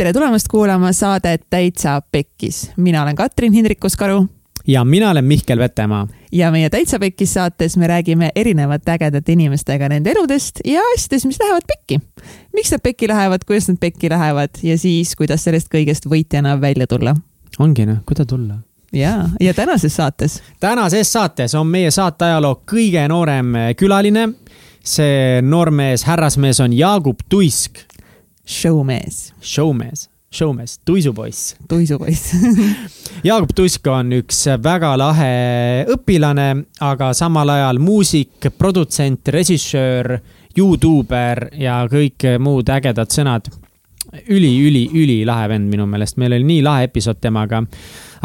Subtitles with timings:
[0.00, 2.70] tere tulemast kuulama saadet Täitsa Pekkis.
[2.76, 4.26] mina olen Katrin Hindrikus-Karu.
[4.66, 6.08] ja mina olen Mihkel Vetemaa.
[6.32, 11.38] ja meie Täitsa Pekkis saates me räägime erinevate ägedate inimestega nende eludest ja asjadest, mis
[11.40, 12.00] lähevad pekki.
[12.52, 16.86] miks nad pekki lähevad, kuidas nad pekki lähevad ja siis, kuidas sellest kõigest võitjana välja
[16.86, 17.14] tulla.
[17.58, 18.54] ongi noh, kuidas tulla
[18.92, 20.42] ja, ja tänases saates?
[20.60, 24.32] tänases saates on meie saate ajaloo kõige noorem külaline.
[24.84, 27.89] see noormees, härrasmees on Jaagup Tuisk
[28.46, 29.32] showmees.
[29.40, 31.54] Showmees, showmees, tuisupoiss.
[31.68, 32.32] tuisupoiss
[33.28, 40.18] Jaagup Tuisk on üks väga lahe õpilane, aga samal ajal muusik, produtsent, režissöör,
[40.58, 43.46] Youtuber ja kõik muud ägedad sõnad
[44.10, 47.62] üli, üli, ülilahe vend minu meelest, meil oli nii lahe episood temaga.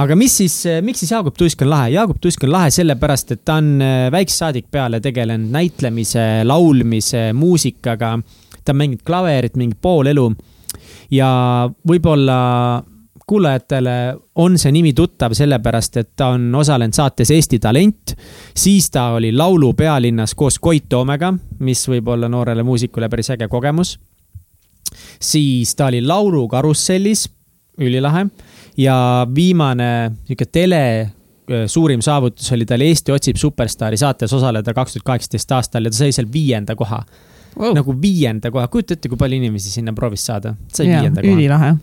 [0.02, 1.92] aga mis siis, miks siis Jaagup Tuisk on lahe?
[1.94, 3.78] Jaagup Tuisk on lahe sellepärast, et ta on
[4.12, 8.16] väiksest saadik peale tegelenud näitlemise, laulmise, muusikaga
[8.66, 10.32] ta on mänginud klaverit mingi pool elu.
[11.12, 11.30] ja
[11.88, 12.40] võib-olla
[13.28, 18.16] kuulajatele on see nimi tuttav sellepärast, et ta on osalenud saates Eesti Talent.
[18.56, 23.48] siis ta oli laulu pealinnas koos Koit Toomega, mis võib olla noorele muusikule päris äge
[23.48, 24.00] kogemus.
[25.22, 27.30] siis ta oli laulukarussellis,
[27.78, 28.28] ülilahe.
[28.78, 31.12] ja viimane niisugune tele
[31.68, 35.98] suurim saavutus oli tal Eesti otsib superstaari saates osaleda kaks tuhat kaheksateist aastal ja ta
[35.98, 37.04] sai seal viienda koha
[37.56, 37.74] wow..
[37.76, 41.36] nagu viienda koha, kujuta ette, kui palju inimesi sinna proovis saada, sai ja, viienda koha.
[41.36, 41.76] ülilahe.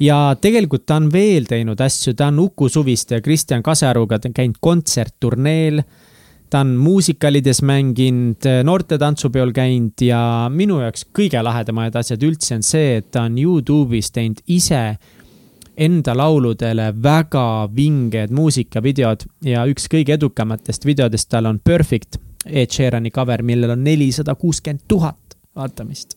[0.00, 4.56] Ja tegelikult ta on veel teinud asju, ta on Uku Suviste ja Kristjan Kasearuga käinud
[4.60, 5.82] kontsertturneel.
[6.50, 12.64] ta on muusikalides mänginud, noorte tantsupeol käinud ja minu jaoks kõige lahedamad asjad üldse on
[12.66, 14.96] see, et ta on Youtube'is teinud ise
[15.80, 23.10] enda lauludele väga vinged muusikavideod ja üks kõige edukamatest videodest tal on Perfect Ed Sheerani
[23.12, 26.16] cover, millel on nelisada kuuskümmend tuhat vaatamist.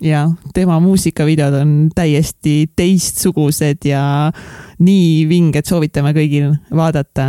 [0.00, 4.30] ja tema muusikavideod on täiesti teistsugused ja
[4.78, 7.26] nii vinged, soovitame kõigil vaadata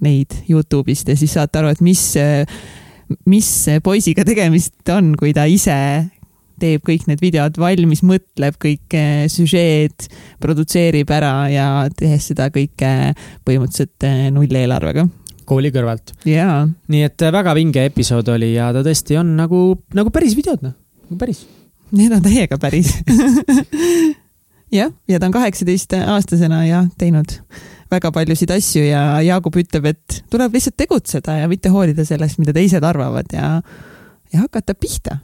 [0.00, 2.02] neid Youtube'ist ja siis saate aru, et mis,
[3.28, 3.50] mis
[3.84, 5.76] poisiga tegemist on, kui ta ise
[6.56, 8.96] teeb kõik need videod valmis, mõtleb kõik
[9.28, 10.08] süžeed,
[10.40, 13.12] produtseerib ära ja tehes seda kõike
[13.44, 15.04] põhimõtteliselt nulleelarvega
[15.48, 16.14] kooli kõrvalt.
[16.28, 16.68] Yeah..
[16.92, 19.62] nii et äh, väga vinge episood oli ja ta tõesti on nagu,
[19.96, 20.76] nagu päris videod, noh,
[21.06, 21.46] nagu päris.
[21.94, 22.92] Need on täiega päris.
[24.74, 27.36] Jah, ja ta on kaheksateistaastasena jah, teinud
[27.90, 32.54] väga paljusid asju ja Jaagup ütleb, et tuleb lihtsalt tegutseda ja mitte hoolida sellest, mida
[32.56, 33.60] teised arvavad ja,
[34.32, 35.20] ja hakata pihta.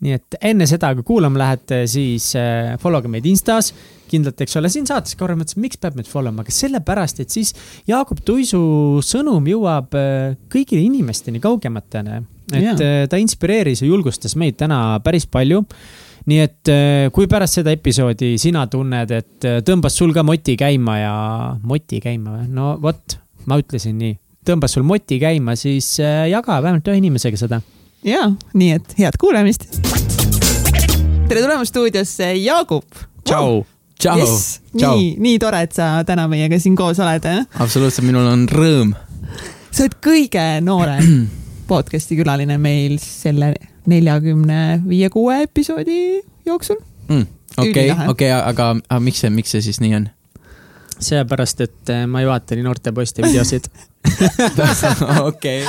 [0.00, 3.72] Nii et enne seda, kui kuulama lähete, siis äh, follow ge meid Instas.
[4.10, 7.34] Kindlalt, eks ole, siin saates korra mõtlesin, miks peab meid follow ma, aga sellepärast, et
[7.34, 7.54] siis
[7.88, 8.60] Jaagup Tuisu
[9.04, 12.22] sõnum jõuab äh, kõigile inimesteni kaugematele.
[12.52, 12.74] et yeah.
[12.74, 15.64] Äh, ta inspireeris ja julgustas meid täna päris palju
[16.28, 16.68] nii et
[17.14, 21.14] kui pärast seda episoodi sina tunned, et tõmbas sul ka moti käima ja,
[21.64, 22.50] moti käima või?
[22.52, 23.16] no vot,
[23.48, 27.62] ma ütlesin nii, tõmbas sul moti käima, siis jaga vähemalt ühe inimesega seda
[28.06, 29.66] ja nii et head kuulamist.
[31.28, 32.86] tere tulemast stuudiosse, Jaagup.
[33.24, 33.64] tšau.
[33.98, 34.60] Tšau yes,.
[34.78, 37.24] nii, nii tore, et sa täna meiega siin koos oled.
[37.58, 38.94] absoluutselt, minul on rõõm.
[39.70, 41.26] sa oled kõige noorem
[41.70, 43.54] podcast'i külaline meil selle
[43.88, 45.98] neljakümne viie, kuue episoodi
[46.46, 46.78] jooksul
[47.08, 47.26] mm,.
[47.56, 50.04] okei, okei, aga, aga miks see, miks see siis nii on?
[50.98, 53.64] sellepärast, et eh, ma ei vaata nii noorte poiste videosid.
[55.30, 55.60] okei.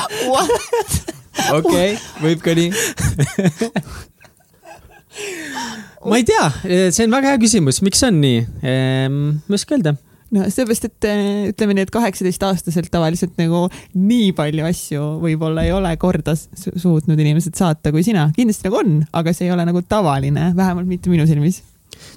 [1.53, 1.89] okei,
[2.23, 2.69] võib ka nii
[6.05, 6.45] ma ei tea,
[6.93, 9.17] see on väga hea küsimus, miks on nii ehm,?
[9.47, 9.97] ma ei oska öelda
[10.35, 13.65] no sellepärast, et eh, ütleme nii, et kaheksateistaastaselt tavaliselt nagu
[13.97, 18.29] nii palju asju võib-olla ei ole korda suutnud inimesed saata kui sina.
[18.35, 21.61] kindlasti nagu on, aga see ei ole nagu tavaline, vähemalt mitte minu silmis.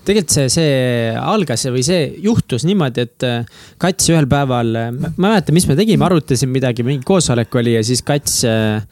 [0.06, 0.74] tegelikult see, see
[1.18, 5.78] algas või see juhtus niimoodi, et eh, Kats ühel päeval, ma ei mäleta, mis me
[5.78, 8.84] tegime, arutasime midagi, mingi koosolek oli ja siis Kats äh,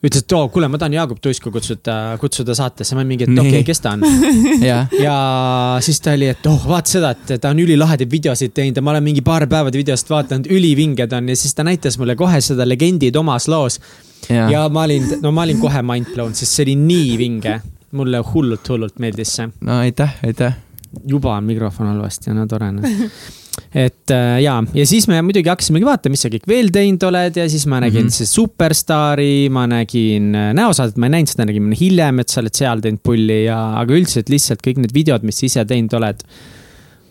[0.00, 3.60] ütles, et oo, kuule, ma tahan Jaagup Tuisku kutsuda, kutsuda saatesse, ma mingi, et okei
[3.60, 4.04] okay,, kes ta on
[4.70, 4.78] ja.
[4.96, 5.16] ja
[5.84, 8.94] siis ta oli, et oh, vaata seda, et ta on ülilahedaid videosid teinud ja ma
[8.94, 12.68] olen mingi paar päeva videost vaadanud, ülivinged on ja siis ta näitas mulle kohe seda
[12.68, 13.80] Legendi Toomas loos.
[14.30, 17.60] ja ma olin, no ma olin kohe mind blown, sest see oli nii vinge.
[17.92, 19.50] mulle hullult, hullult meeldis see.
[19.66, 20.56] no aitäh, aitäh.
[21.06, 22.88] juba on mikrofon halvasti, no tore noh
[23.74, 27.38] et äh, ja, ja siis me muidugi hakkasimegi vaatama, mis sa kõik veel teinud oled
[27.40, 28.16] ja siis ma nägin mm -hmm.
[28.22, 32.54] siis Superstaari, ma nägin äh, näosaadet, ma ei näinud seda, nägin hiljem, et sa oled
[32.54, 36.22] seal teinud pulli ja, aga üldiselt lihtsalt kõik need videod, mis sa ise teinud oled,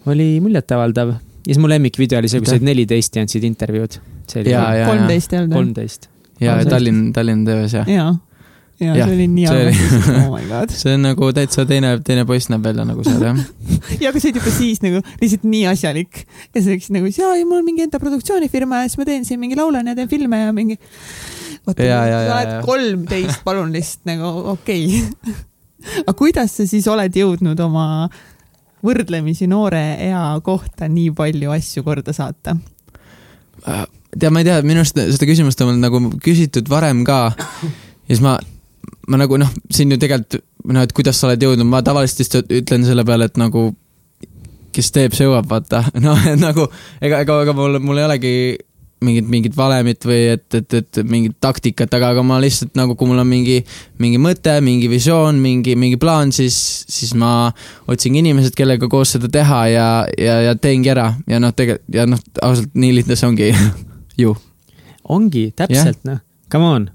[0.08, 1.10] oli muljetavaldav.
[1.10, 4.00] ja siis mu lemmikvideo oli see, kui sa olid neliteist ja andsid intervjuud.
[4.34, 5.56] kolmteist ei olnud?
[5.56, 6.10] kolmteist.
[6.40, 8.16] ja, ja Tallinn, Tallinn TV-s jah
[8.80, 10.74] ja ja see oli nii armastus, oh my god.
[10.76, 13.42] see on nagu täitsa teine, teine poiss näeb välja nagu seal jah.
[14.04, 17.36] ja aga see oli juba siis nagu lihtsalt nii asjalik ja see läks nagu, jaa,
[17.50, 20.42] mul on mingi enda produktsioonifirma ja siis ma teen siin mingi laulan ja teen filme
[20.46, 20.80] ja mingi.
[21.78, 25.38] Ja, sa oled kolmteist, palun lihtsalt nagu okei okay.
[26.06, 28.08] aga kuidas sa siis oled jõudnud oma
[28.86, 32.56] võrdlemisi noore ea kohta nii palju asju korda saata?
[33.60, 37.20] tead, ma ei tea, minu arust seda küsimust on mul nagu küsitud varem ka.
[37.36, 38.38] ja siis ma,
[39.10, 42.56] ma nagu noh, siin ju tegelikult noh, et kuidas sa oled jõudnud, ma tavaliselt lihtsalt
[42.62, 43.70] ütlen selle peale, et nagu
[44.76, 45.84] kes teeb, see jõuab, vaata.
[46.06, 46.68] noh, et nagu
[47.02, 48.34] ega, ega, ega mul, mul ei olegi
[49.06, 53.10] mingit, mingit valemit või et, et, et mingit taktikat, aga, aga ma lihtsalt nagu, kui
[53.10, 53.60] mul on mingi,
[54.02, 56.58] mingi mõte, mingi visioon, mingi, mingi plaan, siis,
[56.92, 57.50] siis ma
[57.90, 59.90] otsingi inimesed, kellega koos seda teha ja,
[60.20, 63.52] ja, ja teengi ära ja noh, tegelikult ja noh, ausalt nii lihtne see ongi
[64.24, 64.36] ju.
[65.10, 66.20] ongi, täpselt noh,
[66.52, 66.90] come on,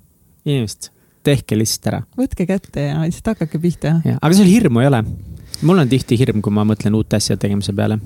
[0.44, 0.93] inimesed,
[1.25, 2.03] tehke lihtsalt ära.
[2.19, 3.97] võtke kätte ja lihtsalt hakake pihta.
[4.15, 5.03] aga sul hirmu ei ole?
[5.62, 7.99] mul on tihti hirm, kui ma mõtlen uute asjade tegemise peale.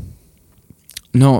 [1.14, 1.34] no,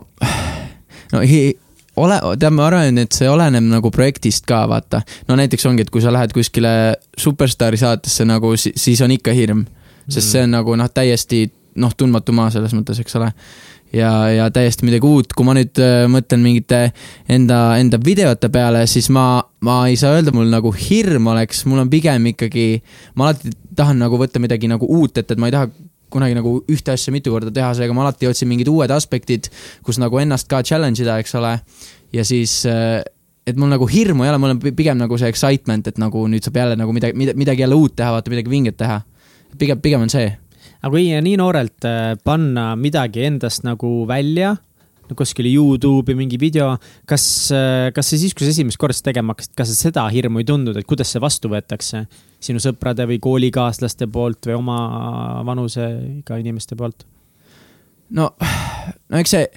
[1.13, 1.57] no hi-
[1.99, 5.03] ole, tead, ma arvan, et see oleneb nagu projektist ka, vaata.
[5.29, 6.71] no näiteks ongi, et kui sa lähed kuskile
[7.19, 9.67] superstaari saatesse nagu, siis on ikka hirm.
[10.09, 11.47] sest see on nagu noh, täiesti
[11.79, 13.33] noh, tundmatu maa selles mõttes, eks ole.
[13.93, 16.81] ja, ja täiesti midagi uut, kui ma nüüd äh, mõtlen mingite
[17.31, 21.85] enda, enda videote peale, siis ma, ma ei saa öelda, mul nagu hirm oleks, mul
[21.85, 22.71] on pigem ikkagi,
[23.19, 25.71] ma alati tahan nagu võtta midagi nagu uut ette, et ma ei taha
[26.13, 29.51] kunagi nagu ühte asja mitu korda teha, seega ma alati otsin mingid uued aspektid,
[29.85, 31.59] kus nagu ennast ka challenge ida, eks ole.
[32.17, 35.89] ja siis, et mul nagu hirmu ei ole, mul on pi- pigem nagu see excitement,
[35.89, 39.03] et nagu nüüd saab jälle nagu midagi, midagi jälle uut teha, vaata midagi vinget teha.
[39.59, 40.33] pigem, pigem on see.
[40.83, 44.57] Aga kui nii noorelt äh, panna midagi endast nagu välja,
[45.17, 46.75] kuskile Youtube'i mingi video,
[47.09, 47.23] kas,
[47.97, 50.49] kas sa siis, kui sa esimest korda seda tegema hakkasid, kas sa seda hirmu ei
[50.49, 52.03] tundnud, et kuidas see vastu võetakse
[52.45, 54.79] sinu sõprade või koolikaaslaste poolt või oma
[55.49, 57.07] vanusega inimeste poolt?
[58.15, 58.31] no,
[59.09, 59.49] no eks see,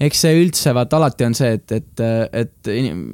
[0.00, 2.02] eks see üldse vaata alati on see, et, et,
[2.42, 2.70] et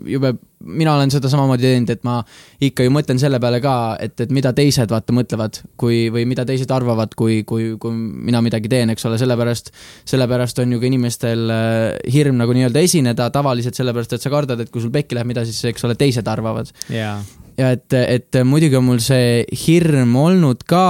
[0.06, 0.30] jube,
[0.66, 2.20] mina olen seda samamoodi teinud, et ma
[2.62, 6.46] ikka ju mõtlen selle peale ka, et, et mida teised vaata mõtlevad, kui, või mida
[6.48, 9.72] teised arvavad, kui, kui, kui mina midagi teen, eks ole, sellepärast,
[10.08, 11.84] sellepärast on ju ka inimestel äh,
[12.14, 15.46] hirm nagu nii-öelda esineda tavaliselt sellepärast, et sa kardad, et kui sul pekki läheb, mida
[15.48, 17.18] siis, eks ole, teised arvavad jaa.
[17.58, 20.86] ja et, et muidugi on mul see hirm olnud ka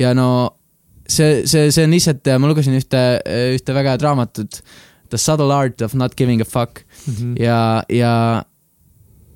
[0.00, 0.30] ja no
[1.08, 3.02] see, see, see on lihtsalt, ma lugesin ühte,
[3.56, 4.60] ühte väga head raamatut,
[5.10, 7.36] The subtle art of not giving a fuck Mhm.
[7.40, 8.12] ja, ja,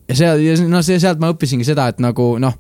[0.09, 2.55] ja seal, noh, see, sealt ma õppisingi seda, et nagu noh,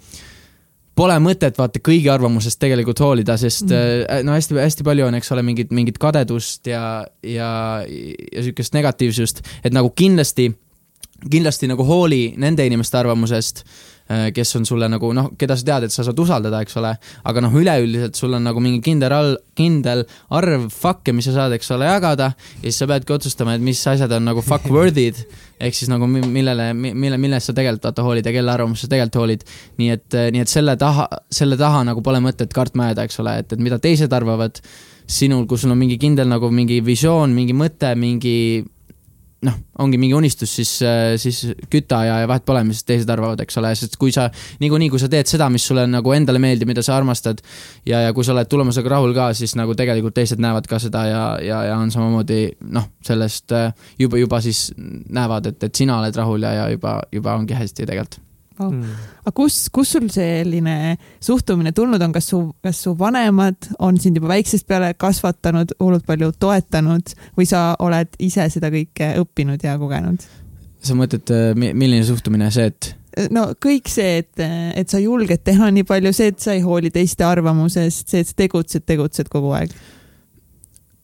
[1.01, 3.77] pole mõtet vaata kõigi arvamusest tegelikult hoolida, sest Mm.
[4.21, 4.25] mm.
[4.27, 7.51] no hästi-hästi palju on, eks ole, mingit, mingit kadedust ja, ja,
[7.87, 10.51] ja sihukest negatiivsust, et nagu kindlasti,
[11.31, 13.65] kindlasti nagu hooli nende inimeste arvamusest,
[14.35, 16.91] kes on sulle nagu noh, keda sa tead, et sa saad usaldada, eks ole,
[17.31, 20.03] aga noh, üleüldiselt sul on nagu mingi kindel all, kindel
[20.35, 23.81] arv fuck'e, mis sa saad, eks ole, jagada ja siis sa peadki otsustama, et mis
[23.93, 25.23] asjad on nagu fuck worthy'd
[25.61, 28.95] ehk siis nagu mi- millele, mille, millest sa tegelikult vaata hoolid ja kelle arvamusest sa
[28.95, 29.45] tegelikult hoolid.
[29.79, 33.37] nii et, nii et selle taha, selle taha nagu pole mõtet kartma jääda, eks ole,
[33.45, 34.59] et, et mida teised arvavad
[35.11, 38.37] sinul, kui sul on mingi kindel nagu mingi visioon, mingi mõte, mingi
[39.47, 40.71] noh, ongi mingi unistus, siis,
[41.23, 41.41] siis
[41.73, 44.27] küta ja, ja vahet pole, mis teised arvavad, eks ole, sest kui sa
[44.61, 47.41] niikuinii, kui sa teed seda, mis sulle nagu endale meeldib, mida sa armastad
[47.89, 51.06] ja, ja kui sa oled tulemusega rahul ka, siis nagu tegelikult teised näevad ka seda
[51.09, 52.43] ja, ja, ja on samamoodi
[52.77, 53.70] noh, sellest äh,
[54.01, 57.89] juba, juba siis näevad, et, et sina oled rahul ja, ja juba, juba ongi hästi
[57.89, 58.20] tegelikult.
[58.69, 58.98] Mm.
[59.24, 64.20] aga kus, kus sul selline suhtumine tulnud on, kas su, kas su vanemad on sind
[64.20, 69.79] juba väiksest peale kasvatanud, hullult palju toetanud või sa oled ise seda kõike õppinud ja
[69.81, 70.29] kogenud?
[70.81, 72.94] sa mõtled, milline suhtumine see, et
[73.34, 74.43] no kõik see, et,
[74.79, 78.31] et sa julged teha nii palju, see, et sa ei hooli teiste arvamusest, see, et
[78.31, 79.74] sa tegutsed, tegutsed kogu aeg.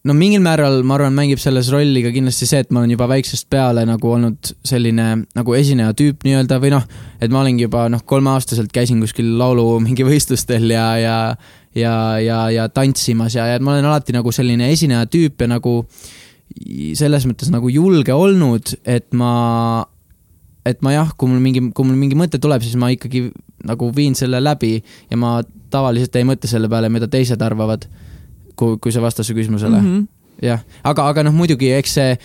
[0.07, 3.09] No mingil määral ma arvan, mängib selles rolli ka kindlasti see, et ma olen juba
[3.11, 6.87] väiksest peale nagu olnud selline nagu esineja tüüp nii-öelda või noh,
[7.21, 11.17] et ma olingi juba noh, kolmeaastaselt käisin kuskil laulu mingi võistlustel ja, ja
[11.77, 15.83] ja, ja, ja tantsimas ja, ja ma olen alati nagu selline esineja tüüp ja nagu
[16.97, 19.85] selles mõttes nagu julge olnud, et ma
[20.67, 23.29] et ma jah, kui mul mingi, kui mul mingi mõte tuleb, siis ma ikkagi
[23.67, 24.79] nagu viin selle läbi
[25.11, 25.39] ja ma
[25.71, 27.87] tavaliselt ei mõtle selle peale, mida teised arvavad,
[28.57, 29.87] kui, kui see vastas su küsimusele mm.
[29.87, 30.47] -hmm.
[30.47, 32.17] jah, aga, aga noh, muidugi eks see,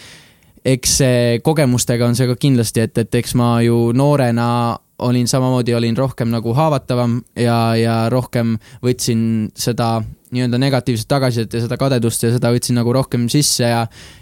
[0.66, 5.74] eks see kogemustega on see ka kindlasti, et, et eks ma ju noorena olin samamoodi,
[5.74, 12.24] olin rohkem nagu haavatavam ja, ja rohkem võtsin seda nii-öelda negatiivset tagasisidet ja seda kadedust
[12.24, 13.82] ja seda võtsin nagu rohkem sisse ja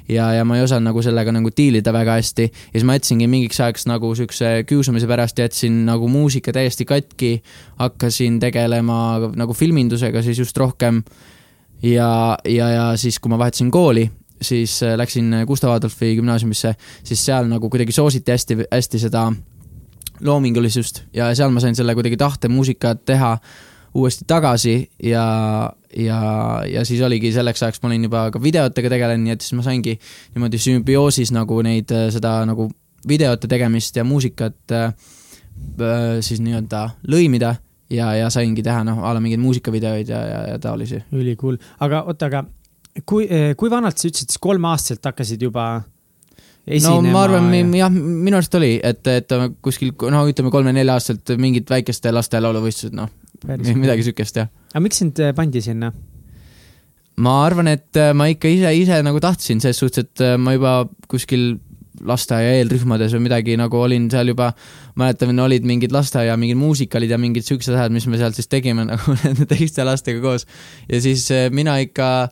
[0.09, 2.47] ja, ja ma ei osanud nagu sellega nagu diilida väga hästi.
[2.49, 7.41] ja siis ma jätsingi mingiks ajaks nagu siukse kiusamise pärast jätsin nagu muusika täiesti katki,
[7.77, 11.03] hakkasin tegelema nagu filmindusega siis just rohkem.
[11.83, 14.09] Ja, ja, ja siis, kui ma vahetasin kooli,
[14.41, 19.29] siis äh, läksin Gustav Adolfi gümnaasiumisse, siis seal nagu kuidagi soositi hästi, hästi seda
[20.25, 23.38] loomingulisust ja seal ma sain selle kuidagi tahte muusikat teha
[23.95, 25.25] uuesti tagasi ja,
[25.98, 26.19] ja,
[26.69, 29.65] ja siis oligi selleks ajaks ma olin juba ka videotega tegelenud, nii et siis ma
[29.65, 29.95] saingi
[30.36, 32.69] niimoodi sümbioosis nagu neid, seda nagu
[33.07, 34.93] videote tegemist ja muusikat äh,
[36.25, 37.55] siis nii-öelda lõimida
[37.93, 41.01] ja, ja saingi teha noh, a la mingeid muusikavideoid ja, ja, ja taolisi.
[41.15, 42.43] ülikool, aga oota, aga
[43.05, 43.27] kui,
[43.58, 45.72] kui vanalt sa ütlesid, siis kolmeaastaselt hakkasid juba
[46.84, 51.69] no ma arvan ja..., jah, minu arust oli, et, et kuskil no ütleme kolme-nelja-aastaselt mingid
[51.72, 53.10] väikeste laste lauluvõistlused, noh,
[53.79, 54.51] midagi siukest, jah.
[54.74, 55.91] aga miks sind äh, pandi sinna?
[57.19, 60.75] ma arvan, et äh, ma ikka ise, ise nagu tahtsin, selles suhtes, et ma juba
[61.12, 61.58] kuskil
[62.06, 64.51] lasteaia eelrühmades või midagi nagu olin seal juba,
[65.00, 68.86] mäletan, olid mingid lasteaia mingid muusikalid ja mingid siuksed asjad, mis me seal siis tegime
[68.91, 70.48] nagu nende teiste lastega koos.
[70.89, 72.29] ja siis mina ikka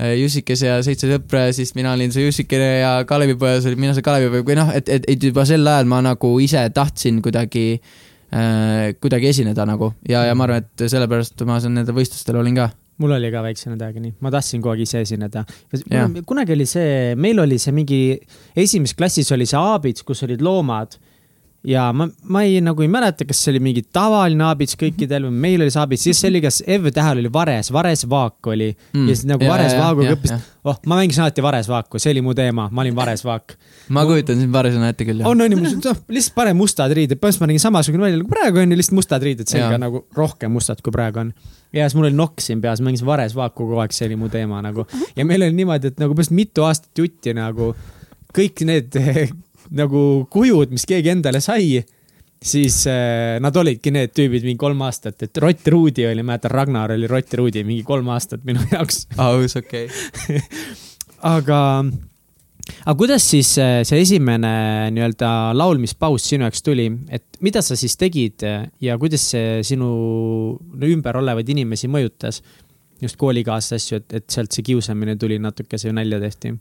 [0.00, 3.92] Äh, Jussikese ja seitse sõpra ja siis mina olin see Jussikene ja Kalevipojas olin mina
[3.92, 7.64] see Kalevipoeg või noh, et, et, et juba sel ajal ma nagu ise tahtsin kuidagi
[7.76, 12.70] äh,, kuidagi esineda nagu ja, ja ma arvan, et sellepärast ma nendel võistlustel olin ka
[13.00, 15.44] mul oli ka väiksena täiega nii, ma tahtsin kogu aeg ise esineda.
[16.28, 18.00] kunagi oli see, meil oli see mingi,
[18.56, 20.98] esimeses klassis oli see aabits, kus olid loomad.
[21.68, 25.42] Ja ma, ma ei, nagu ei mäleta, kas see oli mingi tavaline aabits kõikidel või
[25.42, 28.70] meil oli see aabits, siis see oli, kas EV-tähel oli Vares, Vares Vaak oli.
[28.94, 29.10] Mm.
[29.10, 30.46] ja siis nagu ja, Vares Vaaguga õppisid.
[30.64, 33.58] oh, ma mängisin alati Vares Vaaku, see oli mu teema, ma olin Vares Vaak.
[33.92, 35.28] ma kujutan sind Varesena ette küll, jah.
[35.28, 38.64] on, on ju, noh, lihtsalt pane mustad riided, põhimõtteliselt ma nägin samasugune välja nagu praegu
[38.64, 39.52] on ju, lihtsalt mustad riided.
[39.52, 41.34] Selga nagu rohkem mustad, kui praegu on
[41.72, 44.30] ja siis mul oli nokk siin peas, mängisin Vares Vaaku kogu aeg, see oli mu
[44.32, 44.86] teema nagu.
[45.16, 47.72] ja meil oli niimoodi, et nagu päris mitu aastat jutti nagu
[48.36, 48.98] kõik need
[49.80, 51.80] nagu kujud, mis keegi endale sai,
[52.42, 56.94] siis äh, nad olidki need tüübid mingi kolm aastat, et Rott Ruudi oli, mäletan, Ragnar
[56.96, 59.04] oli Rott Ruudi mingi kolm aastat minu jaoks.
[59.20, 59.88] aus, okei
[61.26, 61.60] aga,
[62.84, 64.54] aga kuidas siis äh, see esimene
[64.94, 68.44] nii-öelda laulmispaus sinu jaoks tuli, et mida sa siis tegid
[68.80, 69.92] ja kuidas see sinu
[70.90, 72.42] ümber olevaid inimesi mõjutas?
[73.00, 76.52] just koolikaaslase asju, et, et sealt see kiusamine tuli natuke, see nalja tehti?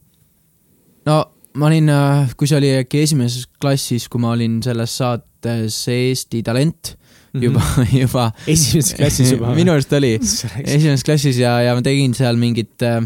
[1.10, 1.18] no
[1.60, 6.44] ma olin, äh, kui see oli äkki esimeses klassis, kui ma olin selles saates Eesti
[6.46, 6.96] Talent
[7.34, 7.98] juba mm, -hmm.
[8.00, 8.32] juba.
[8.48, 10.16] esimeses klassis juba minu arust oli,
[10.75, 13.01] esimeses klassis ja, ja ma tegin seal mingit äh,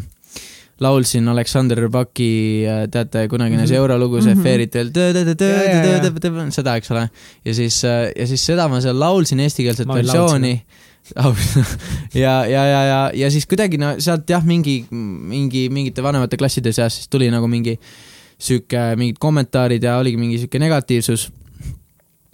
[0.82, 3.68] laulsin Aleksander Rõbaki, äh, teate, kunagine -hmm.
[3.70, 4.44] see eurolugu, see mm -hmm.
[4.44, 4.90] Fairytale,
[6.52, 7.10] seda, eks ole.
[7.46, 10.66] ja siis, äh, ja siis seda ma seal laulsin, eestikeelset versiooni.
[12.24, 16.72] ja, ja, ja, ja, ja siis kuidagi no sealt jah, mingi, mingi, mingite vanemate klasside
[16.72, 17.80] seas siis tuli nagu mingi
[18.40, 21.32] sihuke mingid kommentaarid ja oligi mingi sihuke negatiivsus.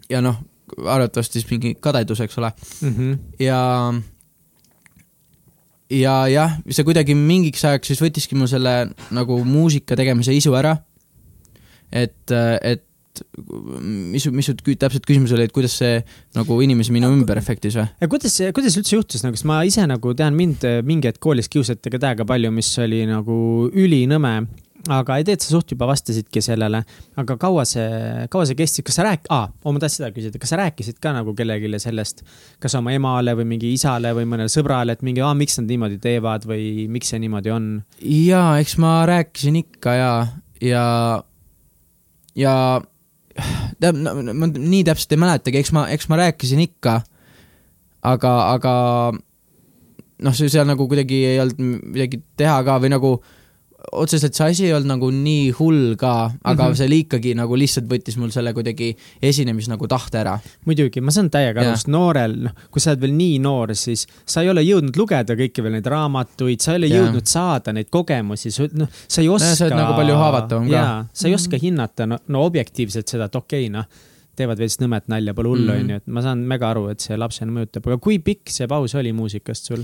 [0.09, 0.37] ja noh,
[0.85, 2.93] arvatavasti siis mingi kadedus, eks ole mm.
[2.93, 3.17] -hmm.
[3.39, 3.93] ja,
[5.93, 8.75] ja jah, see kuidagi mingiks ajaks siis võttiski mul selle
[9.15, 10.77] nagu muusika tegemise isu ära.
[11.91, 12.31] et,
[12.61, 12.85] et
[13.81, 15.97] mis, mis su täpselt küsimus oli, et kuidas see
[16.37, 18.09] nagu inimesi minu ümber efektis või?
[18.11, 21.91] kuidas kuidas üldse juhtus nagu, sest ma ise nagu tean mind mingi hetk koolis kiusati
[21.91, 23.39] ka täiega palju, mis oli nagu
[23.73, 24.35] ülinõme
[24.87, 26.81] aga ei tea, et sa suht juba vastasidki sellele,
[27.19, 27.87] aga kaua see,
[28.31, 31.11] kaua see kestis, kas sa rääk-, aa, ma tahtsin seda küsida, kas sa rääkisid ka
[31.15, 32.23] nagu kellelegi sellest,
[32.63, 35.99] kas oma emale või mingi isale või mõnele sõbrale, et mingi, aa, miks nad niimoodi
[36.03, 37.71] teevad või miks see niimoodi on?
[37.99, 40.13] jaa, eks ma rääkisin ikka ja,
[40.63, 40.85] ja,
[42.39, 42.55] ja
[43.83, 47.01] tead, ma nii täpselt ei mäletagi, eks ma, eks ma rääkisin ikka,
[48.07, 48.75] aga, aga
[50.23, 53.13] noh, seal nagu kuidagi ei olnud midagi teha ka või nagu
[53.91, 56.77] otseselt see asi ei olnud nagu nii hull ka, aga mm -hmm.
[56.77, 58.89] see ikkagi nagu lihtsalt võttis mul selle kuidagi
[59.21, 60.39] esinemis nagu tahte ära.
[60.65, 64.07] muidugi, ma saan täiega aru, sest noorel, noh, kui sa oled veel nii noor, siis
[64.25, 67.01] sa ei ole jõudnud lugeda kõiki veel neid raamatuid, sa ei ole ja.
[67.01, 69.55] jõudnud saada neid kogemusi, noh, sa ei oska.
[69.55, 70.85] sa oled nagu palju haavatavam ka.
[71.13, 74.07] sa ei oska hinnata, no, no objektiivselt seda, et okei okay,, noh
[74.39, 75.81] teevad veits nõmet nalja, pole hullu, mhm.
[75.83, 78.95] onju, et ma saan mega aru, et see lapsena mõjutab, aga kui pikk see paus
[78.95, 79.83] oli muusikast sul?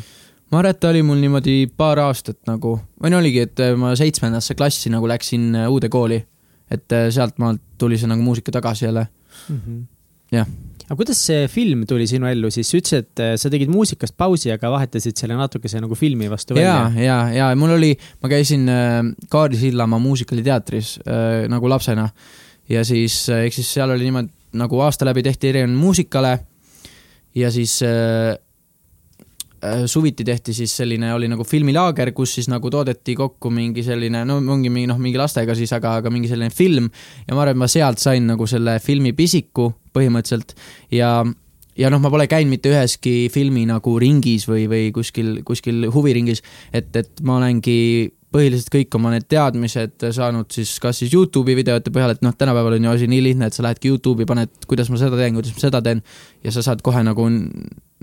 [0.52, 3.96] Ma arvan, et ta oli mul niimoodi paar aastat nagu, või no oligi, et ma
[3.98, 6.22] seitsmendasse klassi nagu läksin äh, uude kooli.
[6.72, 9.08] et äh, sealt maalt tuli see nagu muusika tagasi jälle
[9.50, 9.58] mm.
[9.58, 9.82] -hmm.
[10.32, 10.48] jah.
[10.86, 14.18] aga kuidas see film tuli sinu ellu siis, sa ütlesid, et äh, sa tegid muusikast
[14.18, 16.92] pausi, aga vahetasid selle natukese nagu filmi vastu välja.
[16.96, 18.70] ja, ja, ja mul oli, ma käisin
[19.30, 22.10] Kaari Sillamaa muusikaliteatris äh, nagu lapsena
[22.70, 26.40] ja siis, eks siis seal oli niimoodi, nagu aasta läbi tehti erinevaid muusikale
[27.36, 28.38] ja siis äh, äh,
[29.90, 34.40] suviti tehti siis selline, oli nagu filmilaager, kus siis nagu toodeti kokku mingi selline, no
[34.42, 36.92] ongi mingi noh, mingi lastega siis, aga, aga mingi selline film.
[37.28, 40.56] Ja ma arvan, et ma sealt sain nagu selle filmi pisiku põhimõtteliselt.
[40.96, 41.18] Ja
[41.76, 46.44] ja noh, ma pole käinud mitte üheski filmi nagu ringis või, või kuskil, kuskil huviringis,
[46.72, 51.92] et, et ma olengi põhiliselt kõik oma need teadmised saanud siis kas siis Youtube'i videote
[51.94, 54.92] põhjal, et noh, tänapäeval on ju asi nii lihtne, et sa lähedki Youtube'i, paned, kuidas
[54.92, 56.04] ma seda teen, kuidas ma seda teen.
[56.44, 57.28] Ja sa saad kohe nagu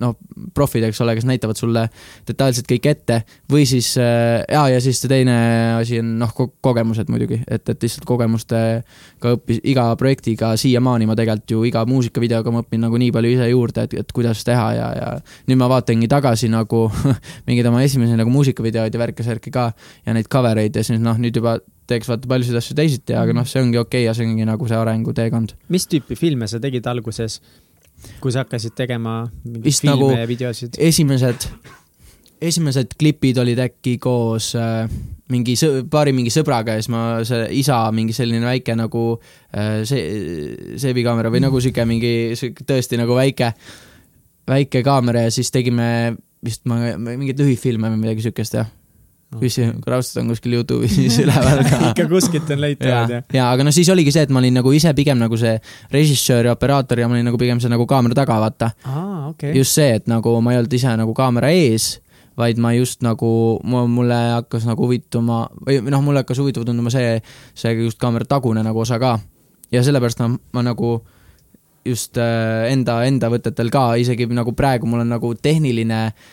[0.01, 0.15] noh,
[0.57, 1.83] profid, eks ole, kes näitavad sulle
[2.29, 3.19] detailselt kõik ette
[3.53, 5.35] või siis äh, jaa, ja siis see teine
[5.77, 11.17] asi on noh ko, kogemused muidugi, et, et lihtsalt kogemustega õppis, iga projektiga siiamaani ma
[11.19, 14.69] tegelikult ju iga muusikavideoga ma õpin nagu nii palju ise juurde, et, et kuidas teha
[14.79, 15.11] ja, ja
[15.51, 16.87] nüüd ma vaatangi tagasi nagu
[17.49, 19.71] mingeid oma esimesi nagu muusikavideoid ja värke-särke ka
[20.07, 21.59] ja neid cover eid ja siis noh, nüüd juba
[21.91, 24.69] teeks vaata paljusid asju teisiti, aga noh, see ongi okei okay ja see ongi nagu
[24.71, 25.57] see arenguteekond.
[25.73, 27.41] mis tüüpi filme sa tegid alguses?
[28.23, 30.79] Kui sa hakkasid tegema vist filme nagu ja videosid?
[30.79, 31.49] esimesed,
[32.43, 34.85] esimesed klipid olid äkki koos äh,
[35.33, 39.07] mingi sõ-, paari mingi sõbraga ja siis ma, see isa mingi selline väike nagu
[39.55, 43.53] äh, see, seebikaamera või nagu sihuke mingi, sihuke tõesti nagu väike,
[44.51, 45.89] väike kaamera ja siis tegime
[46.43, 48.71] vist ma, mingeid lühifilme või midagi siukest, jah
[49.41, 53.25] küsi, raudselt on kuskil Youtube'is üleval ka ikka kuskilt on leitavad, jah?
[53.33, 55.55] jaa, aga no siis oligi see, et ma olin nagu ise pigem nagu see
[55.93, 59.31] režissöör ja operaator ja ma olin nagu pigem see nagu kaamera taga, vaata ah,.
[59.33, 59.55] Okay.
[59.57, 61.95] just see, et nagu ma ei olnud ise nagu kaamera ees,
[62.39, 63.33] vaid ma just nagu,
[63.65, 67.17] mulle hakkas nagu huvituma või noh, mulle hakkas huvitav tunduma see,
[67.55, 69.19] see just kaamera tagune nagu osa ka.
[69.73, 70.99] ja sellepärast ma, ma nagu
[71.87, 76.31] just äh, enda, enda võtetel ka, isegi nagu praegu mul on nagu tehniline äh,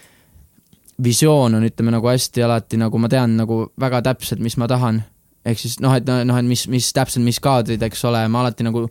[1.04, 5.04] visioon on, ütleme nagu hästi alati nagu ma tean nagu väga täpselt, mis ma tahan.
[5.46, 8.66] ehk siis noh, et noh, et mis, mis täpselt, mis kaadrid, eks ole, ma alati
[8.68, 8.84] nagu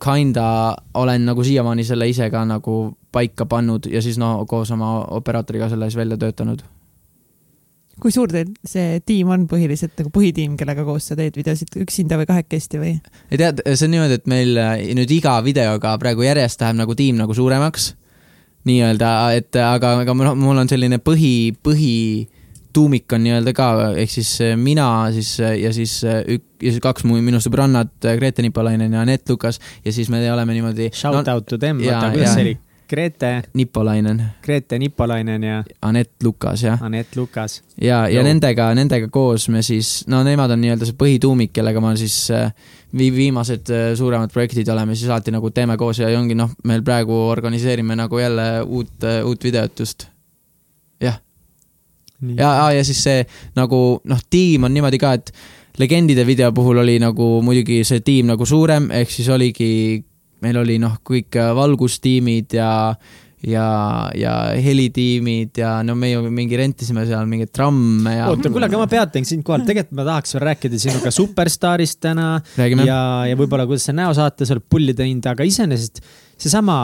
[0.00, 5.00] kinda olen nagu siiamaani selle ise ka nagu paika pannud ja siis no koos oma
[5.16, 6.62] operaatoriga selle siis välja töötanud.
[8.00, 12.16] kui suur teil see tiim on põhiliselt nagu põhitiim, kellega koos sa teed videosid, üksinda
[12.16, 12.94] või kahekesti või?
[13.28, 14.60] tead, see on niimoodi, et meil
[15.00, 17.94] nüüd iga videoga praegu järjest läheb nagu tiim nagu suuremaks
[18.68, 21.94] nii-öelda, et aga, aga mul on selline põhi, põhi
[22.76, 27.18] tuumik on nii-öelda ka, ehk siis mina siis ja siis ük-, ja siis kaks mu
[27.24, 30.90] minu sõbrannat, Grete Nipolainen ja Anett Lukas ja siis me oleme niimoodi.
[30.94, 32.58] Shout no, out to them, oota, kuidas see oli?
[32.90, 33.42] Grete.
[33.54, 34.24] Nipolainen.
[34.42, 35.62] Grete Nipolainen ja.
[35.82, 36.82] Anett Lukas, jah.
[36.82, 37.62] Anett Lukas.
[37.80, 41.92] ja, ja nendega, nendega koos me siis, no nemad on nii-öelda see põhituumik, kellega ma
[41.98, 42.50] siis äh,
[42.98, 46.82] vi-, viimased äh, suuremad projektid oleme siis alati nagu teeme koos ja ongi noh, meil
[46.82, 50.08] praegu organiseerime nagu jälle uut, äh, uut videot just.
[51.00, 51.22] jah.
[52.36, 53.24] ja, ja siis see
[53.54, 55.30] nagu noh, tiim on niimoodi ka, et
[55.78, 60.02] legendide video puhul oli nagu muidugi see tiim nagu suurem, ehk siis oligi,
[60.44, 62.70] meil oli noh, kõik äh, valgustiimid ja
[63.46, 68.26] ja, ja helitiimid ja no me ju mingi rentisime seal mingeid tramme ja.
[68.28, 72.26] oota, kuule, aga ma peatan sind kohal, tegelikult ma tahaks veel rääkida sinuga superstaarist täna.
[72.58, 73.00] ja,
[73.30, 76.02] ja võib-olla, kuidas sa näosaates oled pulli teinud, aga iseenesest
[76.40, 76.76] seesama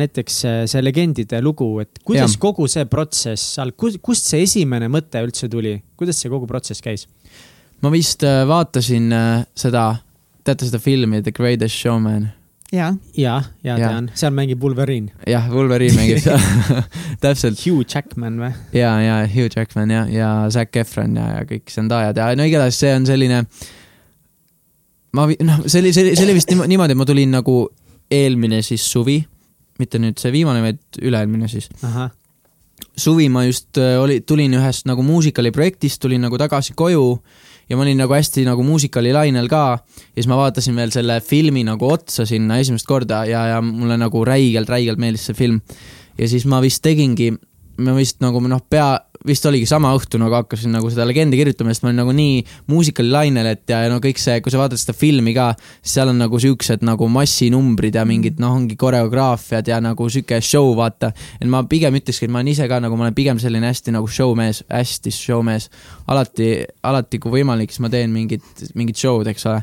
[0.00, 2.42] näiteks see legendide lugu, et kuidas ja.
[2.42, 7.06] kogu see protsess kust see esimene mõte üldse tuli, kuidas see kogu protsess käis?
[7.80, 9.92] ma vist äh, vaatasin äh, seda,
[10.44, 12.28] teate seda filmi The Greatest Showman
[12.72, 13.34] ja, ja,
[13.66, 15.10] ja tean, seal mängib Wolverine.
[15.28, 16.38] jah, Wolverine mängib seal
[17.24, 17.58] täpselt.
[17.64, 18.52] Hugh Jackman või?
[18.76, 22.78] ja, ja Hugh Jackman ja, ja Zac Efron ja, ja kõik Zendayad ja no igatahes
[22.80, 23.42] see on selline.
[25.16, 27.58] ma, noh, see oli, see oli, see oli vist niimoodi, et ma tulin nagu
[28.10, 29.20] eelmine siis suvi,
[29.80, 31.70] mitte nüüd see viimane, vaid üle-eelmine siis.
[32.96, 37.06] suvi ma just äh, oli, tulin ühest nagu muusikali projektist, tulin nagu tagasi koju
[37.70, 41.62] ja ma olin nagu hästi nagu muusikalilainel ka ja siis ma vaatasin veel selle filmi
[41.66, 45.60] nagu otsa sinna esimest korda ja, ja mulle nagu räigelt, räigelt meeldis see film.
[46.18, 47.30] ja siis ma vist tegingi,
[47.78, 51.74] ma vist nagu noh, pea, vist oligi sama õhtu nagu hakkasin nagu seda legendi kirjutama,
[51.74, 52.38] sest ma olin nagu nii
[52.70, 55.50] muusikalilainel, et ja no kõik see, kui sa vaatad seda filmi ka,
[55.82, 60.40] siis seal on nagu siuksed nagu massinumbrid ja mingid noh, ongi koreograafiad ja nagu sihuke
[60.44, 61.12] show, vaata.
[61.40, 63.94] et ma pigem ütlekski, et ma olen ise ka nagu, ma olen pigem selline hästi
[63.96, 65.68] nagu showmees, hästi showmees.
[66.08, 66.52] alati,
[66.82, 69.60] alati kui võimalik, siis ma teen mingit, mingit show'd, eks ole.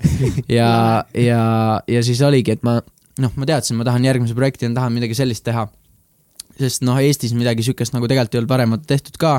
[0.60, 0.70] ja,
[1.17, 1.41] ja,
[1.88, 2.78] ja siis oligi, et ma
[3.17, 5.65] noh, ma teadsin, ma tahan järgmise projektina, tahan midagi sellist teha
[6.58, 9.34] sest noh, Eestis midagi sihukest nagu tegelikult ei olnud varem tehtud ka.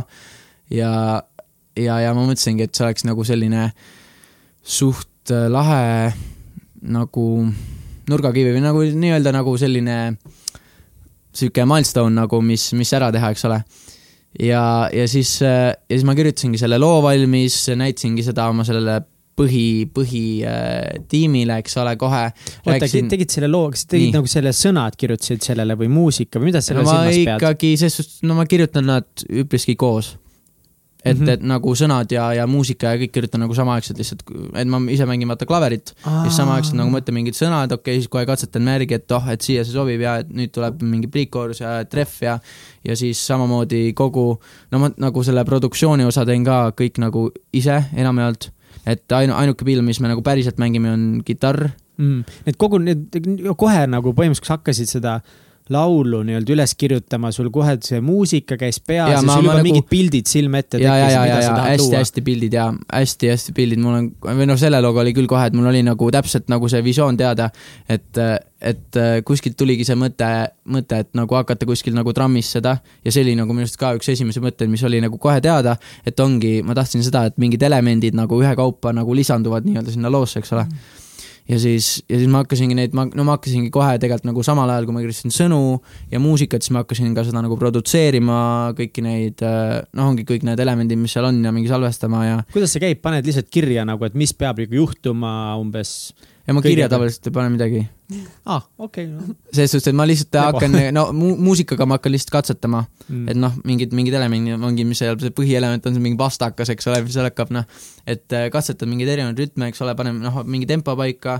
[0.70, 0.90] ja,
[1.78, 3.70] ja, ja ma mõtlesingi, et see oleks nagu selline
[4.62, 6.12] suht äh, lahe
[6.88, 7.26] nagu
[8.08, 9.98] nurgakivi või nagu nii-öelda nagu selline
[11.38, 13.60] sihuke milstone nagu, mis, mis ära teha, eks ole.
[14.44, 14.62] ja,
[14.94, 19.00] ja siis, äh, ja siis ma kirjutasingi selle loo valmis, näitasingi seda oma sellele
[19.38, 22.22] põhi, põhitiimile, eks ole, kohe.
[22.66, 24.16] oota, tegid selle loo, kas tegid Nii.
[24.18, 27.34] nagu selle sõnad kirjutasid sellele või muusika või mida selle no ma silmas pead?
[27.36, 30.16] ikkagi, selles suhtes, no ma kirjutan nad üpriski koos.
[31.04, 31.24] et mm.
[31.24, 31.32] -hmm.
[31.32, 34.24] et nagu sõnad ja, ja muusika ja kõik kirjutan nagu samaaegselt lihtsalt,
[34.58, 38.02] et ma ise mängin vaata klaverit ja siis samaaegselt nagu mõtlen mingid sõnad, okei okay,,
[38.02, 41.06] siis kohe katsetan järgi, et oh, et siia see sobib ja et nüüd tuleb mingi
[41.06, 42.38] pre-chorus ja trehv ja
[42.84, 44.40] ja siis samamoodi kogu,
[44.72, 48.50] no ma nagu selle produktsiooni osa teen ka kõik nagu ise enamjaolt,
[48.88, 52.24] et ainu-, ainuke pill, mis me nagu päriselt mängime, on kitarr mm..
[52.46, 53.20] Need kogu need
[53.60, 55.18] kohe nagu põhimõtteliselt, kui sa hakkasid seda
[55.72, 59.58] laulu nii-öelda üles kirjutama, sul kohe see muusika käis peas ja, ja ma- sul juba
[59.58, 61.70] nagu- mingid pildid silme ette tekkisid, mida ja, sa ja tahad luua.
[61.74, 65.56] hästi-hästi pildid ja hästi-hästi pildid, mul on, või noh, selle looga oli küll kohe, et
[65.56, 67.50] mul oli nagu täpselt nagu see visioon teada,
[67.88, 68.20] et,
[68.60, 70.28] et äh, kuskilt tuligi see mõte,
[70.72, 72.76] mõte, et nagu hakata kuskil nagu trammis seda.
[73.04, 75.76] Ja see oli nagu minu arust ka üks esimesi mõtteid, mis oli nagu kohe teada,
[76.06, 80.40] et ongi, ma tahtsin seda, et mingid elemendid nagu ühekaupa nagu lisanduvad nii-öelda sinna loosse,
[80.42, 80.66] eks ole
[81.48, 84.70] ja siis, ja siis ma hakkasingi neid, ma, no ma hakkasingi kohe tegelikult nagu samal
[84.72, 85.60] ajal, kui ma kirjutasin sõnu
[86.12, 88.40] ja muusikat, siis ma hakkasin ka seda nagu produtseerima,
[88.78, 92.74] kõiki neid, noh, ongi kõik need elemendid, mis seal on ja mingi salvestama ja, kuidas
[92.74, 96.12] see käib, paned lihtsalt kirja nagu, et mis peab nagu juhtuma umbes?
[96.48, 97.80] Ja ma kirja tavaliselt ei pane midagi.
[98.48, 102.14] aa ah,, okei okay, selles suhtes, et ma lihtsalt hakkan, no mu- muusikaga ma hakkan
[102.14, 103.24] lihtsalt katsetama, no.
[103.28, 106.88] et noh, mingid, mingid elemendid ongi, mis seal, see põhielement on see mingi pastakas, eks
[106.88, 107.66] ole, mis seal hakkab noh,
[108.08, 111.36] et äh, katsetad mingeid erinevaid rütme, eks ole, paneme noh, mingi tempo paika,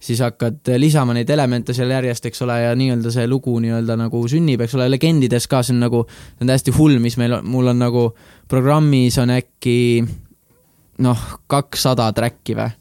[0.00, 3.98] siis hakkad äh, lisama neid elemente seal järjest, eks ole, ja nii-öelda see lugu nii-öelda
[4.00, 7.36] nagu sünnib, eks ole, legendides ka see on nagu, see on täiesti hull, mis meil
[7.42, 8.08] on, mul on nagu
[8.48, 9.78] programmis on äkki
[11.04, 12.72] noh, kakssada track'i või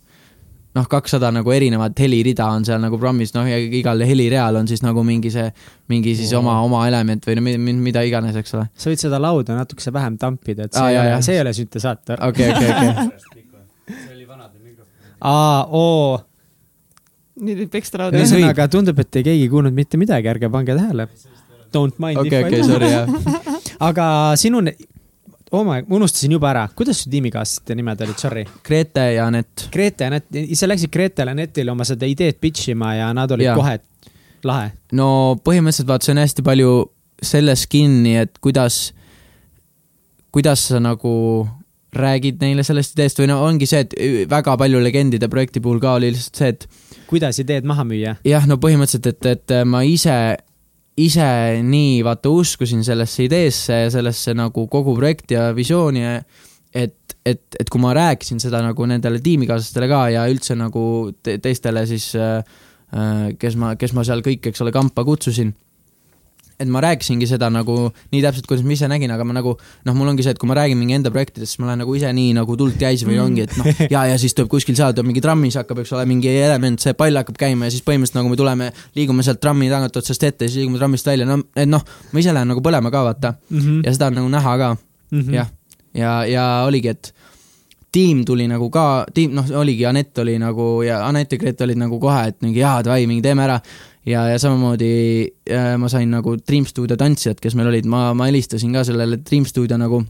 [0.75, 4.81] noh, kakssada nagu erinevat helirida on seal nagu programmis, noh ja igal helireal on siis
[4.83, 5.47] nagu mingi see,
[5.91, 8.65] mingi siis oma, oma element või no mi- mi- mida iganes, eks ole.
[8.75, 11.41] sa võid seda lauda natukese vähem tampida, et see ei jaa, ole jaa., see ei
[11.45, 12.23] ole süntesaator.
[12.27, 13.95] okei, okei, okei.
[15.31, 16.19] aa, oo,
[17.45, 21.07] nüüd võib ekstra lauda ühesõnaga tundub, et ei keegi kuulnud mitte midagi, ärge pange tähele.
[21.75, 22.67] Don't mind okei, if okei, I do.
[22.67, 23.07] sorry, jah.
[23.89, 24.05] aga
[24.39, 24.61] sinu,
[25.51, 28.45] oh my, ma unustasin juba ära, kuidas su tiimikaaslaste nimed olid, sorry?
[28.65, 29.67] Grete ja Anett.
[29.73, 33.31] Grete ja Anett, sa läksid Gretele ja Anetile oma seda ideed pitch ima ja nad
[33.35, 33.57] olid Jaa.
[33.59, 33.77] kohe
[34.45, 34.71] lahe.
[34.97, 35.07] no
[35.45, 36.71] põhimõtteliselt vaata, see on hästi palju
[37.25, 38.89] selles kinni, et kuidas,
[40.35, 41.13] kuidas sa nagu
[41.95, 43.93] räägid neile sellest ideest või no ongi see, et
[44.29, 46.67] väga palju legendide projekti puhul ka oli lihtsalt see, et
[47.07, 48.17] kuidas ideed maha müüa?
[48.27, 50.17] jah, no põhimõtteliselt, et, et ma ise,
[50.97, 56.05] ise nii vaata uskusin sellesse ideesse ja sellesse nagu kogu projekti ja visiooni,
[56.75, 60.85] et, et, et kui ma rääkisin seda nagu nendele tiimikaaslastele ka ja üldse nagu
[61.23, 62.13] te teistele siis,
[63.39, 65.51] kes ma, kes ma seal kõik, eks ole, kampa kutsusin
[66.59, 67.75] et ma rääkisingi seda nagu
[68.13, 70.49] nii täpselt, kuidas ma ise nägin, aga ma nagu noh, mul ongi see, et kui
[70.49, 73.19] ma räägin mingi enda projektidest, siis ma lähen nagu ise nii nagu tuld täis või
[73.23, 76.07] ongi, et noh, ja, ja siis tuleb kuskil seal tuleb mingi trammis hakkab, eks ole,
[76.09, 79.69] mingi element, see pall hakkab käima ja siis põhimõtteliselt nagu me tuleme, liigume sealt trammi
[79.71, 82.63] tagant otsast ette ja siis liigume trammist välja, no et noh, ma ise lähen nagu
[82.63, 83.35] põlema ka vaata.
[83.51, 83.83] Mhm.
[83.85, 84.73] ja seda on nagu näha ka,
[85.35, 85.51] jah,
[85.95, 87.13] ja, ja oligi, et
[87.95, 91.79] tiim tuli nagu ka, tiim, noh, oligi, Anett oli nagu ja Anett ja Grete olid
[91.79, 93.59] nagu kohe, et mingi jaa, davai, mingi teeme ära.
[94.05, 94.91] ja, ja samamoodi
[95.49, 99.19] äh, ma sain nagu Dream stuudio tantsijad, kes meil olid, ma, ma helistasin ka sellele
[99.25, 100.03] Dream stuudio nagu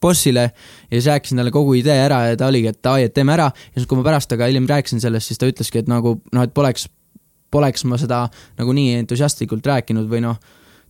[0.00, 3.34] bossile ja siis rääkisin talle kogu idee ära ja ta oligi, et davai, et teeme
[3.34, 3.50] ära.
[3.50, 6.46] Ja siis, kui ma pärast temaga hiljem rääkisin sellest, siis ta ütleski, et nagu noh,
[6.46, 6.86] et poleks,
[7.50, 8.24] poleks ma seda
[8.60, 10.38] nagu nii entusiastlikult rääkinud või noh,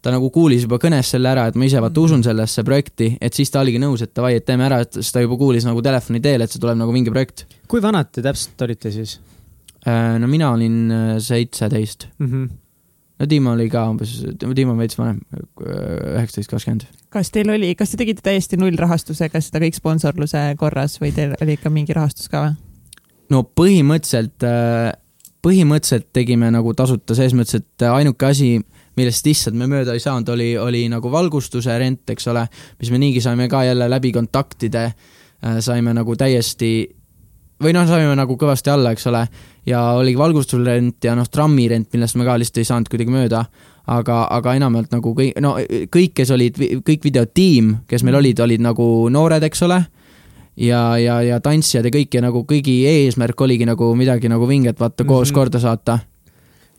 [0.02, 3.36] ta nagu kuulis juba kõnes selle ära, et ma ise vaata usun sellesse projekti, et
[3.36, 5.82] siis ta oligi nõus, et davai, et teeme ära, et siis ta juba kuulis nagu
[5.84, 7.46] telefoni teel, et see tuleb nagu mingi projekt.
[7.68, 9.18] kui vanad te täpselt olite siis
[9.86, 12.26] no mina olin äh, seitseteist, mm?
[12.26, 12.48] -hmm.
[13.18, 14.24] no Dima oli ka umbes,
[14.56, 15.20] Dima on veits vanem,
[15.64, 16.86] üheksateist, kakskümmend.
[17.08, 21.56] kas teil oli, kas te tegite täiesti nullrahastusega seda kõik sponsorluse korras või teil oli
[21.58, 22.58] ikka mingi rahastus ka või?
[23.30, 24.44] no põhimõtteliselt,
[25.42, 28.58] põhimõtteliselt tegime nagu tasuta selles mõttes, et ainuke asi,
[28.96, 32.44] millest lihtsalt me mööda ei saanud, oli, oli nagu valgustuse rent, eks ole,
[32.80, 34.90] mis me niigi saime ka jälle läbi kontaktide,
[35.60, 36.99] saime nagu täiesti
[37.62, 39.24] või noh, saime nagu kõvasti alla, eks ole,
[39.68, 43.44] ja oli valgustusrent ja noh, trammirent, millest me ka lihtsalt ei saanud kuidagi mööda,
[43.86, 45.56] aga, aga enamjaolt nagu kõik, no
[45.92, 49.80] kõik, kes olid, kõik videotiim, kes meil olid, olid nagu noored, eks ole
[50.60, 54.80] ja, ja, ja tantsijad ja kõik ja nagu kõigi eesmärk oligi nagu midagi nagu vinget
[54.80, 55.34] vaata koos Mhm.
[55.34, 55.98] korda saata.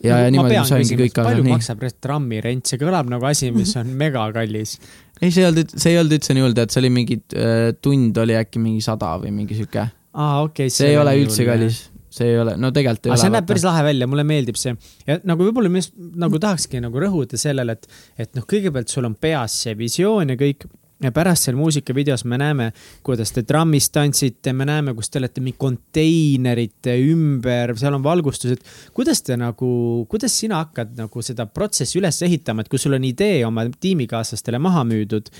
[0.03, 1.51] ja, ja niimoodi saingi kõik alla, palju nii.
[1.53, 4.79] maksab trammirent, see kõlab nagu asi, mis on megakallis.
[5.21, 7.73] ei, see ei olnud, see ei olnud üldse nii hull, tead, see oli mingi äh,
[7.81, 9.85] tund oli äkki mingi sada või mingi sihuke.
[10.13, 10.69] aa, okei.
[10.73, 11.45] see ei ole üldse.
[11.47, 11.79] kallis,
[12.11, 13.49] see ei ole, no tegelikult ei aga see ole näeb.
[13.53, 14.75] päris lahe välja, mulle meeldib see
[15.07, 17.89] ja nagu võib-olla mis nagu tahakski nagu rõhuda sellele, et,
[18.25, 20.67] et noh, kõigepealt sul on peas see visioon ja kõik
[21.01, 22.67] ja pärast seal muusikavideos me näeme,
[23.05, 28.61] kuidas te trammis tantsite, me näeme, kus te olete mingi konteinerite ümber, seal on valgustused.
[28.93, 29.71] kuidas te nagu,
[30.11, 34.61] kuidas sina hakkad nagu seda protsessi üles ehitama, et kui sul on idee oma tiimikaaslastele
[34.61, 35.33] maha müüdud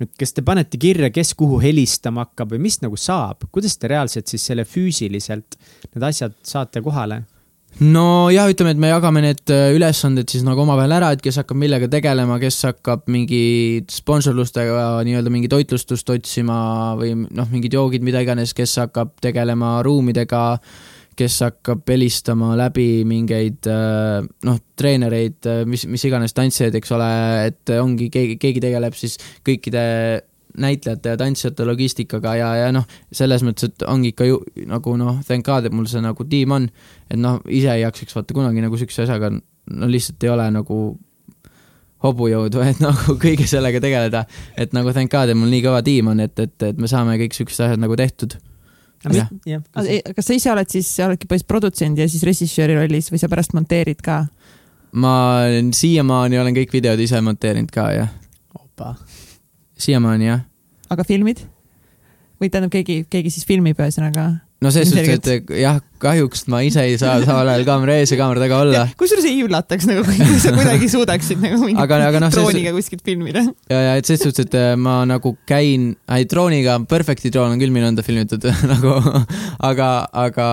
[0.00, 3.90] et kas te panete kirja, kes kuhu helistama hakkab või mis nagu saab, kuidas te
[3.92, 5.58] reaalselt siis selle füüsiliselt
[5.94, 7.22] need asjad saate kohale?
[7.76, 11.58] nojah, ütleme, et me jagame need äh, ülesanded siis nagu omavahel ära, et kes hakkab
[11.60, 16.58] millega tegelema, kes hakkab mingi sponsorlustega nii-öelda mingi toitlustust otsima
[16.96, 20.44] või noh, mingid joogid, mida iganes, kes hakkab tegelema ruumidega,
[21.16, 27.10] kes hakkab helistama läbi mingeid äh, noh, treenereid, äh, mis, mis iganes tantsijaid, eks ole,
[27.48, 29.84] et ongi keegi, keegi tegeleb siis kõikide
[30.56, 35.20] näitlejate ja tantsijate logistikaga ja, ja noh, selles mõttes, et ongi ikka ju nagu noh,
[35.26, 36.68] thank god, et mul see nagu tiim on.
[37.10, 40.80] et noh, ise ei jaksaks vaata kunagi nagu siukse asjaga, no lihtsalt ei ole nagu
[42.04, 44.26] hobujõudu, et nagu kõige sellega tegeleda.
[44.56, 47.18] et nagu thank god, et mul nii kõva tiim on, et, et, et me saame
[47.24, 48.38] kõik siuksed asjad nagu tehtud.
[49.02, 53.56] Kas sa ise oled siis, oledki põhimõtteliselt produtsent ja siis režissööri rollis või sa pärast
[53.56, 54.24] monteerid ka?
[54.96, 55.16] ma
[55.76, 58.14] siiamaani olen kõik videod ise monteerinud ka, jah.
[58.56, 58.94] opa
[59.78, 60.46] siiamaani jah.
[60.90, 61.44] aga filmid?
[62.40, 64.30] või tähendab, keegi, keegi siis filmib ühesõnaga?
[64.64, 68.18] No selles suhtes, et jah, kahjuks ma ise ei saa samal ajal kaamera ees ja
[68.20, 68.84] kaamera taga olla.
[69.00, 72.78] kusjuures ei üllataks nagu, kui sa kuidagi suudaksid nagu mingit aga, aga no, drooniga ses...
[72.78, 73.44] kuskilt filmida.
[73.72, 77.60] ja, ja et selles suhtes, et äh, ma nagu käin, ei drooniga, Perfecti droon on
[77.60, 78.96] küll minu enda filmitud nagu,
[79.68, 79.90] aga,
[80.24, 80.48] aga,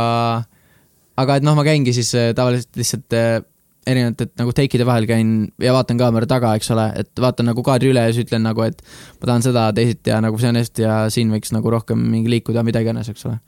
[1.24, 3.40] aga et noh, ma käingi siis äh, tavaliselt lihtsalt äh,
[3.88, 7.92] erinevate nagu take'ide vahel käin ja vaatan kaamera taga, eks ole, et vaatan nagu kaadri
[7.92, 8.80] üle ja siis ütlen nagu, et
[9.20, 12.32] ma tahan seda, teisiti ja nagu see on hästi ja siin võiks nagu rohkem mingi
[12.32, 13.40] liikuda, mida iganes, eks ole.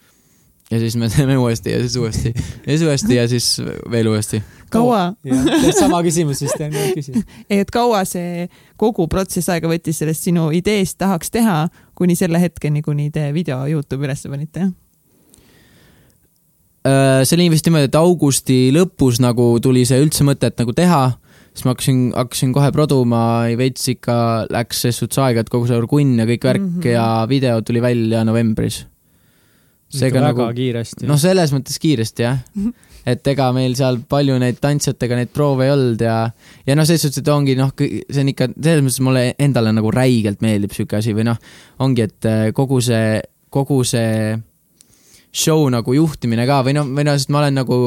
[0.72, 3.50] Ja siis me teeme uuesti ja siis uuesti ja siis uuesti ja siis
[3.92, 4.42] veel uuesti.
[4.70, 5.14] kaua
[5.80, 7.22] sama küsimus vist on, küsin.
[7.50, 8.48] ei, et kaua see
[8.78, 13.62] kogu protsess aega võttis sellest sinu ideest tahaks teha kuni selle hetkeni, kuni te video
[13.70, 14.72] Youtube'i üles panite?
[16.86, 20.74] Äh, see oli vist niimoodi, et augusti lõpus nagu tuli see üldse mõte, et nagu
[20.78, 21.04] teha,
[21.54, 23.22] siis ma hakkasin, hakkasin kohe produma,
[23.58, 24.18] veits ikka
[24.54, 26.92] läks ses suhtes aega, et kogu see orgunn ja kõik värk mm -hmm.
[26.94, 28.84] ja video tuli välja novembris.
[30.00, 31.08] Seega väga nagu, kiiresti.
[31.10, 32.42] noh, selles mõttes kiiresti jah
[33.06, 36.18] et ega meil seal palju neid tantsijatega neid proove ei olnud ja,
[36.66, 39.94] ja noh, selles suhtes, et ongi noh, see on ikka, selles mõttes mulle endale nagu
[39.94, 41.40] räigelt meeldib sihuke asi või noh,
[41.86, 43.20] ongi, et äh, kogu see,
[43.54, 44.34] kogu see
[45.36, 47.80] show nagu juhtimine ka või noh, või noh, sest ma olen nagu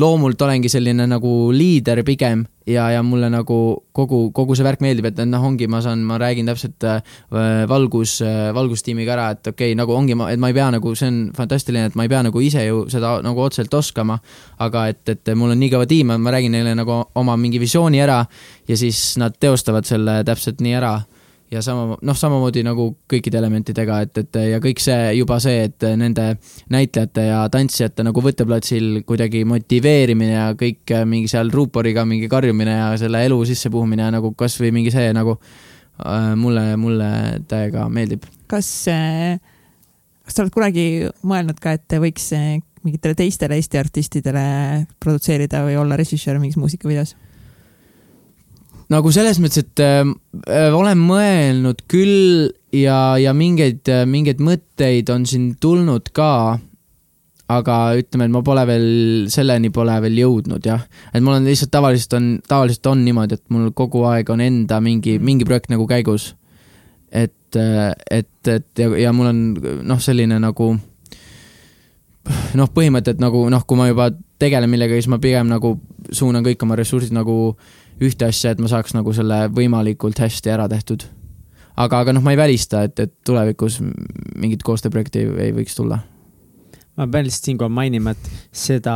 [0.00, 3.56] loomult olengi selline nagu liider pigem ja, ja mulle nagu
[3.92, 7.02] kogu, kogu see värk meeldib, et noh, ongi, ma saan, ma räägin täpselt äh,
[7.68, 11.10] valgus äh,, valgustiimiga ära, et okei okay,, nagu ongi, et ma ei pea nagu, see
[11.12, 14.16] on fantastiline, et ma ei pea nagu ise ju seda nagu otseselt oskama,
[14.64, 18.00] aga et, et mul on nii kõva tiim, ma räägin neile nagu oma mingi visiooni
[18.00, 18.22] ära
[18.68, 20.96] ja siis nad teostavad selle täpselt nii ära
[21.52, 25.86] ja sama, noh, samamoodi nagu kõikide elementidega, et, et ja kõik see juba see, et
[26.00, 26.32] nende
[26.72, 32.88] näitlejate ja tantsijate nagu võtteplatsil kuidagi motiveerimine ja kõik mingi seal ruuporiga mingi karjumine ja
[33.00, 37.10] selle elu sissepuhumine nagu kasvõi mingi see nagu äh, mulle, mulle
[37.50, 38.24] täiega meeldib.
[38.50, 39.36] kas äh,,
[40.24, 40.86] kas sa oled kunagi
[41.26, 44.46] mõelnud ka, et võiks äh, mingitele teistele Eesti artistidele
[45.02, 47.14] produtseerida või olla režissöör mingis muusikavideos?
[48.92, 50.02] Nagu selles mõttes, et äh,
[50.46, 56.58] äh, olen mõelnud küll ja, ja mingeid, äh, mingeid mõtteid on siin tulnud ka.
[57.52, 58.84] aga ütleme, et ma pole veel,
[59.28, 60.86] selleni pole veel jõudnud jah.
[61.12, 64.80] et mul on lihtsalt tavaliselt on, tavaliselt on niimoodi, et mul kogu aeg on enda
[64.80, 66.34] mingi, mingi projekt nagu käigus.
[67.10, 69.44] et, äh, et, et ja, ja mul on
[69.84, 70.72] noh, selline nagu
[72.54, 75.76] noh, põhimõte, et nagu noh, kui ma juba tegelen millegagi, siis ma pigem nagu
[76.12, 80.52] suunan kõik oma ressursid nagu äh, ühte asja, et ma saaks nagu selle võimalikult hästi
[80.52, 81.04] ära tehtud.
[81.76, 86.02] aga, aga noh, ma ei välista, et, et tulevikus mingit koostööprojekti ei, ei võiks tulla
[86.98, 88.26] ma pean lihtsalt siinkohal mainima, et
[88.62, 88.94] seda,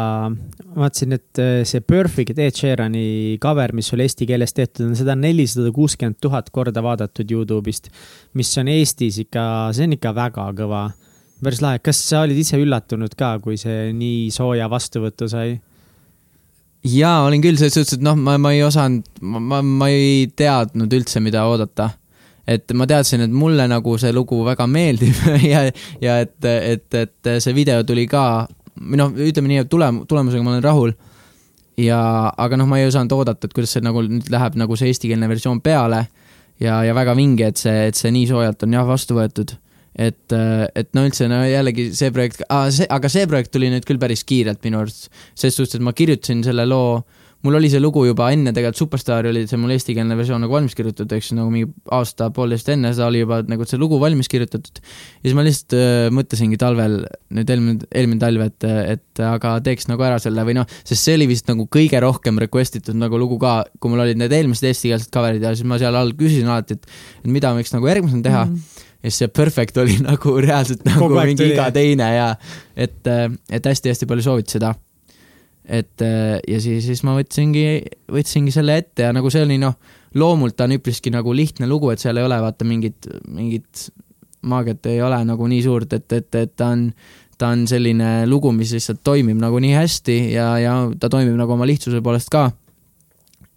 [0.77, 5.17] vaatasin, et äh, see Perfect Ed Sheerani cover, mis oli eesti keeles tehtud, on seda
[5.17, 7.89] nelisada kuuskümmend tuhat korda vaadatud Youtube'ist.
[8.37, 10.83] mis on Eestis ikka, see on ikka väga kõva,
[11.41, 11.81] päris lahe.
[11.85, 15.57] kas sa olid ise üllatunud ka, kui see nii sooja vastuvõtu sai?
[16.87, 20.93] Jaa, olin küll selles suhtes, et noh, ma, ma ei osanud, ma, ma ei teadnud
[20.99, 21.91] üldse, mida oodata.
[22.47, 25.17] et ma teadsin, et mulle nagu see lugu väga meeldib
[25.53, 25.65] ja,
[26.01, 28.47] ja et, et, et see video tuli ka,
[28.79, 30.95] või noh, ütleme nii, et tulem-, tulemusega ma olen rahul.
[31.81, 32.01] ja,
[32.37, 35.29] aga noh, ma ei osanud oodata, et kuidas see nagu nüüd läheb nagu see eestikeelne
[35.29, 36.07] versioon peale
[36.63, 39.57] ja, ja väga vinge, et see, et see nii soojalt on jah vastu võetud
[39.97, 44.01] et, äh, et no üldse, no jällegi see projekt aga see projekt tuli nüüd küll
[44.01, 45.09] päris kiirelt minu arust.
[45.35, 47.01] ses suhtes, et ma kirjutasin selle loo
[47.47, 50.75] mul oli see lugu juba enne tegelikult Superstaari oli see mul eestikeelne versioon nagu valmis
[50.77, 54.81] kirjutatud, eks ju, nagu mingi aasta-poolteist enne seda oli juba nagu see lugu valmis kirjutatud.
[54.81, 56.99] ja siis ma lihtsalt äh, mõtlesingi talvel,
[57.37, 61.19] nüüd eelmine, eelmine talv, et, et aga teeks nagu ära selle või noh, sest see
[61.19, 64.67] oli vist nagu kõige rohkem request itud nagu lugu ka, kui mul olid need eelmised
[64.73, 68.27] eestikeelsed cover'id ja siis ma seal all küsisin alati, et, et mida võiks nagu järgmisena
[68.27, 68.59] teha mm.
[68.59, 72.33] -hmm ja siis see Perfect oli nagu reaalselt nagu mingi tuli, iga teine ja
[72.75, 74.75] et, äh, et hästi-hästi palju sooviti seda
[75.67, 77.67] et äh, ja siis, siis ma võtsingi,
[78.13, 79.75] võtsingi selle ette ja nagu see oli noh,
[80.19, 83.89] loomult ta on üpriski nagu lihtne lugu, et seal ei ole vaata mingit, mingit
[84.47, 86.87] maagiat ei ole nagu nii suurt, et, et, et ta on,
[87.39, 91.57] ta on selline lugu, mis lihtsalt toimib nagu nii hästi ja, ja ta toimib nagu
[91.57, 92.49] oma lihtsuse poolest ka.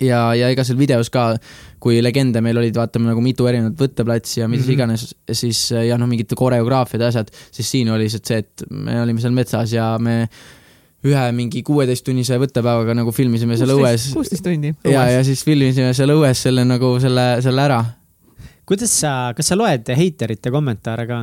[0.02, 1.36] ja, ja ega seal videos ka,
[1.80, 4.74] kui legende meil olid, vaatame nagu mitu erinevat võtteplatsi ja mis mm -hmm.
[4.76, 9.02] iganes, siis ja noh, mingid koreograafiad ja asjad, siis siin oli lihtsalt see, et me
[9.02, 10.26] olime seal metsas ja me
[11.08, 14.10] ühe mingi kuueteisttunnise võttepäevaga nagu filmisime seal õues.
[14.14, 14.74] kuusteist tundi.
[14.84, 17.84] ja, ja siis filmisime seal õues selle nagu selle, selle ära.
[18.68, 21.22] kuidas sa, kas sa loed heiterite kommentaare ka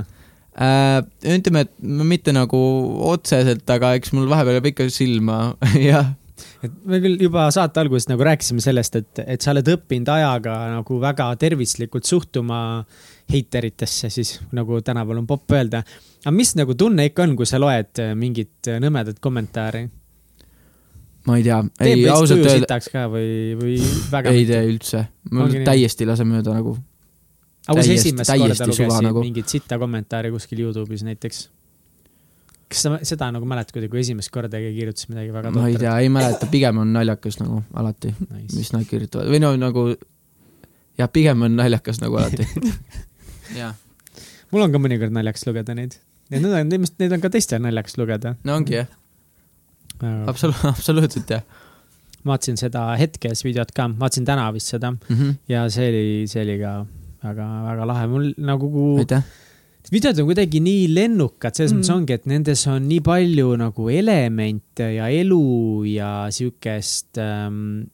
[0.57, 1.03] äh,?
[1.37, 2.61] ütleme, et mitte nagu
[3.12, 5.57] otseselt, aga eks mul vahepeal jääb ikka silma
[5.90, 6.14] jah
[6.64, 10.57] et me küll juba saate alguses nagu rääkisime sellest, et, et sa oled õppinud ajaga
[10.79, 12.59] nagu väga tervislikult suhtuma
[13.33, 15.83] heiteritesse siis, nagu tänapäeval on popp öelda
[16.27, 19.87] aga mis nagu tunne ikka on, kui sa loed äh, mingit äh, nõmedat kommentaari?
[21.27, 22.61] ma ei tea, ei ausalt öelda.
[22.62, 23.79] sitaks ka või, või
[24.12, 26.77] väga ei tee üldse, mul täiesti lase mööda nagu.
[27.66, 29.23] aga kui sa esimest korda lugesid nagu...
[29.27, 31.49] mingit sitta kommentaari kuskil Youtube'is näiteks?
[32.70, 35.79] Kas sa seda nagu mäletad kuidagi, kui esimest korda keegi kirjutas midagi väga ma ei
[35.79, 39.87] tea, ei mäleta, pigem on naljakas nagu alati nice., mis nad kirjutavad või no nagu
[40.98, 42.46] jah, pigem on naljakas nagu alati
[43.61, 43.76] jah.
[44.50, 45.94] mul on ka mõnikord naljakas lugeda neid
[46.33, 48.35] ja need on, neid on ka teistel naljakas lugeda.
[48.42, 48.90] no ongi jah.
[50.26, 51.46] Absolu-, absoluutselt jah.
[52.26, 55.40] ma vaatasin seda hetkes videot ka, vaatasin täna vist seda mm -hmm.
[55.55, 56.76] ja see oli, see oli ka
[57.22, 58.70] väga, väga lahe, mul nagu.
[58.98, 59.46] aitäh
[59.92, 61.83] videod on kuidagi nii lennukad, selles mm.
[61.83, 65.42] mõttes ongi, et nendes on nii palju nagu elemente ja elu
[65.90, 67.87] ja siukest ähm,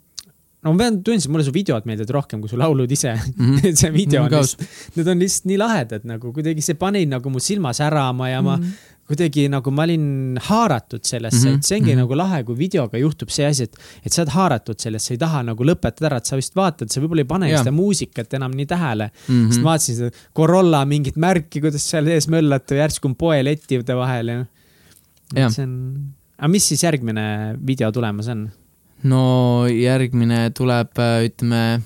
[0.63, 3.35] no ma pean tunnistama, mulle su videod meeldivad rohkem kui su laulud ise mm.
[3.37, 3.75] -hmm.
[3.81, 4.41] see video on mm -hmm.
[4.41, 8.43] lihtsalt, need on lihtsalt nii lahedad nagu kuidagi see pani nagu mu silma särama ja
[8.43, 10.05] ma mm -hmm kuidagi nagu ma olin
[10.41, 11.59] haaratud sellesse mm, -hmm.
[11.59, 12.03] et see ongi mm -hmm.
[12.03, 15.19] nagu lahe, kui videoga juhtub see asi, et, et sa oled haaratud sellesse, sa ei
[15.19, 17.61] taha nagu lõpetada ära, et sa vist vaatad, sa võib-olla ei pane yeah.
[17.65, 19.35] seda muusikat enam nii tähele mm.
[19.35, 19.51] -hmm.
[19.51, 24.29] sest ma vaatasin seda Corolla mingit märki, kuidas seal sees möllata, järsku on poelettide vahel
[24.29, 24.39] ja
[25.37, 25.53] yeah..
[25.53, 25.77] see on,
[26.39, 28.51] aga mis siis järgmine video tulemas on?
[29.09, 29.25] No
[29.69, 31.83] järgmine tuleb, äh, ütleme,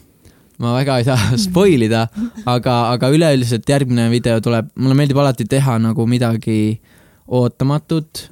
[0.63, 2.07] ma väga ei taha spoil ida,
[2.49, 6.79] aga, aga üleüldiselt järgmine video tuleb, mulle meeldib alati teha nagu midagi
[7.27, 8.31] ootamatut.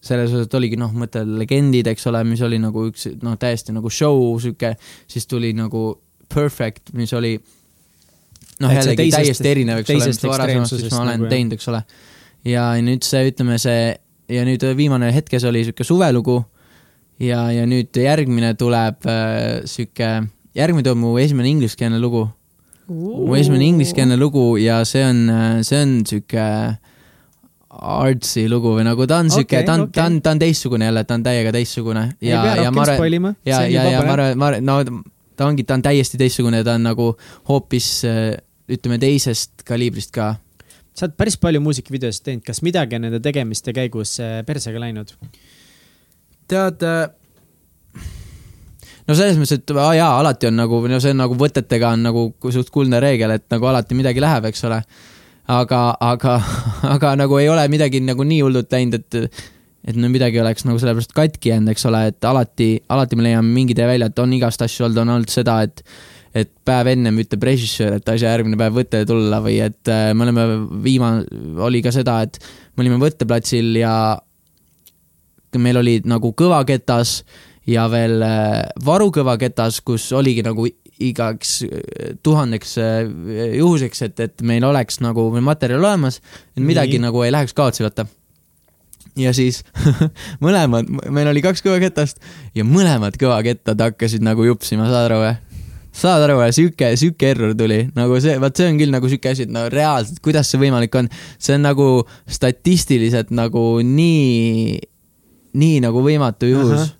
[0.00, 3.90] selles osas, oligi noh, mõtle legendid, eks ole, mis oli nagu üks noh, täiesti nagu
[3.92, 4.74] show sihuke,
[5.06, 7.34] siis tuli nagu Perfect, mis oli
[8.62, 11.82] noh, jällegi täiesti erinev, eks ole, mis varasemast siis ma olen nagu, teinud, eks ole.
[12.48, 13.90] ja nüüd see, ütleme see
[14.30, 16.38] ja nüüd viimane hetkes oli sihuke suvelugu
[17.20, 20.10] ja, ja nüüd järgmine tuleb äh, sihuke,
[20.56, 22.26] järgmine tuleb mu esimene ingliskeelne lugu.
[22.90, 26.46] mu esimene ingliskeelne lugu ja see on, äh, see on sihuke
[27.70, 30.42] artsy lugu või nagu ta on sihuke okay,, ta on okay., ta on, ta on
[30.42, 32.04] teistsugune jälle, ta on täiega teistsugune.
[32.20, 35.02] ja, ja ma arvan, ja, ja, ja ma arvan, ma arvan, no
[35.38, 37.12] ta ongi, ta on täiesti teistsugune, ta on nagu
[37.48, 38.34] hoopis äh,
[38.70, 40.34] ütleme teisest kaliibrist ka.
[40.94, 45.14] sa oled päris palju muusikavideosid teinud, kas midagi on nende tegemiste käigus äh, persega läinud?
[46.50, 48.00] Tead, äh,
[49.06, 52.04] no selles mõttes, et aa jaa, alati on nagu, no see on nagu võtetega on
[52.08, 54.82] nagu suht kuldne reegel, et nagu alati midagi läheb, eks ole.
[55.50, 56.36] aga, aga,
[56.94, 59.42] aga nagu ei ole midagi nagu nii hullult läinud, et,
[59.90, 63.52] et no midagi oleks nagu sellepärast katki jäänud, eks ole, et alati, alati me leiame
[63.56, 65.84] mingi tee välja, et on igast asju olnud, on olnud seda, et
[66.30, 70.28] et päev ennem ütleb režissöör, et asja järgmine päev võttele tulla või et äh, me
[70.28, 70.44] oleme
[70.84, 71.24] viimane,
[71.66, 72.38] oli ka seda, et
[72.76, 73.94] me olime võtteplatsil ja
[75.58, 77.22] meil olid nagu kõvaketas
[77.70, 80.66] ja veel äh, varukõvaketas, kus oligi nagu
[81.00, 83.02] igaks äh, tuhandeks äh,
[83.58, 86.20] juhuseks, et, et meil oleks nagu materjal olemas,
[86.56, 87.06] et midagi Nii.
[87.08, 88.06] nagu ei läheks kaotsi, vaata.
[89.18, 89.62] ja siis
[90.44, 92.20] mõlemad, meil oli kaks kõvaketast
[92.54, 95.36] ja mõlemad kõvakettad hakkasid nagu jupsima, saad aru või?
[96.00, 99.48] saad aru, sihuke, sihuke error tuli, nagu see, vaat see on küll nagu sihuke asi,
[99.48, 101.10] et no reaalselt, kuidas see võimalik on,
[101.42, 101.88] see on nagu
[102.30, 104.78] statistiliselt nagu nii
[105.54, 106.92] nii nagu võimatu juhus.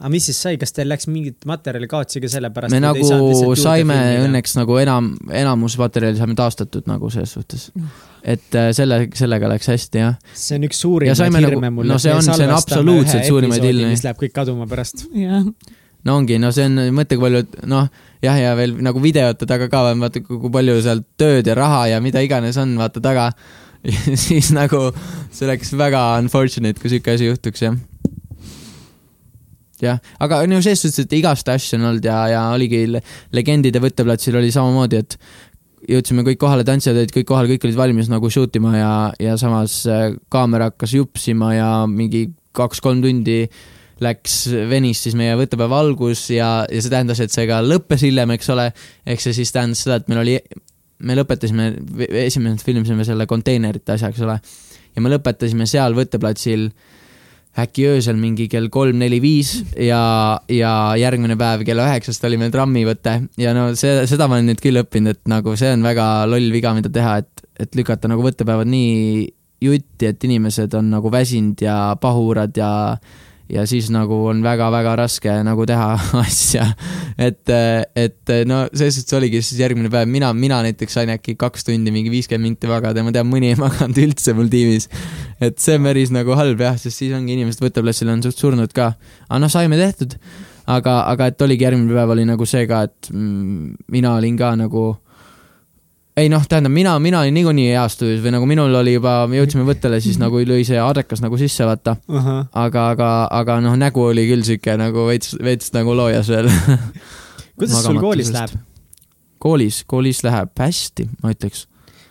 [0.00, 2.72] aga mis siis sai, kas teil läks mingit materjali kaotsi ka sellepärast?
[2.72, 3.96] me nagu saime.
[4.24, 5.10] õnneks nagu enam,
[5.42, 7.70] enamus materjali saime taastatud nagu selles suhtes.
[8.24, 10.16] et äh, selle, sellega läks hästi jah.
[10.32, 11.86] see on üks Ja suurimaid saime nagu- hirme mul.
[11.88, 13.92] no see on- see on absoluutselt suurimaid ilmi.
[13.92, 15.06] mis läheb kõik kaduma pärast.
[15.12, 15.44] jah,
[16.04, 17.88] no ongi, no see on, mõtle, kui palju, noh,
[18.24, 22.00] jah, ja veel nagu videote taga ka, vaata, kui palju seal tööd ja raha ja
[22.00, 23.32] mida iganes on, vaata taga.
[24.26, 24.88] siis nagu
[25.32, 27.78] see oleks väga unfortunate, kui sihuke asi juhtuks, jah.
[29.80, 33.04] jah, aga no selles suhtes, et igast asju on olnud ja, ja oligi le-
[33.36, 35.16] legendide võtteplatsil oli samamoodi, et
[35.88, 39.36] jõudsime kõik kohale, tantsijad olid kõik kohal, kõik olid valmis nagu shoot ima ja, ja
[39.40, 43.44] samas äh, kaamera hakkas jupsima ja mingi kaks-kolm tundi
[44.00, 44.34] läks,
[44.68, 48.48] venis siis meie võttepäeva algus ja, ja see tähendas, et see ka lõppes hiljem, eks
[48.52, 48.70] ole.
[49.08, 50.36] ehk see siis tähendas seda, et meil oli,
[51.06, 51.72] me lõpetasime,
[52.26, 54.38] esimesed filmisime selle konteinerite asja, eks ole.
[54.96, 56.70] ja me lõpetasime seal võtteplatsil
[57.58, 60.02] äkki öösel mingi kell kolm-neli-viis ja,
[60.52, 64.62] ja järgmine päev kella üheksast oli meil trammivõte ja no see, seda ma olen nüüd
[64.62, 68.22] küll õppinud, et nagu see on väga loll viga, mida teha, et, et lükata nagu
[68.22, 69.26] võttepäevad nii
[69.60, 72.70] jutti, et inimesed on nagu väsinud ja pahurad ja
[73.50, 75.88] ja siis nagu on väga-väga raske nagu teha
[76.24, 76.66] asja.
[77.18, 77.52] et,
[77.98, 81.92] et no selles suhtes oligi siis järgmine päev, mina, mina näiteks sain äkki kaks tundi
[81.94, 84.88] mingi viiskümmend minti magada ma tean, mõni ei maganud üldse mul tiimis.
[85.42, 88.74] et see on päris nagu halb jah, sest siis ongi inimesed võtteplatsil on suht surnud
[88.76, 88.92] ka.
[89.28, 90.16] aga noh, saime tehtud.
[90.70, 94.54] aga, aga et oligi järgmine päev oli nagu see ka, et mm, mina olin ka
[94.58, 94.90] nagu
[96.20, 99.40] ei noh, tähendab mina, mina olin niikuinii heas tujus või nagu minul oli juba, me
[99.40, 101.96] jõudsime võttele, siis nagu lõi see adekas nagu sisse, vaata.
[102.52, 103.10] aga, aga,
[103.40, 106.50] aga noh, nägu oli küll sihuke nagu veits, veits nagu loojas veel.
[107.60, 108.58] kuidas sul koolis läheb?
[109.40, 111.66] koolis, koolis läheb hästi, ma ütleks.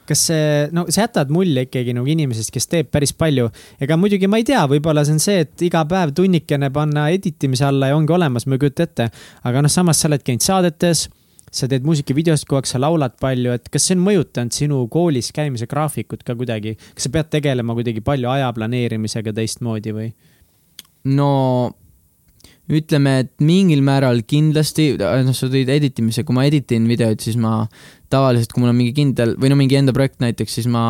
[0.09, 3.51] kas see, no sa jätad mulje ikkagi nagu inimesest, kes teeb päris palju.
[3.81, 7.67] ega muidugi ma ei tea, võib-olla see on see, et iga päev tunnikene panna editimise
[7.67, 9.09] alla ja ongi olemas, ma ei kujuta ette.
[9.45, 11.05] aga noh, samas sa oled käinud saadetes,
[11.51, 15.31] sa teed muusikavideosid kogu aeg, sa laulad palju, et kas see on mõjutanud sinu koolis
[15.35, 16.75] käimise graafikut ka kuidagi?
[16.93, 20.09] kas sa pead tegelema kuidagi palju aja planeerimisega teistmoodi või?
[21.15, 21.29] no
[22.69, 27.63] ütleme, et mingil määral kindlasti, noh, sa tõid editimise, kui ma editin videoid, siis ma
[28.13, 30.83] tavaliselt, kui mul on mingi kindel või no mingi enda projekt näiteks, siis ma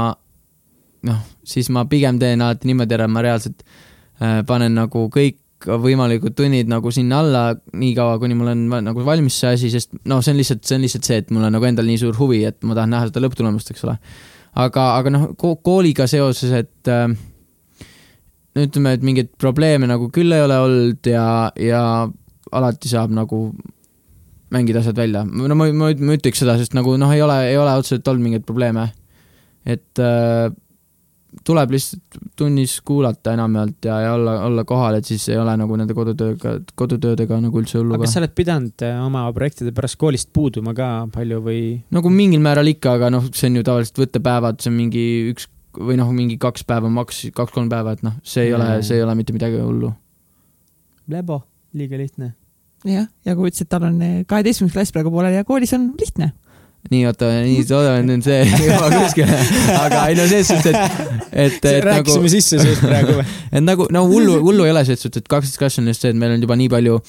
[1.07, 5.39] noh, siis ma pigem teen alati niimoodi ära, et ma reaalselt äh, panen nagu kõik
[5.67, 7.43] võimalikud tunnid nagu sinna alla
[7.75, 10.85] niikaua, kuni mul on nagu valmis see asi, sest noh, see on lihtsalt, see on
[10.85, 13.23] lihtsalt see, et mul on nagu endal nii suur huvi, et ma tahan näha seda
[13.25, 13.97] lõpptulemust, eks ole.
[14.63, 17.09] aga, aga noh, kooliga seoses, et äh,
[18.55, 21.25] no ütleme, et mingeid probleeme nagu küll ei ole olnud ja,
[21.59, 21.83] ja
[22.55, 23.49] alati saab nagu
[24.53, 25.25] mängida asjad välja.
[25.25, 28.29] no ma, ma, ma ütleks seda, sest nagu noh, ei ole, ei ole otseselt olnud
[28.29, 28.89] mingeid probleeme.
[29.65, 30.49] et äh,
[31.45, 35.77] tuleb lihtsalt tunnis kuulata enamjaolt ja, ja olla, olla kohal, et siis ei ole nagu
[35.77, 38.15] nende kodutööga, kodutöödega nagu üldse hullu aga ka kas.
[38.15, 41.61] sa oled pidanud äh, oma projektide pärast koolist puuduma ka palju või?
[41.93, 45.47] nagu mingil määral ikka, aga noh, see on ju tavaliselt võttepäevad, see on mingi üks
[45.77, 48.97] või noh, mingi kaks päeva maks, kaks-kolm päeva, et noh, see ei ole Mm., see
[48.97, 49.93] ei ole mitte midagi hullu.
[51.09, 52.33] lebo, liiga lihtne.
[52.85, 56.33] jah, ja kui ütlesid, tal on kaheteistkümnes klass praegu pooleli ja koolis on lihtne.
[56.89, 59.39] nii, oota, nii, oota, nüüd see ei jõua kuskile,
[59.75, 63.25] aga ei no selles suhtes, et, et, et nagu rääkisime, sisse sellest praegu või?
[63.59, 66.13] et nagu no hullu, hullu ei ole selles suhtes, et kaksteist klass on just see,
[66.13, 66.99] et meil on juba nii palju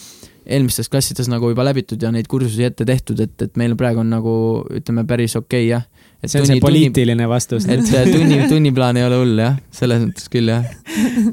[0.51, 4.11] eelmistes klassides nagu juba läbitud ja neid kursusi ette tehtud, et, et meil praegu on
[4.11, 4.35] nagu
[4.81, 5.87] ütleme, päris okei okay, jah.
[6.21, 7.69] et see on see poliitiline vastus.
[7.71, 10.67] et tunni, tunniplaan ei ole hull jah, selles mõttes küll jah.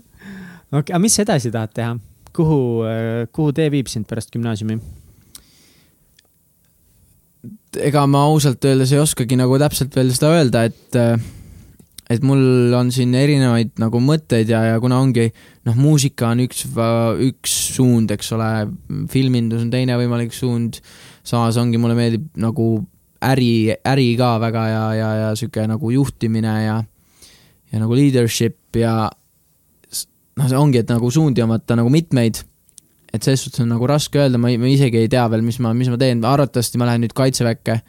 [0.77, 1.97] okei, aga mis edasi tahad teha?
[2.37, 2.61] kuhu,
[3.33, 4.77] kuhu tee viib sind pärast gümnaasiumi?
[7.83, 10.99] Ega ma ausalt öeldes ei oskagi nagu täpselt veel seda öelda, et
[12.07, 15.27] et mul on siin erinevaid nagu mõtteid ja, ja kuna ongi
[15.67, 16.63] noh, muusika on üks,
[17.27, 18.51] üks suund, eks ole,
[19.11, 20.79] filmindus on teine võimalik suund,
[21.27, 22.69] samas ongi, mulle meeldib nagu
[23.27, 26.77] äri, äri ka väga ja, ja, ja sihuke nagu juhtimine ja
[27.67, 32.39] ja nagu leadership ja noh, see ongi, et nagu suundi on vaata nagu mitmeid
[33.17, 35.73] et selles suhtes on nagu raske öelda, ma, ma isegi ei tea veel, mis ma,
[35.77, 37.81] mis ma teen, arvatavasti ma lähen nüüd kaitseväkke.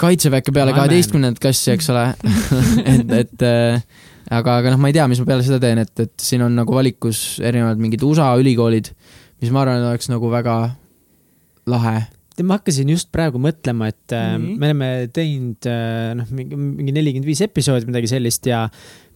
[0.00, 2.08] kaitseväkke peale kaheteistkümnendat klassi, eks ole
[2.94, 3.84] et, et äh,
[4.30, 6.56] aga, aga noh, ma ei tea, mis ma peale seda teen, et, et siin on
[6.56, 8.90] nagu valikus erinevad mingid USA ülikoolid,
[9.42, 10.58] mis ma arvan, oleks nagu väga
[11.70, 11.96] lahe.
[12.42, 14.42] ma hakkasin just praegu mõtlema, et mm.
[14.42, 14.58] -hmm.
[14.58, 18.66] me oleme teinud äh, noh, mingi, mingi nelikümmend viis episoodi, midagi sellist ja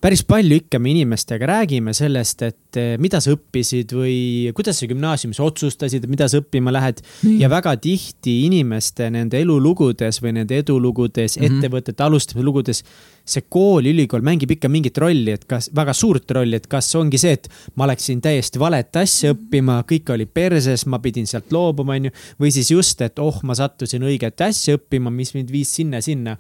[0.00, 4.16] päris palju ikka me inimestega räägime sellest, et eh, mida sa õppisid või
[4.56, 7.02] kuidas sa gümnaasiumis otsustasid, mida sa õppima lähed.
[7.38, 11.58] ja väga tihti inimeste nende elulugudes või nende edulugudes mm, -hmm.
[11.58, 12.84] ettevõtete alustamise lugudes
[13.28, 17.18] see kool, ülikool mängib ikka mingit rolli, et kas, väga suurt rolli, et kas ongi
[17.20, 21.98] see, et ma läksin täiesti valet asja õppima, kõik oli perses, ma pidin sealt loobuma,
[21.98, 22.14] onju.
[22.40, 26.38] või siis just, et oh, ma sattusin õiget asja õppima, mis mind viis sinna-sinna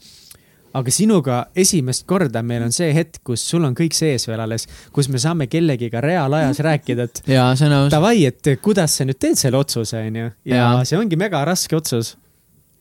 [0.78, 4.68] aga sinuga esimest korda meil on see hetk, kus sul on kõik sees veel alles,
[4.94, 7.22] kus me saame kellegiga reaalajas rääkida, et.
[7.94, 10.30] Davai, et kuidas sa nüüd teed selle otsuse, onju.
[10.48, 12.16] ja see ongi mega raske otsus.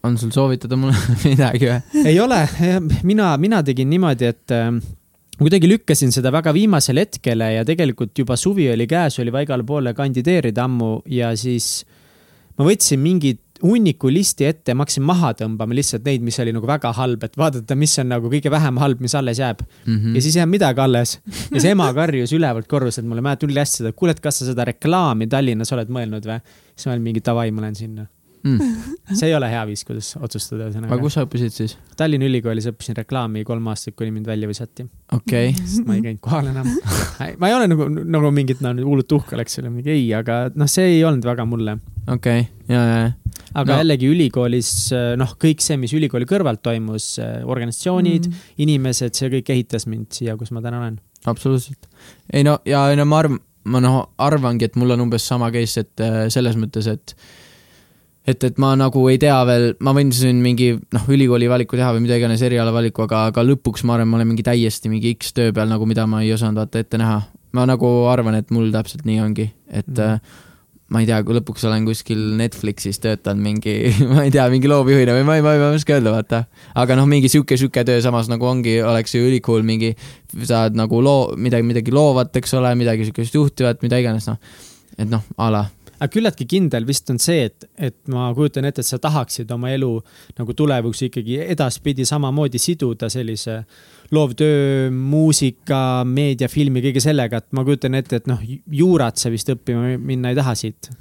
[0.06, 0.96] on sul soovitada mulle
[1.26, 2.06] midagi või?
[2.06, 2.44] ei ole,
[3.04, 4.70] mina, mina tegin niimoodi, et äh,
[5.38, 9.66] kuidagi lükkasin seda väga viimasele hetkele ja tegelikult juba suvi oli käes, oli väga igale
[9.68, 11.86] poole kandideerida ammu ja siis
[12.58, 16.68] ma võtsin mingid hunniku listi ette, ma hakkasin maha tõmbama lihtsalt neid, mis oli nagu
[16.70, 19.96] väga halb, et vaadata, mis on nagu kõige vähem halb, mis alles jääb mm.
[19.96, 20.16] -hmm.
[20.16, 21.20] ja siis ei jäänud midagi alles.
[21.54, 24.52] ja see ema karjus ülevalt korruselt mulle, mäletan üli hästi seda, kuule, et kas sa
[24.52, 26.40] seda reklaami Tallinnas oled mõelnud või?
[26.76, 28.08] siis ma olin mingi davai, ma lähen sinna
[28.48, 28.96] mm..
[29.20, 30.92] see ei ole hea viis, kuidas otsustada ühesõnaga.
[30.94, 31.76] aga kus sa õppisid siis?
[32.00, 34.88] Tallinna Ülikoolis õppisin reklaami kolm aastat, kuni mind välja visati.
[35.16, 35.56] okei okay..
[35.70, 36.70] sest ma ei käinud kohal enam
[37.42, 37.88] ma ei ole nagu,
[38.18, 41.48] nagu mingit no, hullult uhke oleks selle mingi ei, aga noh, see ei olnud väga
[41.50, 41.80] mulle.
[42.06, 43.42] okei okay., ja, ja, ja.
[43.54, 43.82] aga no.
[43.84, 44.72] jällegi ülikoolis
[45.20, 50.38] noh, kõik see, mis ülikooli kõrvalt toimus, organisatsioonid mm., inimesed, see kõik ehitas mind siia,
[50.40, 51.02] kus ma täna olen.
[51.26, 51.90] absoluutselt.
[52.34, 55.84] ei no ja no ma arvan, ma noh, arvangi, et mul on umbes sama case,
[55.84, 57.16] et äh, selles mõttes, et
[58.28, 61.94] et, et ma nagu ei tea veel, ma võin siin mingi noh, ülikooli valiku teha
[61.96, 65.16] või mida iganes eriala valiku, aga, aga lõpuks ma arvan, ma olen mingi täiesti mingi
[65.16, 67.22] X töö peal nagu, mida ma ei osanud vaata ette näha.
[67.56, 70.36] ma nagu arvan, et mul täpselt nii ongi, et mm.
[70.94, 73.78] ma ei tea, kui lõpuks olen kuskil Netflixis töötanud mingi,
[74.12, 76.44] ma ei tea, mingi loovjuhina või ma ei, ma ei, ma ei oska öelda, vaata.
[76.84, 79.96] aga noh, mingi sihuke, sihuke töö samas nagu ongi, oleks ju ülikool mingi,
[80.44, 84.38] saad nagu loo, midagi, midagi loovat, eks ole, midagi sihukest juhtivat, mida iganes, noh.
[85.00, 85.66] et noh, a la
[85.98, 89.72] aga küllaltki kindel vist on see, et, et ma kujutan ette, et sa tahaksid oma
[89.74, 89.92] elu
[90.38, 93.62] nagu tulevikus ikkagi edaspidi samamoodi siduda sellise
[94.14, 99.50] loovtöö, muusika, meedia, filmi, kõige sellega, et ma kujutan ette, et noh, juurat sa vist
[99.52, 100.92] õppima minna ei taha siit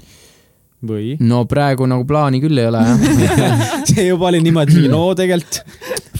[0.86, 1.14] või?
[1.22, 5.62] no praegu nagu plaani küll ei ole jah see juba oli niimoodi, no tegelikult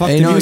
[0.09, 0.35] ei no,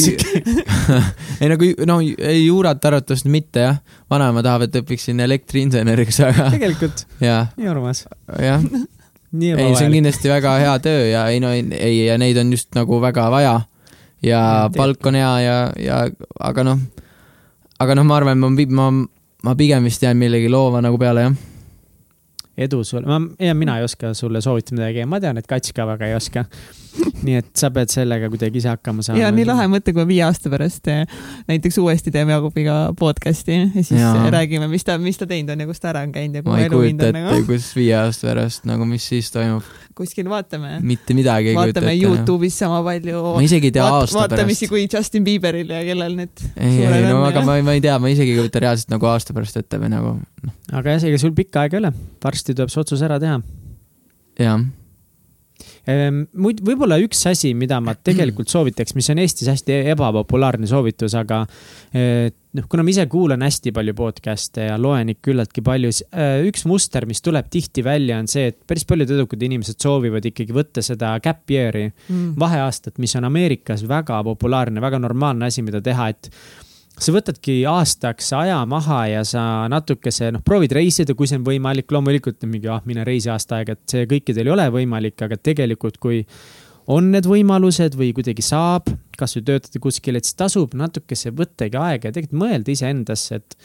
[1.41, 3.79] ei no kui, no ei juurat arvatavasti mitte jah.
[4.11, 6.49] vanaema tahab, et õpiksin elektriinseneriks, aga.
[6.55, 7.07] tegelikult?
[7.59, 8.05] nii armas.
[8.41, 8.65] jah.
[9.41, 12.53] ei, see on kindlasti väga hea töö ja ei no ei, ei ja neid on
[12.55, 13.57] just nagu väga vaja.
[14.23, 16.05] ja, ja palk on hea ja, ja
[16.41, 16.85] aga noh,
[17.79, 18.93] aga noh, ma arvan, ma, ma,
[19.45, 21.43] ma pigem vist jään millegi loova nagu peale jah
[22.57, 25.87] edu sulle, ma, ja mina ei oska sulle soovitada midagi, ma tean, et Kats ka
[25.89, 26.45] väga ei oska
[27.27, 29.21] nii et sa pead sellega kuidagi ise hakkama saama.
[29.23, 31.03] ja nii lahe mõte, kui viie aasta pärast eh,
[31.51, 34.13] näiteks uuesti teeme Jaagupiga podcast'i ja siis ja.
[34.35, 36.61] räägime, mis ta, mis ta teinud on ja kus ta ära on käinud ja kuhu
[36.69, 37.41] elu viinud on nagu.
[37.49, 39.67] kus viie aasta pärast nagu, mis siis toimub?
[39.99, 40.79] Kuskil vaatame.
[40.83, 41.87] mitte midagi ei kujuta ette.
[41.87, 43.25] vaatame Youtube'is sama palju.
[43.39, 44.37] ma isegi ei tea Vaat, aasta pärast.
[44.37, 46.47] vaatamisi kui Justin Bieberil ja kellel need.
[46.55, 49.37] ei, ei no aga ma, ma ei tea, ma isegi ei kujuta reaalselt nagu aasta
[49.37, 50.55] pärast ette või nagu noh.
[50.73, 51.93] aga jah, ega sul pikka aega ei ole,
[52.25, 53.43] varsti tuleb see otsus ära teha.
[54.41, 54.65] jah
[55.91, 61.17] Ehm, muid, võib-olla üks asi, mida ma tegelikult soovitaks, mis on Eestis hästi ebapopulaarne soovitus,
[61.19, 61.43] aga
[61.93, 66.07] eh, noh, kuna ma ise kuulan hästi palju podcast'e ja loen ikka küllaltki palju, siis
[66.13, 70.27] eh, üks muster, mis tuleb tihti välja, on see, et päris paljud edukad inimesed soovivad
[70.31, 75.65] ikkagi võtta seda gap year'i mm., vaheaastat, mis on Ameerikas väga populaarne, väga normaalne asi,
[75.67, 76.31] mida teha, et
[76.95, 81.91] sa võtadki aastaks aja maha ja sa natukese, noh, proovid reisida, kui see on võimalik,
[81.91, 85.99] loomulikult mingi, ah, mine reisi aasta aega, et see kõikidel ei ole võimalik, aga tegelikult,
[86.03, 86.23] kui
[86.93, 92.11] on need võimalused või kuidagi saab, kasvõi töötada kuskil, et siis tasub natukese võttagi aega
[92.11, 93.59] ja tegelikult mõelda iseendasse, et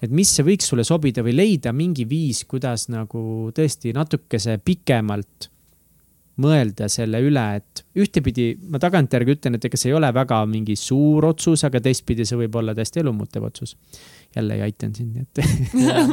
[0.00, 5.50] et mis see võiks sulle sobida või leida mingi viis, kuidas nagu tõesti natukese pikemalt
[6.40, 10.76] mõelda selle üle, et ühtepidi ma tagantjärgi ütlen, et ega see ei ole väga mingi
[10.78, 13.76] suur otsus, aga teistpidi see võib olla täiesti elumuutev otsus.
[14.36, 15.36] jälle ei aitanud sind, et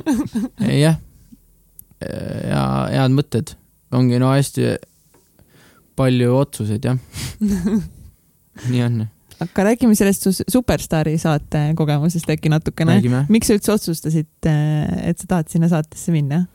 [0.84, 1.00] jah,
[2.04, 3.56] ja head mõtted,
[3.96, 4.74] ongi no hästi
[5.98, 6.98] palju otsuseid jah
[8.72, 9.06] nii on
[9.44, 13.00] aga räägime sellest su Superstaari saate kogemusest äkki natukene.
[13.30, 16.46] miks sa üldse otsustasid, et sa tahad sinna saatesse minna?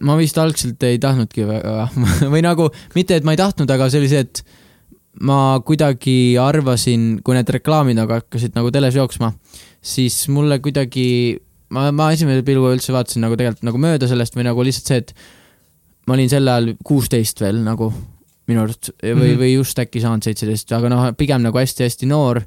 [0.00, 1.88] ma vist algselt ei tahtnudki väga
[2.32, 4.42] või nagu mitte, et ma ei tahtnud, aga see oli see, et
[5.26, 9.32] ma kuidagi arvasin, kui need reklaamid nagu hakkasid nagu teles jooksma,
[9.82, 11.08] siis mulle kuidagi,
[11.74, 15.02] ma, ma esimese pilguga üldse vaatasin nagu tegelikult nagu mööda sellest või nagu lihtsalt see,
[15.02, 15.12] et
[16.08, 17.90] ma olin sel ajal kuusteist veel nagu
[18.50, 19.40] minu arust või mm, -hmm.
[19.44, 22.42] või just äkki saanud seitseteist, aga noh, pigem nagu hästi-hästi noor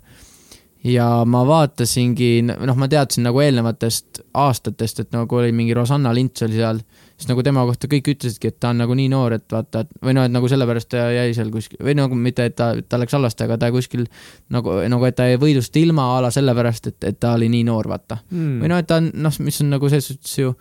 [0.84, 6.44] ja ma vaatasingi, noh, ma teadsin nagu eelnevatest aastatest, et nagu oli mingi Rosanna Lints
[6.44, 6.82] oli seal,
[7.16, 10.04] siis nagu tema kohta kõik ütlesidki, et ta on nagu nii noor, et vaata, et
[10.04, 13.00] või noh, et nagu sellepärast ta jäi seal kuskil või nagu mitte, et ta, ta
[13.00, 14.06] läks halvasti, aga ta kuskil
[14.54, 17.64] nagu, nagu et ta jäi võidust ilma a la sellepärast, et, et ta oli nii
[17.70, 18.58] noor, vaata mm.
[18.66, 20.52] või noh, et ta on noh, mis on nagu selles suhtes ju,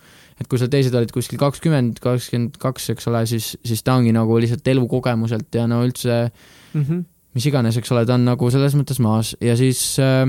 [0.41, 4.15] et kui seal teised olid kuskil kakskümmend, kakskümmend kaks, eks ole, siis, siis ta ongi
[4.15, 6.83] nagu lihtsalt elukogemuselt ja no üldse mm.
[6.83, 7.05] -hmm.
[7.37, 10.27] mis iganes, eks ole, ta on nagu selles mõttes maas ja siis äh,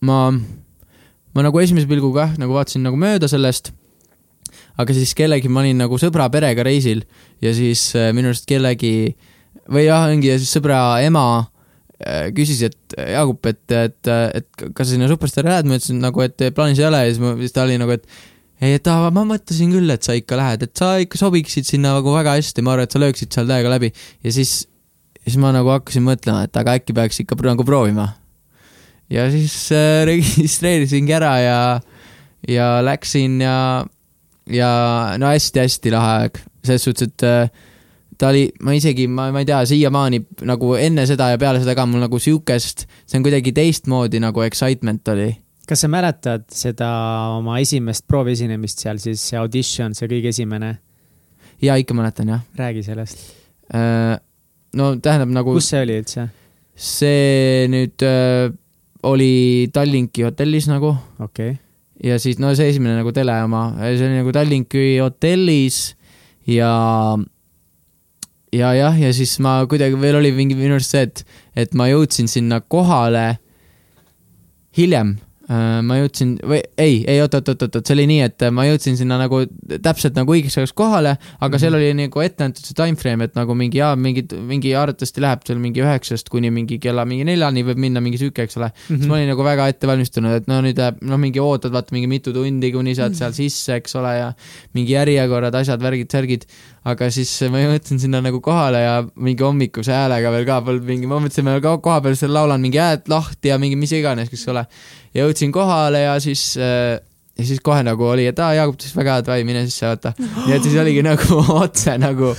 [0.00, 0.20] ma,
[1.34, 3.72] ma nagu esimese pilguga jah, nagu vaatasin nagu mööda sellest,
[4.80, 7.04] aga siis kellegi, ma olin nagu sõbra perega reisil
[7.42, 9.14] ja siis äh, minu arust kellegi
[9.70, 11.26] või jah, ongi ja siis sõbra ema
[12.00, 16.24] äh, küsis, et Jaagup, et, et, et kas sa sinna Superstaari lähed, ma ütlesin nagu,
[16.24, 18.06] et plaanis ei ole ja siis ma, siis ta oli nagu, et
[18.60, 22.12] et aa, ma mõtlesin küll, et sa ikka lähed, et sa ikka sobiksid sinna nagu
[22.12, 23.88] väga hästi, ma arvan, et sa lööksid seal täiega läbi.
[24.26, 24.66] Ja siis,
[25.24, 28.10] siis ma nagu hakkasin mõtlema, et aga äkki peaks ikka nagu proovima.
[29.10, 31.80] ja siis äh, registreerisingi ära ja,
[32.48, 33.56] ja läksin ja,
[34.46, 34.70] ja
[35.18, 37.50] no hästi-hästi lahe aeg, selles suhtes, et äh,
[38.20, 41.74] ta oli, ma isegi, ma, ma ei tea, siiamaani nagu enne seda ja peale seda
[41.74, 45.32] ka mul nagu siukest, see on kuidagi teistmoodi nagu excitement oli
[45.70, 46.88] kas sa mäletad seda
[47.36, 50.74] oma esimest prooviesinemist seal siis, see audition, see kõige esimene?
[51.62, 52.42] jaa, ikka mäletan, jah.
[52.58, 53.22] räägi sellest.
[54.74, 55.54] no tähendab nagu.
[55.54, 56.26] kus see oli üldse?
[56.74, 58.50] see nüüd äh,
[59.06, 60.94] oli Tallinki hotellis nagu.
[61.20, 61.58] okei okay.
[62.02, 65.82] ja siis, no see esimene nagu tele oma, see oli nagu Tallinki hotellis
[66.50, 66.72] ja
[68.50, 71.86] ja jah, ja siis ma kuidagi veel oli mingi minu arust see, et, et ma
[71.92, 73.36] jõudsin sinna kohale
[74.74, 75.20] hiljem
[75.50, 78.94] ma jõudsin või ei, ei oot, oot, oot, oot, see oli nii, et ma jõudsin
[78.98, 79.40] sinna nagu
[79.82, 81.62] täpselt nagu õigeks ajaks kohale, aga mm -hmm.
[81.62, 85.24] seal oli nagu ette antud see time frame, et nagu mingi jaa, mingi, mingi arvatavasti
[85.24, 88.68] läheb seal mingi üheksast kuni mingi kella mingi neljani võib minna mingi sihuke, eks ole
[88.70, 88.78] mm.
[88.78, 88.96] -hmm.
[88.96, 91.96] siis ma olin nagu väga ette valmistunud, et no nüüd läheb, noh, mingi ootad, vaata
[91.96, 93.18] mingi mitu tundi, kuni saad mm -hmm.
[93.18, 94.32] seal sisse, eks ole, ja
[94.74, 96.46] mingi järjekorrad, asjad, värgid, särgid
[96.88, 101.10] aga siis ma jõudsin sinna nagu kohale ja mingi hommikuse häälega veel ka polnud mingi,
[101.10, 104.48] ma mõtlesin, ma koha peal seal laulan mingi hääd lahti ja mingi mis iganes, eks
[104.52, 104.64] ole.
[105.16, 106.96] jõudsin kohale ja siis äh,
[107.40, 110.12] ja siis kohe nagu oli, et aa, Jaagup ütles väga hea, davai, mine sisse, vaata.
[110.18, 112.32] nii et siis oligi nagu otse nagu,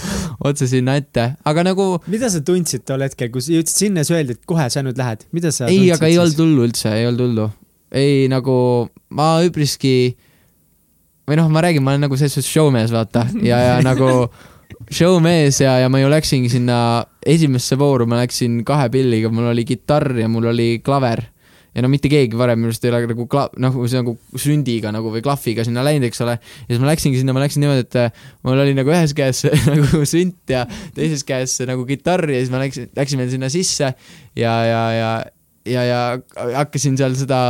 [0.50, 1.88] otse sinna ette, aga nagu.
[2.12, 5.00] mida sa tundsid tol hetkel, kui sa jõudsid sinna, siis öeldi, et kohe sa nüüd
[5.02, 7.48] lähed, mida sa ei, aga ei olnud hullu üldse, ei olnud hullu.
[8.04, 8.58] ei nagu,
[9.18, 9.96] ma üpriski
[11.30, 14.30] või noh, ma räägin, ma olen nagu selles suhtes showmees, vaata, ja, ja nagu
[14.92, 16.78] showmees ja, ja ma ju läksingi sinna
[17.28, 21.24] esimesse vooru, ma läksin kahe pilliga, mul oli kitarr ja mul oli klaver.
[21.72, 24.92] ja no mitte keegi varem minu arust ei ole nagu kla-, nagu see nagu sündiga
[24.92, 26.36] nagu või klahviga sinna läinud, eks ole.
[26.36, 30.04] ja siis ma läksingi sinna, ma läksin niimoodi, et mul oli nagu ühes käes nagu
[30.10, 30.66] sünt ja
[30.98, 33.94] teises käes nagu kitarr ja siis ma läksin, läksime sinna sisse
[34.36, 35.12] ja, ja, ja,
[35.70, 36.02] ja, ja
[36.58, 37.44] hakkasin seal seda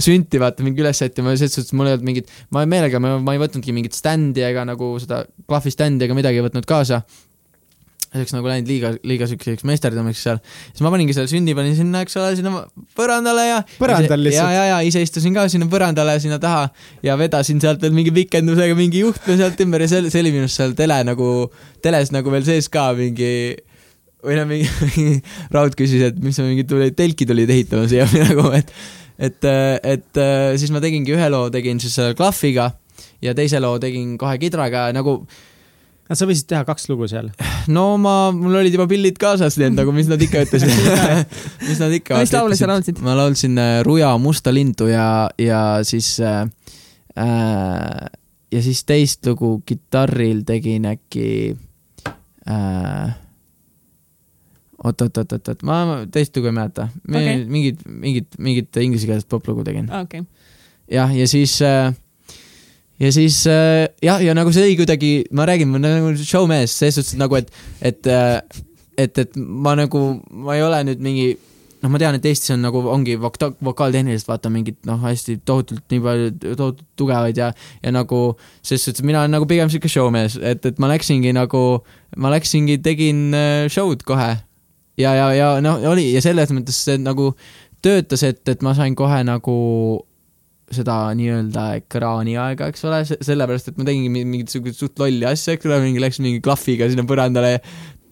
[0.00, 3.18] sünti vaata mingi üles sättima ja selles suhtes mul ei olnud mingit, ma meelega, ma,
[3.34, 7.04] ei võtnudki mingit standi ega nagu seda klahvi standi ega midagi ei võtnud kaasa.
[8.14, 10.40] see oleks nagu läinud liiga, liiga siukseks meisterdamiseks seal.
[10.70, 12.64] siis ma paningi selle sündi panin sinna, eks ole, sinna
[12.98, 13.60] põrandale ja.
[13.78, 14.50] põrandal lihtsalt?
[14.50, 16.68] ja, ja, ja ise istusin ka sinna põrandale sinna taha
[17.06, 20.48] ja vedasin sealt veel mingi pikendusega mingi juhtme sealt ümber ja see, see oli minu
[20.48, 21.30] arust seal tele nagu,
[21.86, 23.30] teles nagu veel sees ka mingi
[24.24, 25.22] või noh, mingi
[25.54, 28.74] Raud küsis, et mis sa mingi tuli, telki tulid ehitama siia või nagu, et
[29.18, 30.22] et, et
[30.60, 32.72] siis ma tegingi ühe loo, tegin siis klahviga
[33.22, 35.22] ja teise loo tegin kohe kidraga nagu
[36.12, 37.30] sa võisid teha kaks lugu seal?
[37.72, 40.74] no ma, mul olid juba pillid kaasas, nii et nagu, mis nad ikka ütlesid
[41.68, 43.00] mis nad ikka mis laule sa laulsid?
[43.04, 46.44] ma laulsin äh, Ruja musta lindu ja, ja siis äh,
[47.16, 48.04] äh,
[48.54, 51.28] ja siis teist lugu kitarril tegin äkki
[52.44, 53.14] äh,
[54.84, 56.88] oot-oot-oot-oot, ma teist lugu ei mäleta.
[57.08, 57.44] Okay..
[57.48, 59.90] mingit, mingit, mingit inglisekeelset poplugu tegin.
[60.04, 60.24] Okay..
[60.92, 61.94] jah, ja siis äh,
[63.00, 66.76] ja siis äh, jah, ja nagu see oli kuidagi, ma räägin, ma olen nagu showmees,
[66.78, 67.50] selles suhtes nagu, et,
[67.82, 68.38] et, äh,
[68.98, 71.34] et, et ma nagu, ma ei ole nüüd mingi
[71.84, 75.84] noh, ma tean, et Eestis on nagu, ongi voka-, vokaaltehniliselt vaata mingid noh, hästi tohutult
[75.92, 77.50] nii palju, tohutult tugevaid ja,
[77.82, 78.22] ja nagu
[78.62, 81.64] selles suhtes mina olen nagu pigem sihuke showmees, et, et ma läksingi nagu,
[82.16, 83.30] ma läksingi, tegin
[83.72, 84.32] show'd kohe
[85.00, 87.32] ja, ja, ja noh, oli ja selles mõttes see nagu
[87.84, 89.56] töötas, et, et ma sain kohe nagu
[90.74, 95.56] seda nii-öelda ekraani aega, eks ole, sellepärast et ma tegingi mingit siukest suht lolli asja,
[95.56, 97.58] eks ole, mingi läks mingi klahviga sinna põrandale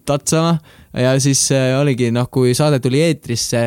[0.07, 0.57] tatsama
[0.99, 3.63] ja siis äh, oligi noh, kui saade tuli eetrisse,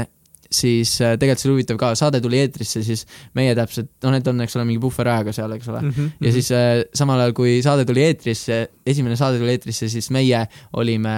[0.46, 3.02] siis äh, tegelikult see oli huvitav ka, saade tuli eetrisse, siis
[3.36, 5.96] meie täpselt, no need on, eks ole, mingi puhverajaga seal, eks ole mm.
[5.96, 6.28] -hmm.
[6.28, 10.46] ja siis äh, samal ajal, kui saade tuli eetrisse, esimene saade tuli eetrisse, siis meie
[10.72, 11.16] olime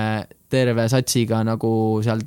[0.53, 1.71] terve satsiga nagu
[2.05, 2.23] seal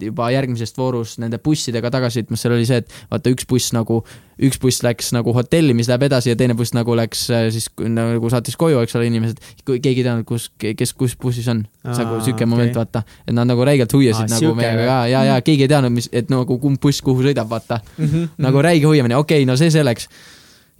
[0.00, 4.00] juba järgmisest voorus nende bussidega tagasi sõitmas, seal oli see, et vaata üks buss nagu,
[4.42, 7.70] üks buss läks nagu hotelli, mis läheb edasi ja teine buss nagu läks äh, siis
[7.86, 11.62] nagu saatis koju, eks ole, inimesed, keegi ei teadnud, kus, kes, kus bussis on.
[11.86, 12.50] nagu Aa, siuke okei.
[12.50, 15.72] moment, vaata, et nad nagu räigelt huviasid Aa, nagu meiega ja, ja, ja keegi ei
[15.72, 17.80] teadnud, mis, et nagu kumb buss kuhu sõidab, vaata.
[17.98, 18.36] Mhm.
[18.42, 20.08] nagu räige huviamine, okei okay,, no see selleks.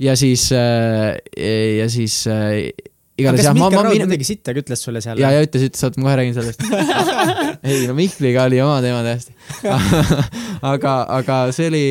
[0.01, 1.17] ja siis äh,,
[1.79, 2.73] ja siis äh,
[3.23, 5.21] igatahes jah, ma, ma Raud min- midagi sittagi ütles sulle seal?
[5.21, 6.65] ja, ja ütles, ütles, oota, ma kohe räägin sellest.
[7.71, 9.35] ei no Mihkliga oli oma teema täiesti.
[10.73, 11.85] aga, aga see oli,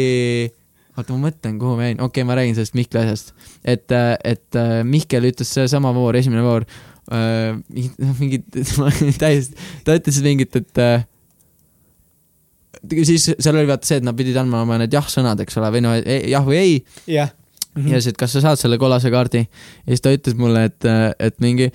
[0.95, 3.33] oota, ma mõtlen, kuhu ma jäin, okei okay,, ma räägin sellest Mihkli asjast.
[3.63, 6.67] et, et äh, Mihkel ütles seesama voor, esimene voor,
[7.09, 8.49] noh, mingit,
[9.23, 11.07] täiesti, ta ütles mingit, et äh,
[13.03, 15.83] siis seal oli vaata see, et nad pidid andma oma need jah-sõnad, eks ole, või
[15.85, 16.79] no e- jah või ei
[17.77, 17.87] jah.
[17.93, 20.89] ja siis, et kas sa saad selle kollase kaardi ja siis ta ütles mulle, et,
[21.19, 21.69] et mingi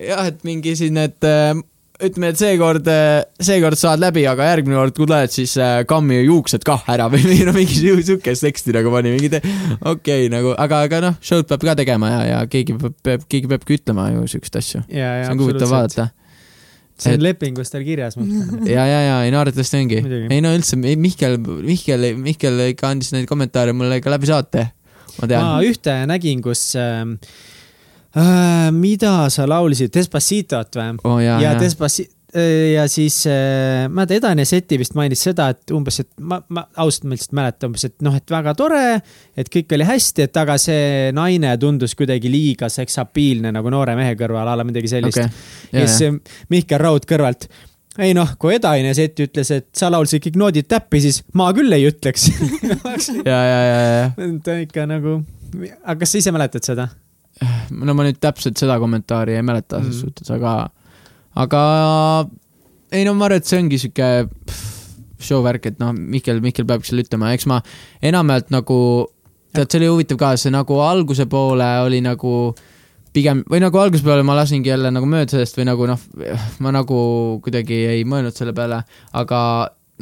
[0.00, 1.54] jah, et mingi siin, et äh,
[2.02, 2.88] ütleme, et seekord,
[3.46, 7.38] seekord saad läbi, aga järgmine kord, kui tuled, siis äh, kammi juuksed kah ära või
[7.46, 11.64] no mingi siukest teksti nagu pani, mingi okei okay, nagu, aga, aga noh, show'd peab
[11.70, 14.84] ka tegema ja, ja keegi peab, keegi peabki ütlema ju siukest asju.
[14.90, 15.70] see on huvitav.
[15.70, 16.10] vaadata.
[16.98, 18.18] see Et- on lepingus tal kirjas.
[18.76, 20.02] ja, ja, ja ei no arvatavasti ongi.
[20.30, 24.68] Ei no üldse, Mihkel, Mihkel, Mihkel ikka andis neid kommentaare mulle ka läbi saate.
[25.20, 27.04] Ma tean ma ühte nägin, kus äh,,
[28.16, 30.92] äh, mida sa laulsid, Despacitot või?
[31.04, 31.18] oh,.
[31.22, 32.08] ja, ja ja, Despaci-,
[32.74, 36.40] ja siis äh, ma ei tea, Edane Seti vist mainis seda, et umbes, et ma,
[36.54, 38.86] ma ausalt ma lihtsalt mäletan umbes, et noh, et väga tore,
[39.38, 44.16] et kõik oli hästi, et aga see naine tundus kuidagi liiga seksapiilne nagu noore mehe
[44.18, 45.46] kõrval, a la midagi sellist okay..
[45.74, 47.48] ja siis äh, Mihkel Raud kõrvalt
[48.02, 51.70] ei noh, kui Edane Sett ütles, et sa laulsid kõik noodid täppi, siis ma küll
[51.76, 52.28] ei ütleks.
[53.28, 55.20] ja, ja, ja, ja, ta ikka nagu,
[55.84, 56.88] aga kas sa ise mäletad seda?
[57.74, 60.06] no ma nüüd täpselt seda kommentaari ei mäleta selles Mhm.
[60.06, 60.12] mm.
[60.14, 60.70] suhtes, aga,
[61.42, 61.62] aga
[62.94, 64.10] ei no ma arvan, et see ongi sihuke
[65.24, 67.58] show värk, et noh, Mihkel, Mihkel peabki selle ütlema, eks ma
[68.04, 68.78] enamjaolt nagu,
[69.56, 72.54] tead, see oli huvitav ka, see nagu alguse poole oli nagu
[73.14, 76.04] pigem või nagu alguse peale ma lasingi jälle nagu mööda sellest või nagu noh,
[76.64, 76.98] ma nagu
[77.44, 78.82] kuidagi ei mõelnud selle peale,
[79.14, 79.40] aga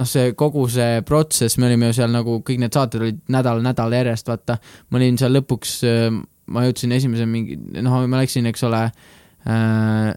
[0.00, 3.96] noh, see kogu see protsess, me olime ju seal nagu kõik need saated olid nädal-nädal
[3.98, 4.58] järjest, vaata.
[4.88, 5.76] ma olin seal lõpuks,
[6.52, 10.12] ma jõudsin esimese mingi, noh, ma läksin, eks ole äh,.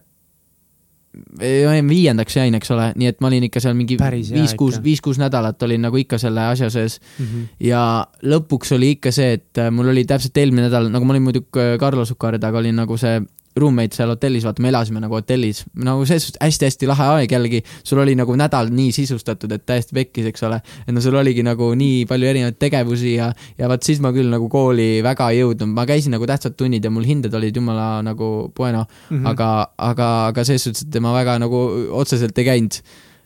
[1.89, 3.97] Viiendaks jäin, eks ole, nii et ma olin ikka seal mingi
[4.41, 7.43] viis-kuus viis-kuus nädalat olin nagu ikka selle asja sees Mhm.
[7.59, 11.45] ja lõpuks oli ikka see, et mul oli täpselt eelmine nädal, nagu ma olin muidu
[11.57, 13.19] äh, Carlo Sukaredaga olin nagu see
[13.59, 17.61] roommate seal hotellis, vaata me elasime nagu hotellis, nagu selles suhtes hästi-hästi lahe aeg jällegi,
[17.87, 20.59] sul oli nagu nädal nii sisustatud, et täiesti pekkis, eks ole.
[20.83, 24.31] et no sul oligi nagu nii palju erinevaid tegevusi ja, ja vaat siis ma küll
[24.33, 28.03] nagu kooli väga ei jõudnud, ma käisin nagu tähtsad tunnid ja mul hinded olid jumala
[28.05, 29.31] nagu bueno mm, -hmm.
[29.31, 32.81] aga, aga, aga selles suhtes, et ma väga nagu otseselt ei käinud.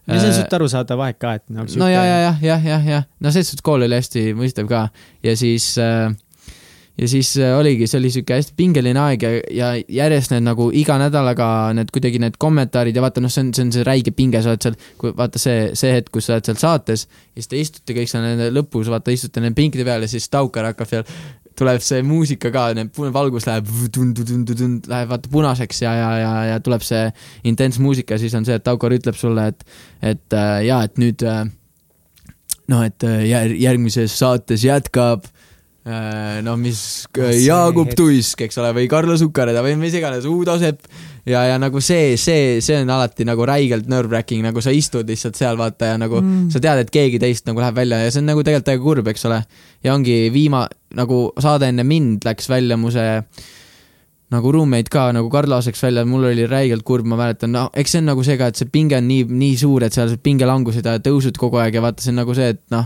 [0.07, 2.87] ja see on suht arusaadav aeg ka, et nagu no ja, ja, jah, jah, jah,
[2.87, 4.89] jah, no selles suhtes kool oli hästi mõistev ka
[5.23, 6.13] ja siis äh,
[6.99, 9.69] ja siis äh, oligi, see oli sihuke hästi pingeline aeg ja, ja
[10.01, 11.47] järjest need nagu iga nädalaga
[11.77, 14.53] need kuidagi need kommentaarid ja vaata noh, see on, see on see räige pinge, sa
[14.53, 17.61] oled seal, kui vaata see, see hetk, kus sa oled seal saates ja siis te
[17.61, 21.07] istute kõik seal nende lõpus, vaata istute nende pinkide peal ja siis Taukar hakkab seal
[21.59, 22.69] tuleb see muusika ka,
[23.15, 27.07] valgus läheb, läheb vaata punaseks ja, ja, ja, ja tuleb see
[27.47, 29.65] intens muusika siis on see, et Taukar ütleb sulle, et,
[30.13, 31.43] et äh, jaa, et nüüd äh,
[32.71, 35.27] noh, et äh, jär- järgmises saates jätkab
[35.85, 36.79] noh, mis
[37.17, 37.93] Ah, Jaagup.
[37.97, 40.85] Tuisk, eks ole, või Karlo Sukareda või mis iganes, Uudo Sepp
[41.29, 45.39] ja, ja nagu see, see, see on alati nagu räigelt nerve-wracking, nagu sa istud lihtsalt
[45.39, 46.49] seal vaata ja nagu mm.
[46.53, 49.11] sa tead, et keegi teist nagu läheb välja ja see on nagu tegelikult täiega kurb,
[49.13, 49.39] eks ole.
[49.85, 50.67] ja ongi viima-,
[50.99, 53.21] nagu saade enne mind läks välja mu see
[54.29, 57.95] nagu roommate ka nagu Karl laseks välja, mul oli räigelt kurb, ma mäletan, no eks
[57.95, 60.85] see on nagu see ka, et see pinge on nii, nii suur, et seal pingelangused
[60.85, 62.85] ja tõusud kogu aeg ja vaata, see on nagu see, et noh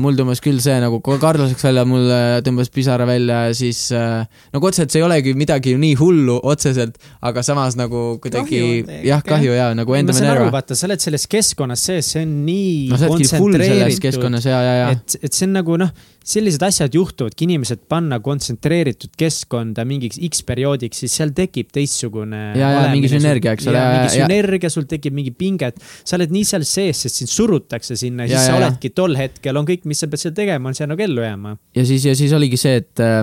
[0.00, 3.56] mul tõmbas küll see nagu, kui Karl laseks välja, mul äh, tõmbas pisara välja ja
[3.56, 4.24] siis äh,
[4.54, 6.96] nagu otseselt see ei olegi midagi nii hullu otseselt,
[7.26, 8.60] aga samas nagu kuidagi
[9.06, 12.24] jah, kahju ja nagu ma enda saan aru, vaata, sa oled selles keskkonnas sees, see
[12.24, 15.92] on nii no kontsentreeritud, et, et see on nagu noh,
[16.26, 22.40] sellised asjad juhtuvadki, inimesed panna kontsentreeritud keskkonda mingiks X perioodiks, siis seal tekib teistsugune.
[22.58, 26.34] Ja, ja mingi sünergia, eks ole, mingi sünergia, sul tekib mingi pinge, et sa oled
[26.34, 28.60] nii seal sees, sest sind surutakse sinna ja Ja, siis sa ja.
[28.60, 31.56] oledki tol hetkel on kõik, mis sa pead seal tegema, on seal nagu ellu jääma.
[31.76, 33.22] ja siis, ja siis oligi see, et äh,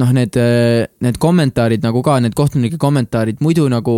[0.00, 0.38] noh, need,
[1.04, 3.96] need kommentaarid nagu ka, need kohtunike kommentaarid muidu nagu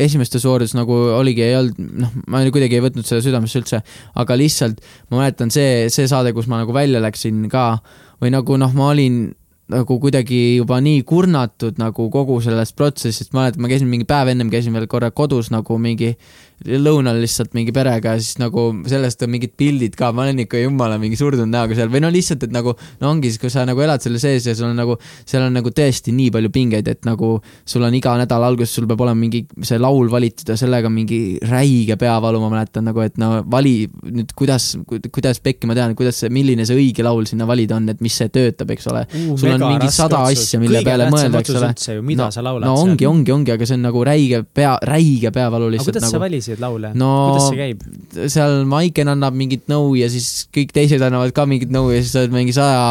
[0.00, 3.82] esimestes voorudes nagu oligi, ei olnud, noh, ma kuidagi ei võtnud seda südamesse üldse,
[4.20, 4.80] aga lihtsalt
[5.10, 7.72] ma mäletan see, see saade, kus ma nagu välja läksin ka
[8.20, 9.22] või nagu noh, ma olin
[9.70, 14.32] nagu kuidagi juba nii kurnatud nagu kogu sellest protsessist, ma mäletan, ma käisin mingi päev
[14.32, 16.14] ennem käisin veel korra kodus nagu mingi
[16.60, 20.60] lõunal lihtsalt mingi perega ja siis nagu sellest on mingid pildid ka, ma olen ikka
[20.60, 23.80] jumala mingi surnud näoga seal või no lihtsalt, et nagu no ongi kui sa nagu
[23.80, 27.08] elad selle sees ja sul on nagu, seal on nagu tõesti nii palju pingeid, et
[27.08, 27.32] nagu
[27.64, 31.38] sul on iga nädala alguses, sul peab olema mingi see laul valitud ja sellega mingi
[31.48, 36.20] räige peavalu, ma mäletan nagu, et no vali nüüd, kuidas, kuidas pekki ma tean, kuidas
[36.20, 39.32] see, milline see õige laul sinna valida on, et mis see töötab, eks ole uh,.
[39.40, 41.54] sul on mingi sada asja, mille peale mõelda, eks
[41.90, 41.98] ole.
[42.06, 45.32] mida no, sa laulad no ongi, ongi, ongi, aga see on nagu räige pea, räige
[45.34, 45.92] peavalu lihtsalt.
[45.92, 46.16] kuidas nagu...
[46.16, 46.62] sa valisid?
[46.62, 47.10] laule no,?
[47.30, 47.84] kuidas see käib?
[48.36, 52.14] seal Maiken annab mingit nõu ja siis kõik teised annavad ka mingit nõu ja siis
[52.16, 52.82] sa oled mingi saja,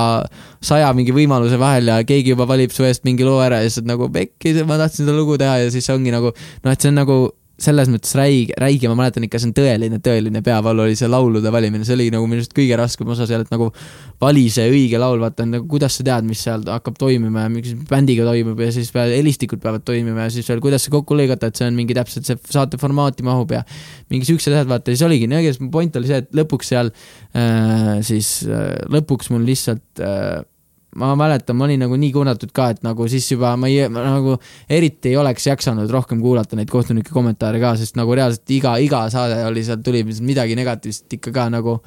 [0.66, 3.84] saja mingi võimaluse vahel ja keegi juba valib su eest mingi loo ära ja siis
[3.84, 6.94] oled nagu pekki, ma tahtsin seda lugu teha ja siis ongi nagu noh, et see
[6.94, 7.20] on nagu
[7.64, 11.52] selles mõttes räige, räige, ma mäletan ikka, see on tõeline, tõeline peavalu oli see laulude
[11.54, 13.70] valimine, see oli nagu minu arust kõige raskem osa seal, et nagu
[14.22, 17.74] vali see õige laul, vaata nagu kuidas sa tead, mis seal hakkab toimima ja mis
[17.90, 21.60] bändiga toimub ja siis helistikud peavad toimima ja siis veel kuidas see kokku lõigata, et
[21.60, 23.64] see on mingi täpselt see saate formaati mahub ja
[24.12, 26.94] mingi siuksed asjad, vaata, ja siis oligi, no igatahes point oli see, et lõpuks seal
[26.94, 30.40] äh, siis äh, lõpuks mul lihtsalt äh,
[30.96, 34.06] ma mäletan, ma olin nagu nii kurnatud ka, et nagu siis juba ma ei, ma
[34.08, 34.38] nagu
[34.72, 39.04] eriti ei oleks jaksanud rohkem kuulata neid kohtunike kommentaare ka, sest nagu reaalselt iga, iga
[39.14, 41.80] saade oli seal, tuli midagi negatiivset ikka ka nagu.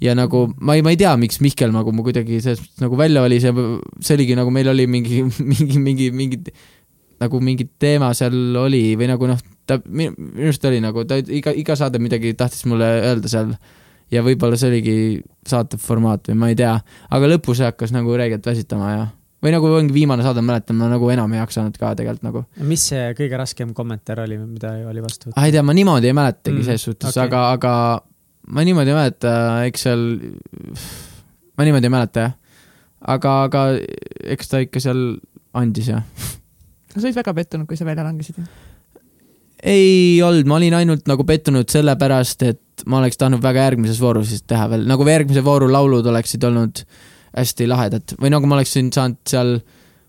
[0.00, 2.98] Ja nagu ma ei, ma ei tea, miks Mihkel nagu mu kuidagi selles mõttes nagu
[3.00, 6.40] välja valis ja see oligi nagu meil oli mingi, mingi, mingi, mingi
[7.20, 11.54] nagu mingi teema seal oli või nagu noh, ta minu arust oli nagu ta iga,
[11.56, 13.54] iga saade midagi tahtis mulle öelda seal
[14.12, 14.96] ja võib-olla see oligi
[15.46, 16.74] saate formaat või ma ei tea,
[17.10, 19.06] aga lõpus hakkas nagu räigelt väsitama ja
[19.44, 22.42] või nagu ongi viimane saade, mäletan, ma nagu enam ei jaksanud ka tegelikult nagu.
[22.66, 25.48] mis see kõige raskem kommentaar oli, mida oli vastu võtta ah,?
[25.48, 27.74] ei tea, ma niimoodi ei mäletagi mm, selles suhtes okay., aga, aga
[28.56, 29.34] ma niimoodi ei mäleta,
[29.68, 30.04] eks seal,
[31.58, 32.36] ma niimoodi ei mäleta jah.
[33.16, 33.66] aga, aga
[34.36, 35.02] eks ta ikka seal
[35.56, 36.06] andis jah.
[36.94, 38.40] sa olid väga pettunud, kui sa välja langesid?
[39.66, 44.34] ei olnud, ma olin ainult nagu pettunud sellepärast, et ma oleks tahtnud väga järgmises voorus
[44.46, 46.84] teha veel, nagu järgmise vooru laulud oleksid olnud
[47.36, 49.56] hästi lahedad või nagu ma oleksin saanud seal,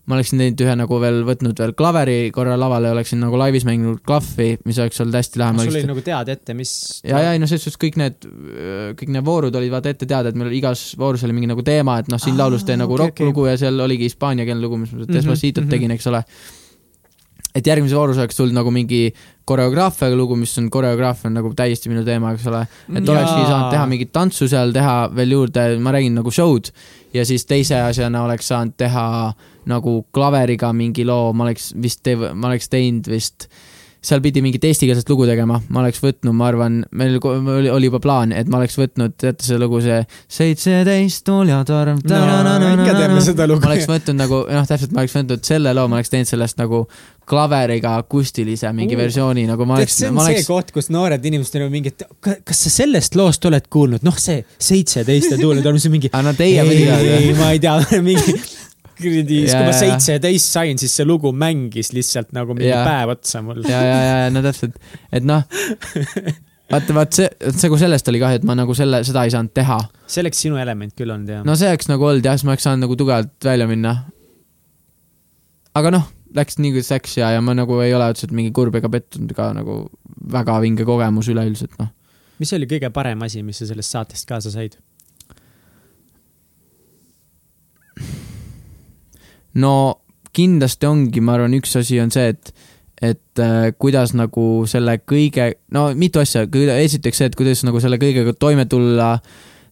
[0.08, 4.00] ma oleksin teinud ühe nagu veel võtnud veel klaveri korra lavale, oleksin nagu laivis mänginud
[4.06, 5.64] klahvi, mis oleks olnud hästi lahe.
[5.64, 6.72] sul oli nagu teada ette, mis?
[7.04, 8.28] ja, ja ei no selles suhtes kõik need,
[9.00, 11.98] kõik need voorud olid vaata ette teada, et meil igas voorus oli mingi nagu teema,
[12.02, 13.56] et noh, siin laulus teen nagu okay, rokklugu okay.
[13.56, 15.76] ja seal oligi hispaaniakeelne lugu, mis ma mhm, Desposito't mm -hmm.
[15.76, 16.24] tegin, eks ole
[17.58, 19.08] et järgmises voorus oleks tulnud nagu mingi
[19.48, 22.64] koreograafia lugu, mis on, koreograafia on nagu täiesti minu teema, eks ole.
[22.92, 23.14] et ja...
[23.14, 26.72] olekski saanud teha mingit tantsu seal, teha veel juurde, ma räägin nagu show'd.
[27.14, 29.06] ja siis teise asjana oleks saanud teha
[29.68, 33.48] nagu klaveriga mingi loo, ma oleks vist, ma oleks teinud vist
[34.04, 38.00] seal pidi mingit eestikeelset lugu tegema, ma oleks võtnud, ma arvan, meil oli, oli juba
[38.02, 39.98] plaan, et ma oleks võtnud, teate see lugu, see
[40.38, 42.20] seitseteist tuljatorm no,.
[42.78, 43.64] ikka teame seda lugu.
[43.64, 46.60] ma oleks võtnud nagu, noh, täpselt, ma oleks võtnud selle loo, ma oleks teinud sellest
[46.62, 46.84] nagu
[47.28, 49.98] klaveriga akustilise mingi uh, versiooni, nagu ma oleks.
[49.98, 50.44] see on oleks...
[50.44, 54.16] see koht, kus noored inimesed on mingi, et kas sa sellest loost oled kuulnud, noh,
[54.16, 54.40] see
[54.70, 56.12] seitseteist ja tuljatorm, see mingi.
[56.14, 57.12] muidugi.
[57.18, 58.38] ei, ma ei tea, mingi
[58.98, 62.82] kuradi, siis kui ma seitseteist sain, siis see lugu mängis lihtsalt nagu mingi ja.
[62.86, 63.62] päev otsa mul.
[63.68, 64.76] ja, ja, ja no täpselt,
[65.14, 65.44] et noh
[66.72, 69.78] vaata, vaat see, kui sellest oli kahju, et ma nagu selle, seda ei saanud teha.
[70.10, 71.44] see oleks sinu element küll olnud, jah?
[71.46, 73.94] no see oleks nagu olnud jah, siis ma oleks saanud nagu tugevalt välja minna.
[75.78, 78.76] aga noh, läks nii, kuidas läks ja, ja ma nagu ei ole otseselt mingi kurb
[78.78, 79.80] ega pettunud ka nagu
[80.32, 81.92] väga vinge kogemus üleüldiselt, noh.
[82.42, 84.76] mis oli kõige parem asi, mis sa sellest saatest kaasa said?
[89.58, 89.74] No
[90.36, 92.52] kindlasti ongi, ma arvan, üks asi on see, et,
[93.02, 96.44] et äh, kuidas nagu selle kõige, no mitu asja,
[96.78, 99.16] esiteks see, et kuidas nagu selle kõigega toime tulla,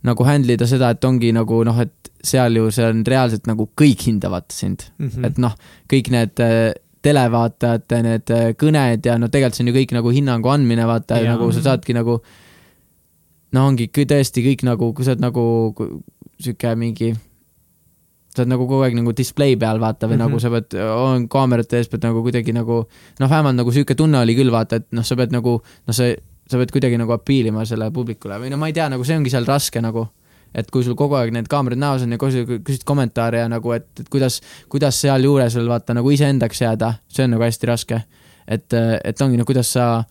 [0.07, 3.69] nagu handle ida seda, et ongi nagu noh, et seal ju see on reaalselt nagu
[3.79, 5.27] kõik hindavad sind mm, -hmm.
[5.29, 5.55] et noh,
[5.93, 6.73] kõik need äh,
[7.07, 11.21] televaatajate need äh, kõned ja no tegelikult see on ju kõik nagu hinnangu andmine, vaata,
[11.23, 12.19] nagu sa saadki nagu
[13.55, 15.45] no ongi tõesti kõik nagu, kui sa oled nagu
[16.43, 17.15] sihuke mingi
[18.37, 20.37] sa oled nagu kogu aeg nagu display peal, vaata, või mm -hmm.
[20.37, 22.83] nagu sa pead, on kaamerate ees, pead nagu kuidagi nagu
[23.21, 26.13] noh, vähemalt nagu sihuke tunne oli küll, vaata, et noh, sa pead nagu, noh, sa,
[26.51, 29.17] sa pead kuidagi nagu appeal ima selle publikule või no ma ei tea, nagu see
[29.17, 30.09] ongi seal raske nagu
[30.55, 33.89] et kui sul kogu aeg need kaamerad näos on ja küsid kommentaare ja nagu, et,
[34.01, 34.41] et kuidas,
[34.73, 38.03] kuidas sealjuures veel vaata nagu iseendaks jääda, see on nagu hästi raske.
[38.47, 38.73] et,
[39.05, 40.05] et ongi, no kuidas sa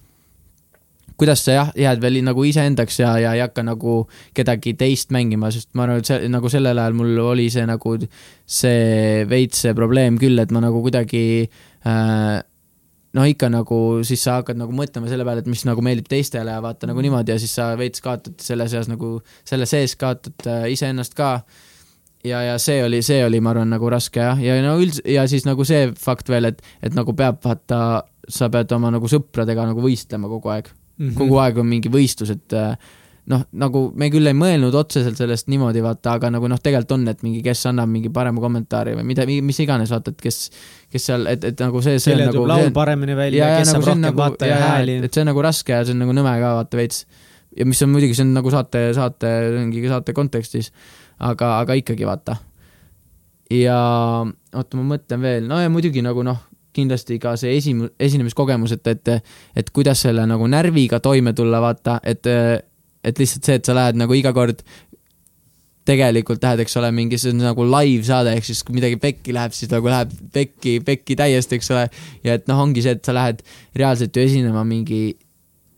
[1.20, 4.01] kuidas sa jah, jääd veel nagu iseendaks ja, ja ei hakka nagu
[4.36, 7.95] kedagi teist mängima, sest ma arvan, et see nagu sellel ajal mul oli see nagu
[8.45, 11.24] see veits see probleem küll, et ma nagu kuidagi
[11.88, 12.41] äh,
[13.16, 16.51] noh, ikka nagu siis sa hakkad nagu mõtlema selle peale, et mis nagu meeldib teistele
[16.51, 20.49] ja vaata nagu niimoodi ja siis sa veits kaotad selle seas nagu, selle sees kaotad
[20.51, 21.38] äh, iseennast ka.
[22.26, 25.28] ja, ja see oli, see oli, ma arvan, nagu raske jah, ja no üldse ja
[25.32, 29.70] siis nagu see fakt veel, et, et nagu peab vaata, sa pead oma nagu sõpradega
[29.70, 31.08] nagu võistlema kogu aeg mm.
[31.08, 31.18] -hmm.
[31.18, 32.78] kogu aeg on mingi võistlus, et äh,
[33.32, 37.06] noh, nagu me küll ei mõelnud otseselt sellest niimoodi, vaata, aga nagu noh, tegelikult on,
[37.10, 40.39] et mingi, kes annab mingi parema kommentaari või mida, mis iganes, vaata, et kes,
[40.93, 42.43] kes seal, et, et nagu see, see kelle on nagu.
[42.43, 44.98] tuleb laul paremini välja, kes nagu saab rohkem nagu, vaataja hääli.
[45.08, 47.06] et see on nagu raske ja see on nagu nõme ka vaata veits.
[47.58, 50.70] ja mis on muidugi, see on nagu saate, saate, mingi saate kontekstis,
[51.18, 52.38] aga, aga ikkagi vaata.
[53.54, 53.80] ja
[54.54, 58.88] oota, ma mõtlen veel, no ja muidugi nagu noh, kindlasti ka see esim-, esinemiskogemus, et,
[58.91, 62.28] et, et kuidas selle nagu närviga toime tulla, vaata, et,
[63.05, 64.63] et lihtsalt see, et sa lähed nagu iga kord
[65.86, 69.53] tegelikult lähed, eks ole, mingi, see on nagu live-saade, ehk siis kui midagi pekki läheb,
[69.53, 71.86] siis nagu läheb pekki, pekki täiesti, eks ole.
[72.26, 73.43] ja et noh, ongi see, et sa lähed
[73.78, 75.03] reaalselt ju esinema mingi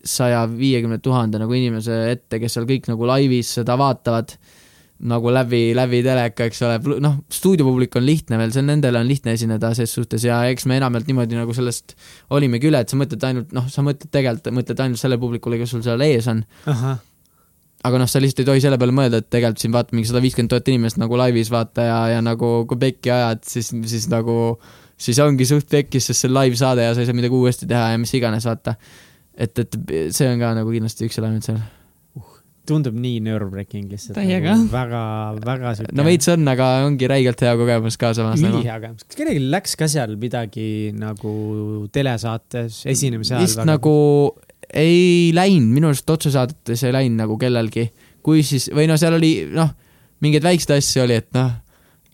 [0.08, 4.38] saja viiekümne tuhande nagu inimese ette, kes seal kõik nagu laivis seda vaatavad
[5.06, 9.10] nagu läbi, läbi teleka, eks ole, noh, stuudiopublik on lihtne veel, see on, nendele on
[9.10, 11.94] lihtne esineda ses suhtes ja eks me enamjaolt niimoodi nagu sellest
[12.34, 15.76] olimegi üle, et sa mõtled ainult, noh, sa mõtled tegelikult, mõtled ainult selle publikule, kes
[15.76, 16.42] sul seal ees on.
[17.86, 20.24] aga noh, sa lihtsalt ei tohi selle peale mõelda, et tegelikult siin vaata mingi sada
[20.26, 24.58] viiskümmend tuhat inimest nagu laivis vaata ja, ja nagu kui pekki ajad, siis, siis nagu,
[24.98, 27.94] siis ongi suht pekkis, sest see on live-saade ja sa ei saa midagi uuesti teha
[27.94, 28.80] ja mis iganes, vaata.
[29.38, 31.62] et, et see on ka nagu kindlasti üks element seal
[32.68, 34.18] tundub nii nerve-wracking lihtsalt.
[34.18, 34.56] Täiega.
[34.56, 35.04] Nagu väga,
[35.46, 35.96] väga siuke.
[35.98, 38.60] no veits on, aga ongi räigelt hea kogemus ka samas nagu.
[38.60, 39.08] ülihea kogemus.
[39.08, 41.34] kas kellelgi läks ka seal midagi nagu
[41.96, 43.48] telesaates esinemise ajal?
[43.48, 43.70] vist väga...
[43.74, 43.96] nagu
[44.68, 47.90] ei läinud, minu arust otsesaadetes ei läinud nagu kellelgi.
[48.26, 49.72] kui siis, või no seal oli noh,
[50.24, 51.54] mingeid väikseid asju oli, et noh,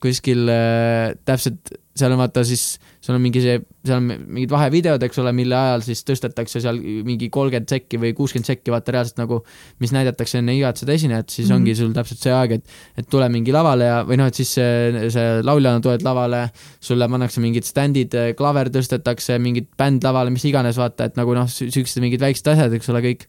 [0.04, 5.04] kuskil äh, täpselt seal on vaata siis, seal on mingi see, seal on mingid vahevideod,
[5.06, 9.22] eks ole, mille ajal siis tõstetakse seal mingi kolmkümmend sekki või kuuskümmend sekki, vaata reaalselt
[9.22, 9.40] nagu,
[9.84, 11.62] mis näidatakse enne igat seda esinejat, siis mm -hmm.
[11.62, 14.56] ongi sul täpselt see aeg, et, et tule mingi lavale ja, või noh, et siis
[14.58, 16.48] see, see lauljana tuled lavale,
[16.82, 21.50] sulle pannakse mingid stand'id, klaver tõstetakse, mingid bänd lavale, mis iganes, vaata, et nagu noh,
[21.50, 23.28] siuksed mingid väiksed asjad, eks ole, kõik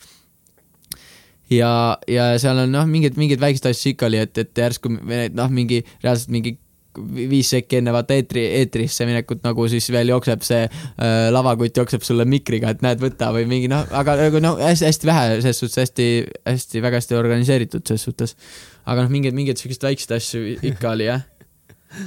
[1.52, 5.50] ja, ja seal on noh, mingeid, mingeid väikseid asju ikka oli, et, et järsku noh,
[5.52, 6.56] mingi reaalselt mingi
[6.96, 12.04] viis sekki enne vaata eetri, eetrisse minekut nagu siis veel jookseb see äh, lavakutt jookseb
[12.06, 15.82] sulle mikriga, et näed, võta või mingi noh, aga nagu noh, hästi-hästi vähe, selles suhtes
[15.82, 16.08] hästi,
[16.48, 18.36] hästi, väga hästi organiseeritud selles suhtes.
[18.84, 21.26] aga noh, mingeid, mingeid siukseid väikseid asju ikka oli jah.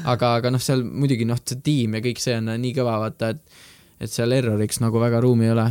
[0.04, 3.34] aga, aga noh, seal muidugi noh, see tiim ja kõik see on nii kõva, vaata,
[3.36, 3.62] et,
[4.08, 5.70] et seal erroriks nagu väga ruumi ei ole.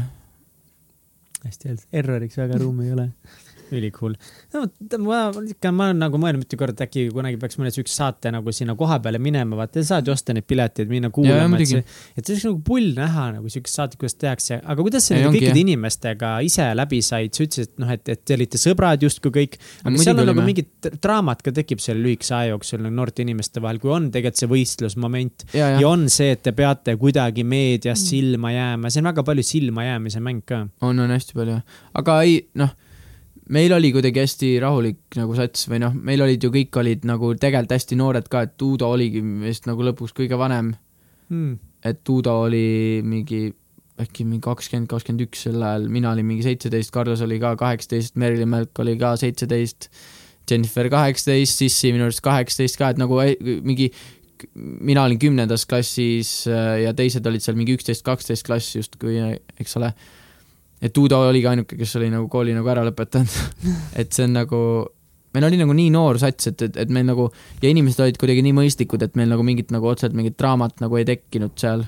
[1.47, 3.11] hästi öeldud, erroriks väga ruumi ei ole
[3.75, 4.15] ülikool.
[4.55, 4.65] no
[5.03, 8.53] ma ikka, ma olen nagu mõelnud mitu korda, äkki kunagi peaks mõne siukse saate nagu
[8.55, 11.83] sinna koha peale minema, vaata saad ju osta neid pileteid, minna kuulama, et see,
[12.15, 15.33] et see oleks nagu pull näha nagu siukest saadet, kuidas tehakse, aga kuidas sa nende
[15.35, 19.35] kõikide inimestega ise läbi said, sa ütlesid, et noh, et, et te olite sõbrad justkui
[19.35, 19.59] kõik.
[19.85, 23.63] aga seal on nagu mingit draamat ka tekib selle lühikese aja jooksul nagu noorte inimeste
[23.65, 25.83] vahel, kui on tegelikult see võistlusmoment ja, ja.
[25.83, 28.09] ja on see, et te peate kuidagi meedias mm.
[28.09, 30.65] silma jääma, see on väga palju silma jäämise mäng ka.
[30.87, 31.61] on, on hästi palju,
[32.03, 32.75] aga ei, noh
[33.55, 37.35] meil oli kuidagi hästi rahulik nagu sats või noh, meil olid ju kõik olid nagu
[37.35, 40.75] tegelikult hästi noored ka, et Uudo oligi vist nagu lõpuks kõige vanem.
[41.27, 41.57] Hmm..
[41.83, 43.49] et Uudo oli mingi
[44.03, 48.17] äkki mingi kakskümmend, kakskümmend üks sel ajal, mina olin mingi seitseteist, Carlos oli ka kaheksateist,
[48.21, 49.89] Merilin Mälk oli ka seitseteist,
[50.51, 53.19] Jennifer kaheksateist, Sissi minu arust kaheksateist ka, et nagu
[53.67, 53.89] mingi
[54.55, 59.17] mina olin kümnendas klassis äh, ja teised olid seal mingi üksteist, kaksteist klass justkui,
[59.57, 59.95] eks ole
[60.83, 63.33] et Uudo oligi ainuke, kes oli nagu kooli nagu ära lõpetanud
[64.01, 64.61] et see on nagu,
[65.37, 67.29] meil oli nagu nii noor sats, et, et, et meil nagu
[67.63, 71.01] ja inimesed olid kuidagi nii mõistlikud, et meil nagu mingit nagu otseselt mingit draamat nagu
[71.01, 71.87] ei tekkinud seal.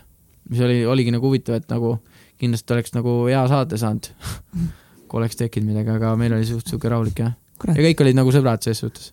[0.49, 1.99] mis oli, oligi nagu huvitav, et nagu
[2.41, 4.11] kindlasti oleks nagu hea saade saanud
[5.09, 7.37] kui oleks tekkinud midagi, aga meil oli suht sihuke rahulik jah.
[7.69, 9.13] ja kõik olid nagu sõbrad selles suhtes.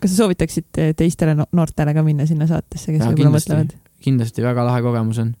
[0.00, 3.74] kas sa soovitaksid teistele noortele ka minna sinna saatesse, kes võib-olla mõtlevad?
[4.04, 5.34] kindlasti väga lahe kogemus on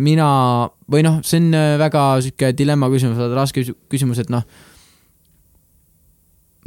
[0.00, 0.26] mina,
[0.90, 4.44] või noh, see on äh, väga sihuke dilemma küsimus, raske küsimus, et noh,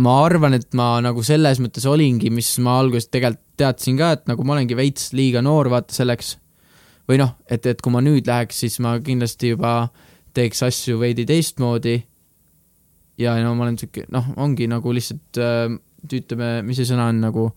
[0.03, 4.23] ma arvan, et ma nagu selles mõttes olingi, mis ma alguses tegelikult teadsin ka, et
[4.29, 6.37] nagu ma olengi veits liiga noor, vaata selleks.
[7.09, 9.91] või noh, et, et kui ma nüüd läheks, siis ma kindlasti juba
[10.33, 12.01] teeks asju veidi teistmoodi.
[13.17, 15.69] ja no ma olen sihuke, noh, ongi nagu lihtsalt äh,
[16.09, 17.51] ütleme, mis see sõna on nagu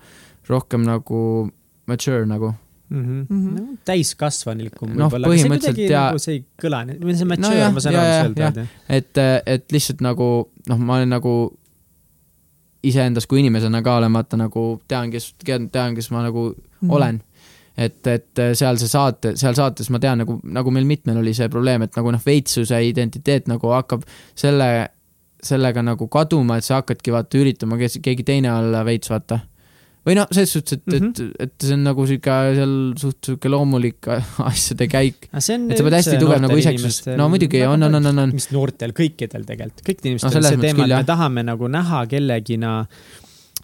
[0.48, 1.48] rohkem nagu
[1.86, 2.52] mature nagu
[2.88, 3.04] mm.
[3.04, 3.26] -hmm.
[3.28, 3.78] Mm -hmm.
[3.84, 5.28] täiskasvanlikum no, võib-olla.
[5.32, 6.06] põhimõtteliselt ja.
[6.10, 6.82] Nagu see ei kõla,
[7.16, 10.28] see mature no,, ma saan aru, mis öelda et, et lihtsalt nagu
[10.68, 11.36] noh, ma olen nagu
[12.86, 16.92] iseendas kui inimesena ka olen vaata nagu tean, kes, tean, kes ma nagu mm -hmm.
[16.98, 17.22] olen
[17.76, 21.48] et, et seal see saate, seal saates ma tean nagu, nagu meil mitmel oli see
[21.52, 24.88] probleem, et nagu noh, veitsuse identiteet nagu hakkab selle,
[25.42, 29.40] sellega nagu kaduma, et sa hakkadki vaata üritama kes, keegi teine olla veits, vaata
[30.06, 31.12] või noh, selles suhtes, et mm, Mhm.
[31.12, 31.30] -hmm.
[31.34, 34.06] et, et see on nagu sihuke seal suht sihuke loomulik
[34.50, 35.28] asjade käik.
[35.32, 38.34] et sa pead hästi tugev nagu iseksus, no muidugi väga on, on, on, on, on.
[38.34, 42.04] mis noortel, kõikidel tegelikult, kõikidel inimestel selles on see teema, et me tahame nagu näha
[42.06, 42.74] kellegina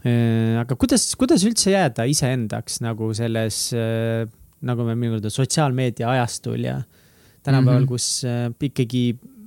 [0.06, 4.26] äh, aga kuidas, kuidas üldse jääda iseendaks nagu selles äh,,
[4.62, 6.80] nagu me minu arvates sotsiaalmeedia ajastul ja
[7.42, 7.86] tänapäeval mm, Mhm.
[7.86, 7.88] -hmm.
[7.88, 9.04] kus äh, ikkagi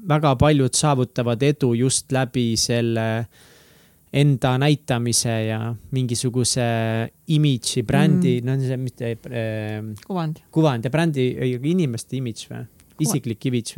[0.08, 3.26] väga paljud saavutavad edu just läbi selle
[4.16, 5.59] enda näitamise ja
[5.91, 6.66] mingisuguse
[7.36, 10.39] imidži, brändi mm., no see mitte äh, kuvand.
[10.55, 12.63] kuvand ja brändi, inimeste imidž või?
[13.03, 13.74] isiklik imidž,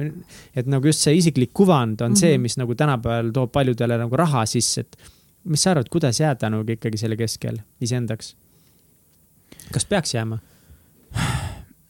[0.54, 2.20] et nagu just see isiklik kuvand on mm -hmm.
[2.20, 2.42] see, Mhm.
[2.42, 4.98] mis nagu tänapäeval toob paljudele nagu raha sisse, et
[5.44, 8.36] mis sa arvad, kuidas jääda nagu ikkagi selle keskel iseendaks?
[9.72, 10.38] kas peaks jääma?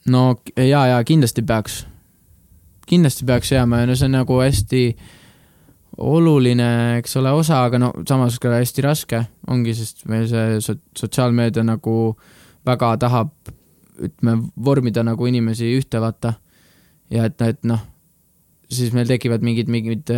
[0.08, 1.86] no ja, ja kindlasti peaks,
[2.88, 4.96] kindlasti peaks jääma ja no see on nagu hästi
[5.98, 10.78] oluline, eks ole, osa, aga no samas ka hästi raske ongi, sest meil see so
[10.98, 12.16] sotsiaalmeedia nagu
[12.68, 13.32] väga tahab,
[13.98, 16.36] ütleme, vormida nagu inimesi ühte, vaata.
[17.10, 17.82] ja et, et noh,
[18.70, 20.12] siis meil tekivad mingid, mingid,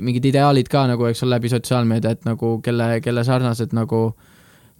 [0.00, 4.08] mingid ideaalid ka nagu, eks ole, läbi sotsiaalmeedia, et nagu kelle, kelle sarnased nagu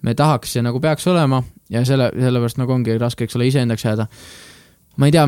[0.01, 3.85] me tahaks ja nagu peaks olema ja selle, sellepärast nagu ongi raske, eks ole, iseendaks
[3.85, 4.07] jääda.
[4.97, 5.27] ma ei tea,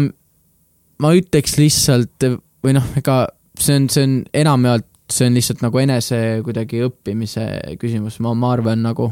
[0.99, 2.27] ma ütleks lihtsalt
[2.63, 3.21] või noh, ega
[3.59, 7.47] see on, see on enamjaolt, see on lihtsalt nagu enese kuidagi õppimise
[7.81, 9.11] küsimus, ma, ma arvan nagu,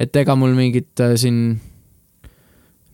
[0.00, 1.60] et ega mul mingit äh, siin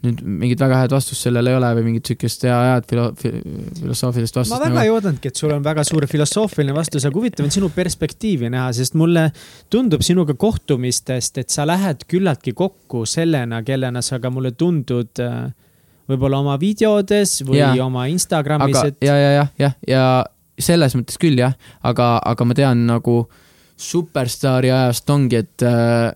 [0.04, 4.36] nüüd mingit väga head vastust sellele ei ole või mingit sihukest hea, head filo-, filosoofilist
[4.36, 4.82] ma vastust väga nagu.
[4.84, 8.68] ei oodanudki, et sul on väga suur filosoofiline vastus, aga huvitav on sinu perspektiivi näha,
[8.78, 9.26] sest mulle
[9.72, 15.48] tundub sinuga kohtumistest, et sa lähed küllaltki kokku sellena, kellena sa ka mulle tundud äh,
[16.08, 17.74] võib-olla oma videodes või ja.
[17.84, 20.04] oma Instagramis, et ja, ja, jah, jah, ja
[20.58, 21.54] selles mõttes küll jah,
[21.86, 23.20] aga, aga ma tean nagu
[23.78, 26.10] superstaari ajast ongi, et äh,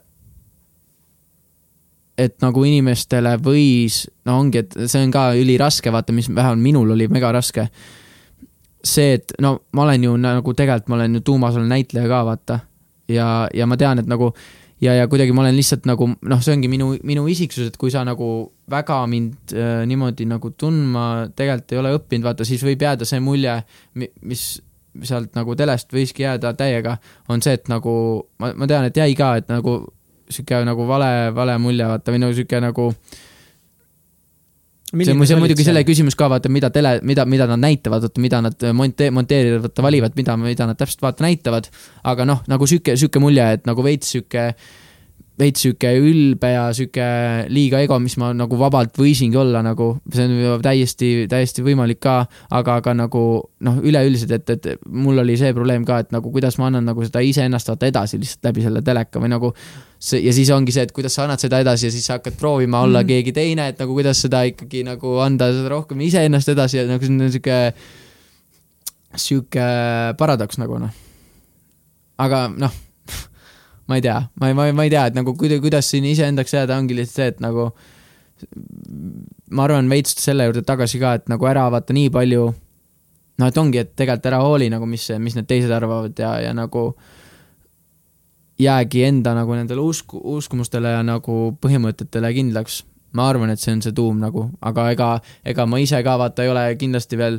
[2.19, 6.95] et nagu inimestele võis, no ongi, et see on ka üliraske, vaata, mis vähemalt minul
[6.95, 7.69] oli mega raske.
[8.85, 12.25] see, et no ma olen ju nagu tegelikult ma olen ju tuumas olen näitleja ka,
[12.27, 12.59] vaata.
[13.09, 14.33] ja, ja ma tean, et nagu
[14.83, 17.93] ja, ja kuidagi ma olen lihtsalt nagu noh, see ongi minu, minu isiksus, et kui
[17.95, 18.29] sa nagu
[18.73, 21.07] väga mind äh, niimoodi nagu tundma
[21.37, 23.61] tegelikult ei ole õppinud, vaata siis võib jääda see mulje,
[23.97, 24.47] mis
[25.09, 26.99] sealt nagu telest võiski jääda täiega,
[27.33, 27.93] on see, et nagu
[28.43, 29.79] ma, ma tean, et jäi ka, et nagu
[30.33, 32.91] sihuke nagu vale, vale mulje, vaata või no sihuke nagu
[34.93, 38.23] see, see on muidugi selle küsimus ka, vaata, mida tele, mida, mida nad näitavad, vaata,
[38.23, 41.69] mida nad monte-, monteerivad, vaata, valivad, mida, mida nad täpselt vaata näitavad.
[42.05, 44.51] aga noh, nagu sihuke, sihuke mulje, et nagu veits sihuke,
[45.41, 47.07] veits sihuke ülbe ja sihuke
[47.53, 52.19] liiga ego, mis ma nagu vabalt võisingi olla nagu, see on täiesti, täiesti võimalik ka,
[52.53, 53.23] aga, aga nagu
[53.65, 57.07] noh, üleüldiselt, et, et mul oli see probleem ka, et nagu kuidas ma annan nagu
[57.07, 59.55] seda iseennast vaata edasi lihtsalt läbi selle teleka või nagu
[60.03, 62.35] see ja siis ongi see, et kuidas sa annad seda edasi ja siis sa hakkad
[62.39, 63.11] proovima olla mm.
[63.13, 67.07] keegi teine, et nagu kuidas seda ikkagi nagu anda seda rohkem iseennast edasi ja nagu
[67.07, 67.59] see on sihuke,
[69.27, 69.69] sihuke
[70.19, 70.97] paradoks nagu noh.
[72.23, 72.75] aga noh,
[73.89, 76.09] ma ei tea, ma ei, ma ei, ma ei tea, et nagu kuida-, kuidas siin
[76.11, 77.71] iseendaks jääda, ongi lihtsalt see, et nagu
[79.55, 83.59] ma arvan veits selle juurde tagasi ka, et nagu ära vaata nii palju noh, et
[83.59, 86.91] ongi, et tegelikult ära hooli nagu, mis, mis need teised arvavad ja, ja nagu
[88.63, 92.83] jäägi enda nagu nendele usku, uskumustele ja nagu põhimõtetele kindlaks.
[93.13, 95.09] ma arvan, et see on see tuum nagu, aga ega,
[95.45, 97.35] ega ma ise ka vaata ei ole kindlasti veel,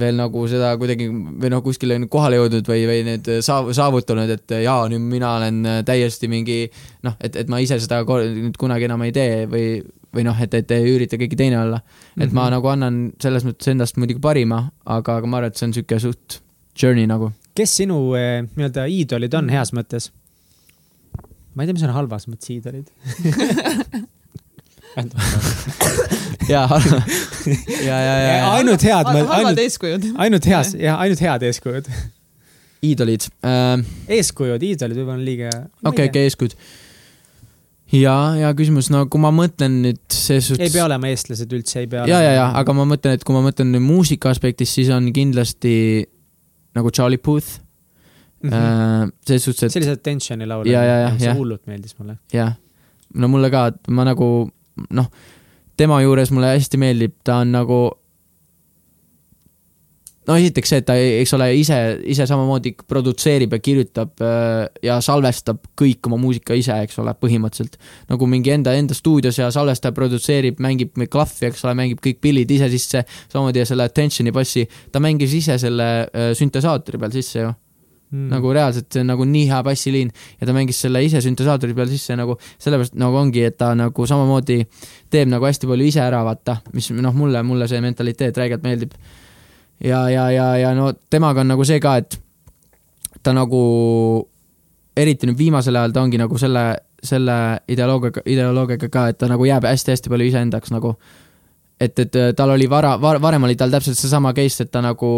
[0.00, 4.54] veel nagu seda kuidagi või noh, kuskile kohale jõudnud või, või nüüd saav-, saavutanud, et
[4.64, 6.62] jaa, nüüd mina olen täiesti mingi
[7.04, 9.66] noh, et, et ma ise seda nüüd kunagi enam ei tee või,
[10.14, 11.82] või noh, et, et ei ürita keegi teine olla.
[12.16, 12.34] et mm -hmm.
[12.40, 15.74] ma nagu annan selles mõttes endast muidugi parima, aga, aga ma arvan, et see on
[15.76, 16.40] sihuke suht
[16.82, 17.32] journey nagu.
[17.56, 20.10] Kes sinu eh, nii-öelda iidolid on heas mõttes?
[21.52, 22.88] ma ei tea, mis on halvas mõttes iidolid.
[26.52, 30.08] ja, ja, ja, ja, ja ainult head, halvad ainult, eeskujud.
[30.20, 31.90] ainult heas, jah, ainult head eeskujud.
[32.82, 33.84] iidolid äh,.
[34.18, 35.52] eeskujud, iidolid võib-olla on liiga.
[35.84, 36.56] okei, okei, eeskujud.
[37.96, 40.66] ja, ja küsimus, no kui ma mõtlen nüüd ses suhtes.
[40.68, 43.36] ei pea olema eestlased üldse, ei pea ja, ja, ja, aga ma mõtlen, et kui
[43.36, 45.74] ma mõtlen nüüd muusika aspektist, siis on kindlasti
[46.76, 47.60] nagu Charlie Puth
[48.42, 48.50] mm.
[48.50, 49.12] -hmm.
[49.26, 50.66] selles suhtes, et see oli see Attentioni laul.
[50.66, 52.18] Ja, ja, ja, see hullult meeldis mulle.
[52.32, 52.54] jah,
[53.14, 54.28] no mulle ka, et ma nagu
[54.90, 55.10] noh,
[55.76, 57.82] tema juures mulle hästi meeldib, ta on nagu
[60.28, 61.78] no esiteks see, et ta, eks ole, ise,
[62.14, 67.78] ise samamoodi produtseerib ja kirjutab äh, ja salvestab kõik oma muusika ise, eks ole, põhimõtteliselt.
[68.12, 72.50] nagu mingi enda, enda stuudios ja salvestab, produtseerib, mängib klahvi, eks ole, mängib kõik pillid
[72.54, 77.42] ise sisse, samamoodi ja selle Attentioni bassi, ta mängis ise selle äh, süntesaatori peal sisse
[77.42, 77.50] ju.
[78.12, 78.28] mm.
[78.28, 81.88] nagu reaalselt see on nagu nii hea bassiliin ja ta mängis selle ise süntesaatori peal
[81.90, 84.60] sisse nagu sellepärast nagu ongi, et ta nagu samamoodi
[85.10, 88.94] teeb nagu hästi palju ise ära, vaata, mis noh, mulle, mulle see mentaliteet räigelt meeldib.
[89.84, 92.18] Ja, ja, ja, ja no temaga on nagu see ka, et
[93.22, 93.62] ta nagu
[94.96, 96.64] eriti nüüd viimasel ajal ta ongi nagu selle,
[97.02, 97.36] selle
[97.72, 100.96] ideoloogiaga, ideoloogiaga ka, et ta nagu jääb hästi-hästi palju iseendaks nagu.
[101.82, 105.08] Et, et tal oli vara var,, varem oli tal täpselt seesama case, et ta nagu,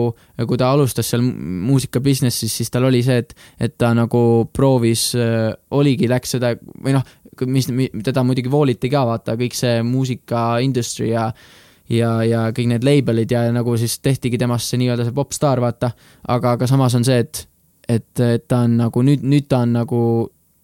[0.49, 4.23] kui ta alustas seal muusika business'is, siis tal oli see, et, et ta nagu
[4.55, 5.11] proovis,
[5.77, 7.05] oligi, läks seda või noh,
[7.51, 7.69] mis,
[8.07, 11.27] teda muidugi vooliti ka, vaata, kõik see muusika industry ja
[11.91, 15.91] ja, ja kõik need label'id ja nagu siis tehtigi temast see nii-öelda see popstaar, vaata,
[16.29, 17.49] aga, aga samas on see, et
[17.89, 20.01] et, et ta on nagu nüüd, nüüd ta on nagu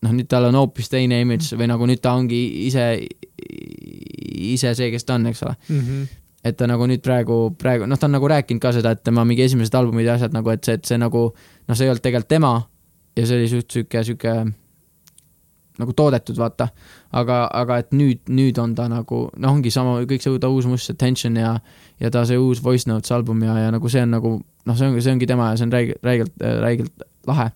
[0.05, 2.87] noh, nüüd tal on hoopis teine imidž või nagu nüüd ta ongi ise,
[4.55, 5.81] ise see, kes ta on, eks ole mm.
[5.81, 6.07] -hmm.
[6.49, 9.25] et ta nagu nüüd praegu, praegu, noh, ta on nagu rääkinud ka seda, et tema
[9.29, 12.05] mingi esimesed albumid ja asjad nagu, et see, et see nagu noh, see ei olnud
[12.05, 12.55] tegelikult tema
[13.17, 14.35] ja see oli suht sihuke, sihuke
[15.81, 16.70] nagu toodetud, vaata.
[17.16, 20.69] aga, aga et nüüd, nüüd on ta nagu, noh, ongi sama, kõik see ta uus
[20.70, 21.57] must, Attention ja,
[22.01, 24.90] ja ta see uus Voice Notes album ja, ja nagu see on nagu, noh, see
[24.90, 27.51] ongi, see ongi tema ja see on räigelt, räigelt, räigelt lahe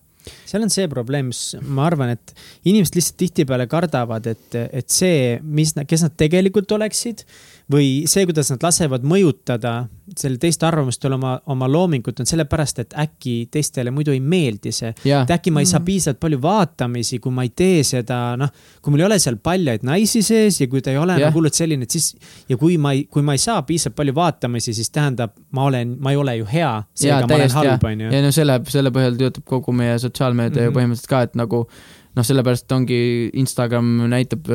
[0.48, 2.32] seal on see probleem, mis ma arvan, et
[2.64, 7.24] inimesed lihtsalt tihtipeale kardavad, et, et see, mis, kes nad tegelikult oleksid
[7.72, 9.86] või see, kuidas nad lasevad mõjutada
[10.20, 14.72] selle teiste arvamust üle oma, oma loomingut, on sellepärast, et äkki teistele muidu ei meeldi
[14.72, 14.90] see
[15.22, 15.84] et äkki ma ei saa Mhm.
[15.86, 18.50] piisavalt palju vaatamisi, kui ma ei tee seda, noh,
[18.82, 21.54] kui mul ei ole seal paljaid naisi sees ja kui ta ei ole nagu hullult
[21.54, 22.14] selline, et siis
[22.48, 25.96] ja kui ma ei, kui ma ei saa piisavalt palju vaatamisi, siis tähendab, ma olen,
[26.00, 28.12] ma ei ole ju hea, seega ma olen halb, onju.
[28.12, 30.64] ja no selle, selle põhjal töötab kogu meie sotsiaalmeedia mm -hmm.
[30.64, 30.78] ju Mhm.
[30.78, 31.68] põhimõtteliselt ka, et nagu
[32.14, 32.98] noh, sellepärast ongi
[33.40, 34.48] Instagram näitab,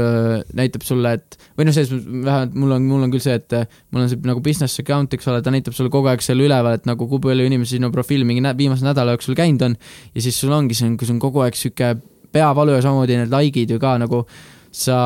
[0.55, 3.57] näitab sulle, et või noh, selles mõttes vähemalt mul on, mul on küll see, et
[3.57, 6.39] äh, mul on see nagu business account, eks ole, ta näitab sulle kogu aeg seal
[6.45, 9.79] üleval, et nagu kui palju inimesi sinu profiil mingi nä viimase nädala jooksul käinud on.
[10.15, 11.95] ja siis sul ongi, see kui sul on kogu aeg sihuke
[12.31, 14.23] peavalu ja samamoodi need like'id ju ka nagu
[14.71, 14.99] sa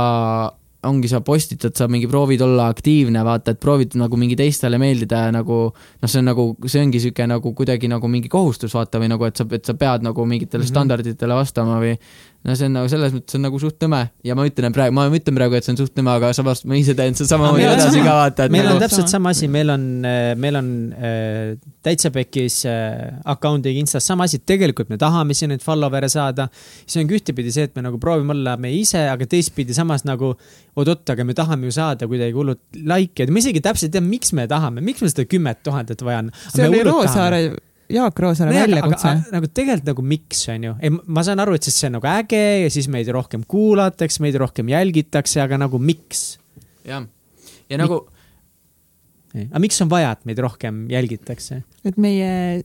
[0.83, 5.25] ongi, sa postitad, sa mingi proovid olla aktiivne, vaata, et proovid nagu mingi teistele meeldida
[5.27, 8.99] ja nagu noh, see on nagu, see ongi sihuke nagu kuidagi nagu mingi kohustus, vaata,
[9.01, 10.65] või nagu, et sa, et sa pead nagu mingitele mm.
[10.65, 10.73] -hmm.
[10.73, 11.95] standarditele vastama või
[12.43, 15.05] no see on nagu selles mõttes on nagu suht nõme ja ma ütlen praegu, ma
[15.07, 17.71] ütlen praegu, et see on suht nõme, aga samas ma ise teen seda samamoodi meil
[17.71, 19.31] on edasi sama- ka vaata, meil on nagu täpselt Sama.
[19.31, 19.85] asi, meil on,
[20.43, 21.53] meil on äh,
[21.85, 26.49] täitsa pekis äh, account'iga Instas sama asi, tegelikult me tahame siin neid follower'e saada.
[26.85, 30.33] see ongi ühtepidi see, et me nagu proovime olla me ise, aga teistpidi samas nagu
[30.75, 34.33] oot-oot, aga me tahame ju saada kuidagi hullult like'e, ma isegi täpselt ei tea, miks
[34.35, 36.33] me tahame, miks me seda kümmet tuhandet vaja on.
[36.49, 37.45] see oli Roosaare,
[37.91, 39.11] Jaak Roosaare väljakutse.
[39.33, 42.09] nagu tegelikult nagu miks on ju, ei ma saan aru, et siis see on nagu
[42.13, 46.25] äge ja siis meid rohkem kuulatakse, meid rohkem jälgitakse, aga nagu miks?
[46.87, 47.05] jah,
[47.69, 48.03] ja nagu
[49.33, 51.63] aga miks on vaja, et meid rohkem jälgitakse?
[51.83, 52.63] et meie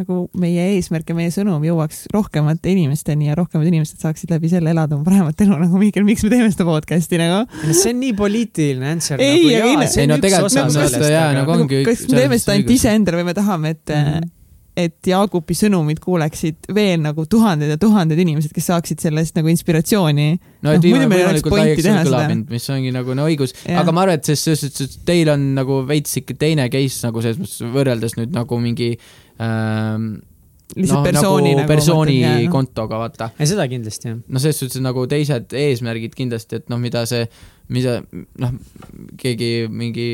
[0.00, 4.72] nagu meie eesmärk ja meie sõnum jõuaks rohkemate inimesteni ja rohkemad inimesed saaksid läbi selle
[4.72, 7.42] elada oma paremat elu nagu Mihkel, miks me teeme seda podcast'i nagu?
[7.68, 11.42] see on nii poliitiline answer Ei, nagu aga ei, ei no tegelikult seda jaa, nagu
[11.42, 14.06] nagu, ongi kas üks- me teeme seda ainult iseendale või me tahame, et mm.
[14.06, 14.36] -hmm.
[14.86, 20.28] Et Jaagupi sõnumid kuuleksid veel nagu tuhanded ja tuhanded inimesed, kes saaksid sellest nagu inspiratsiooni.
[20.64, 24.06] no et Noh, viimane võimalikult laiaks on kõlanud, mis ongi nagu no õigus, aga ma
[24.06, 27.72] arvan, et selles suhtes, et teil on nagu veits ikka teine case nagu selles mõttes
[27.76, 28.90] võrreldes nüüd nagu mingi
[29.40, 30.10] ähm,
[30.76, 31.68] lihtsalt persooni nagu nagu.
[31.70, 32.50] persooni mõtlen, jah.
[32.52, 33.30] kontoga, vaata.
[33.38, 34.18] ei, seda kindlasti jah.
[34.26, 37.24] no selles suhtes nagu teised eesmärgid kindlasti, et noh, mida see,
[37.72, 38.00] mida
[38.42, 38.54] noh,
[39.20, 40.10] keegi mingi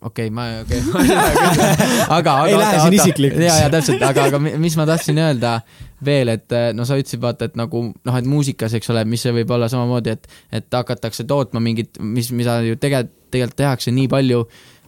[0.00, 1.66] okei okay,, ma, okei okay.
[2.08, 2.46] aga, aga.
[2.46, 3.44] Ei lähe siin isiklikuks.
[3.44, 5.58] ja, ja täpselt, aga, aga mi- mis ma tahtsin öelda
[6.04, 9.34] veel, et no sa ütlesid vaata, et nagu noh, et muusikas, eks ole, mis see
[9.40, 10.28] võib olla samamoodi, et,
[10.60, 14.44] et hakatakse tootma mingit, mis, mida ju tegelikult, tegelikult tehakse nii palju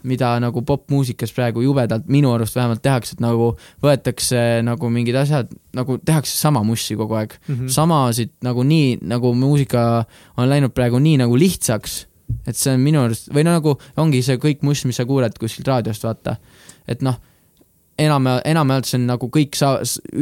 [0.06, 3.52] mida nagu popmuusikas praegu jubedalt minu arust vähemalt tehakse, et nagu
[3.84, 7.54] võetakse nagu mingid asjad, nagu tehakse sama mussi kogu aeg mm.
[7.54, 7.72] Mhm.
[7.74, 10.04] samasid nagu nii, nagu muusika
[10.36, 12.04] on läinud praegu nii nagu lihtsaks,
[12.46, 15.36] et see on minu arust, või no nagu ongi see kõik muss, mis sa kuuled
[15.40, 16.36] kuskilt raadiost, vaata.
[16.90, 17.18] et noh,
[18.00, 19.78] enam, enamjaolt see on nagu kõik sa-,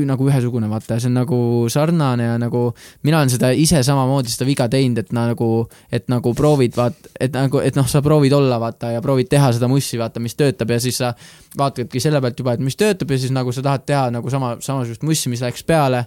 [0.08, 1.38] nagu ühesugune, vaata, see on nagu
[1.72, 2.62] sarnane ja nagu
[3.06, 5.50] mina olen seda ise samamoodi seda viga teinud, et nagu,
[5.94, 9.52] et nagu proovid, vaat-, et nagu, et noh, sa proovid olla, vaata, ja proovid teha
[9.56, 11.12] seda mussi, vaata, mis töötab ja siis sa
[11.58, 14.56] vaatadki selle pealt juba, et mis töötab ja siis nagu sa tahad teha nagu sama,
[14.64, 16.06] samasugust mussi, mis läks peale.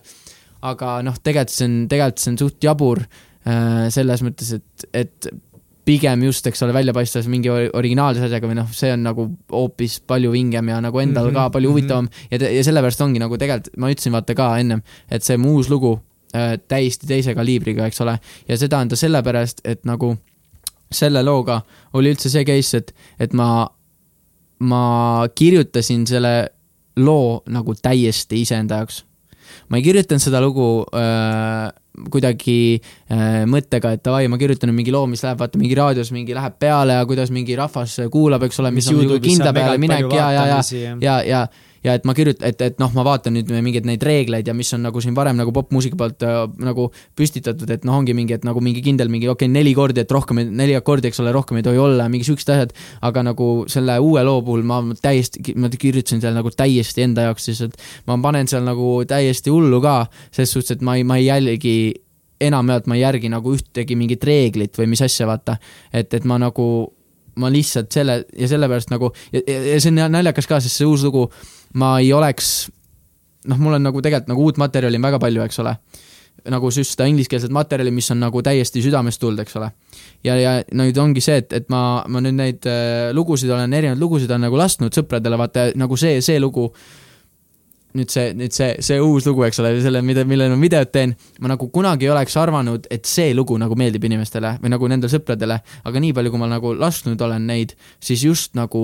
[0.61, 5.31] aga noh, tegelikult see on, tegelikult see on suht jabur äh, selles mõttes, et, et
[5.85, 9.25] pigem just, eks ole, välja paistvas mingi ori- originaalse asjaga või noh, see on nagu
[9.51, 11.77] hoopis palju vingem ja nagu endal mm -hmm, ka palju mhm.
[11.77, 12.09] huvitavam.
[12.31, 15.69] Ja, ja sellepärast ongi nagu tegelikult, ma ütlesin vaata ka ennem, et see mu uus
[15.69, 15.99] lugu
[16.35, 20.15] äh, täiesti teise kaliibriga, eks ole, ja seda on ta sellepärast, et nagu
[20.91, 21.61] selle looga
[21.93, 23.67] oli üldse see case, et, et ma,
[24.59, 24.83] ma
[25.35, 26.49] kirjutasin selle
[26.97, 29.05] loo nagu täiesti iseenda jaoks
[29.69, 30.67] ma ei kirjutanud seda lugu
[30.97, 31.69] äh,
[32.11, 32.59] kuidagi
[33.11, 36.55] äh, mõttega, et davai, ma kirjutan mingi loo, mis läheb vaata mingi raadios mingi läheb
[36.61, 40.07] peale ja kuidas mingi rahvas kuulab, eks ole, mis, mis on nagu kindla peale minek
[40.07, 41.45] ja, ja, ja, ja, ja, ja ja
[41.83, 44.83] et ma kirjutan, et, et noh, ma vaatan nüüd mingeid neid reegleid ja mis on
[44.85, 48.61] nagu siin varem nagu popmuusika poolt äh, nagu püstitatud, et noh, ongi mingi, et nagu
[48.63, 51.65] mingi kindel mingi okei okay,, neli kordi, et rohkem, neli akordi, eks ole, rohkem ei
[51.65, 52.75] tohi olla, mingi siuksed asjad.
[53.01, 57.49] aga nagu selle uue loo puhul ma täiesti, ma kirjutasin seal nagu täiesti enda jaoks
[57.49, 61.27] lihtsalt, ma panen seal nagu täiesti hullu ka, selles suhtes, et ma ei, ma ei
[61.31, 61.75] jälgi
[62.41, 65.57] enamjaolt ma ei järgi nagu ühtegi mingit reeglit või mis asja, vaata.
[65.93, 66.65] et, et ma nagu,
[67.39, 71.05] ma lihtsalt selle ja sellepärast nagu ja, ja see on naljakas ka, sest see uus
[71.07, 71.27] lugu
[71.79, 72.69] ma ei oleks,
[73.47, 75.75] noh, mul on nagu tegelikult nagu uut materjali on väga palju, eks ole.
[76.51, 79.71] nagu seda ingliskeelset materjali, mis on nagu täiesti südamest tulnud, eks ole.
[80.23, 84.01] ja, ja nüüd ongi see, et, et ma, ma nüüd neid äh, lugusid olen, erinevaid
[84.01, 86.71] lugusid olen nagu lasknud sõpradele, vaata nagu see, see lugu
[87.97, 91.15] nüüd see, nüüd see, see uus lugu, eks ole, selle, mida, mille ma videot teen,
[91.43, 95.11] ma nagu kunagi ei oleks arvanud, et see lugu nagu meeldib inimestele või nagu nendele
[95.11, 98.83] sõpradele, aga nii palju, kui ma nagu lasknud olen neid, siis just nagu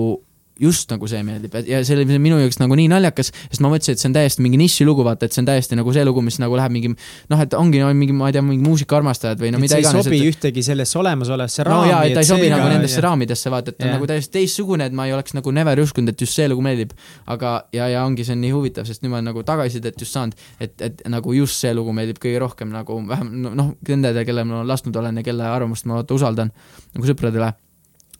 [0.58, 3.94] just nagu see meeldib ja see oli minu jaoks nagu nii naljakas, sest ma mõtlesin,
[3.94, 6.40] et see on täiesti mingi nišilugu, vaata, et see on täiesti nagu see lugu, mis
[6.42, 9.60] nagu läheb mingi noh, et ongi no, mingi, ma ei tea, mingi muusikaarmastajad või no
[9.62, 9.94] mida iganes.
[9.94, 10.32] see ei sobi et...
[10.34, 11.86] ühtegi sellesse olemasolevasse raami.
[11.86, 13.04] no jaa, et ta ei sobi nagu nendesse ja.
[13.06, 16.10] raamidesse, vaata, et ta on nagu täiesti teistsugune, et ma ei oleks nagu never uskunud,
[16.14, 16.96] et just see lugu meeldib.
[17.30, 20.16] aga, ja, ja ongi, see on nii huvitav, sest nüüd ma olen nagu tagasisidet just
[20.16, 24.46] saanud, et, et nagu just see lugu meeldib kõige rohkem nagu vähem noh, nendele, kelle
[24.48, 26.50] ma lasknud olen ja kelle arvamust ma vaata usaldan
[26.96, 27.54] nagu sõpradele.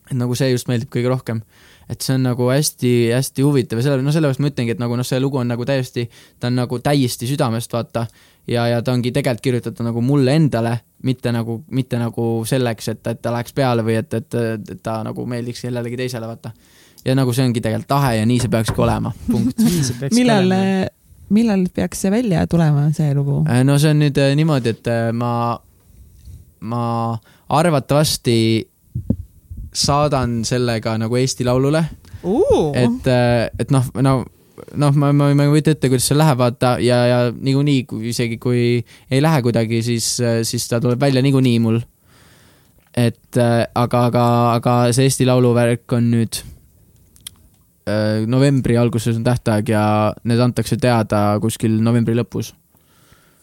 [0.08, 1.42] et nagu see just meeldib kõige rohkem
[1.88, 5.06] et see on nagu hästi-hästi huvitav ja selle, no sellepärast ma ütlengi, et nagu noh,
[5.06, 6.04] see lugu on nagu täiesti,
[6.40, 8.04] ta on nagu täiesti südamest, vaata,
[8.48, 10.74] ja, ja ta ongi tegelikult kirjutatud nagu mulle endale,
[11.08, 15.00] mitte nagu, mitte nagu selleks, et, et ta läheks peale või et, et, et ta
[15.06, 16.52] nagu meeldiks kellelegi teisele, vaata.
[17.06, 19.64] ja nagu see ongi tegelikult tahe ja nii see peakski olema, punkt.
[20.18, 20.52] millal,
[21.32, 23.42] millal peaks see välja tulema, see lugu?
[23.48, 25.32] Äh, no see on nüüd äh, niimoodi, et äh, ma,
[26.60, 26.82] ma
[27.48, 28.36] arvatavasti
[29.74, 31.84] saadan sellega nagu Eesti Laulule
[32.22, 32.72] uh..
[32.74, 34.24] et, äh, et noh, no
[34.74, 38.10] noh, ma, ma, ma ei kujuta ette, kuidas see läheb, vaata ja, ja niikuinii, kui
[38.12, 38.62] isegi kui
[39.10, 40.10] ei lähe kuidagi, siis,
[40.48, 41.80] siis ta tuleb välja niikuinii mul.
[42.98, 44.24] et äh, aga, aga,
[44.56, 46.40] aga see Eesti Laulu värk on nüüd
[47.88, 49.84] äh, novembri alguses on tähtaeg ja
[50.24, 52.54] need antakse teada kuskil novembri lõpus.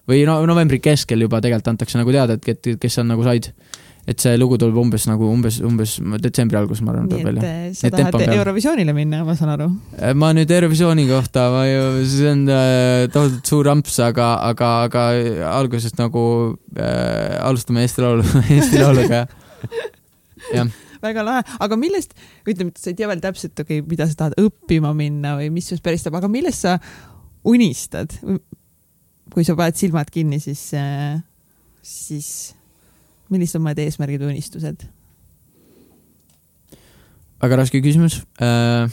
[0.09, 3.53] või no novembri keskel juba tegelikult antakse nagu teada, et kes on nagu said
[4.05, 7.49] et see lugu tuleb umbes nagu umbes, umbes detsembri alguses, ma arvan, tuleb välja.
[7.49, 9.69] Eh, sa tahad Eurovisioonile minna, ma saan aru?
[9.97, 14.71] Eh, ma nüüd Eurovisiooni kohta, ma ju, see on äh, tohutult suur amps, aga, aga,
[14.85, 15.05] aga
[15.55, 16.25] algusest nagu
[16.77, 18.25] äh, alustame Eesti Laulu
[18.59, 19.25] Eesti Lauluga,
[20.53, 20.73] jah
[21.05, 22.15] väga lahe, aga millest,
[22.49, 25.67] ütleme, sa ei tea veel täpselt, okei okay,, mida sa tahad õppima minna või mis
[25.69, 26.79] sinust päristab, aga millest sa
[27.45, 28.15] unistad?
[29.33, 30.61] kui sa paned silmad kinni, siis,
[31.83, 32.29] siis
[33.33, 34.85] millised on mõned eesmärgid või unistused?
[37.41, 38.89] väga raske küsimus äh,.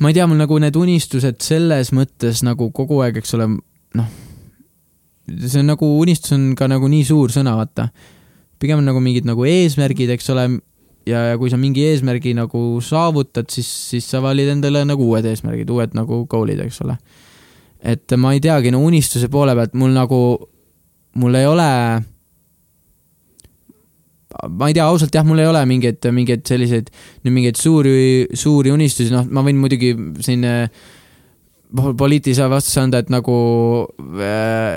[0.00, 3.48] ma ei tea, mul nagu need unistused selles mõttes nagu kogu aeg, eks ole,
[3.98, 4.12] noh,
[5.26, 7.88] see on nagu, unistus on ka nagu nii suur sõna, vaata.
[8.62, 10.46] pigem on nagu mingid nagu eesmärgid, eks ole,
[11.08, 15.26] ja, ja kui sa mingi eesmärgi nagu saavutad, siis, siis sa valid endale nagu uued
[15.26, 16.98] eesmärgid, uued nagu goal'id, eks ole.
[17.82, 20.20] et ma ei teagi, no unistuse poole pealt mul nagu
[21.16, 21.68] mul ei ole,
[24.52, 26.92] ma ei tea, ausalt jah, mul ei ole mingeid, mingeid selliseid,
[27.24, 29.94] mingeid suuri, suuri unistusi, noh, ma võin muidugi
[30.24, 30.68] siin äh,
[31.74, 33.34] poliitilise vastuse anda, et nagu
[34.22, 34.76] äh,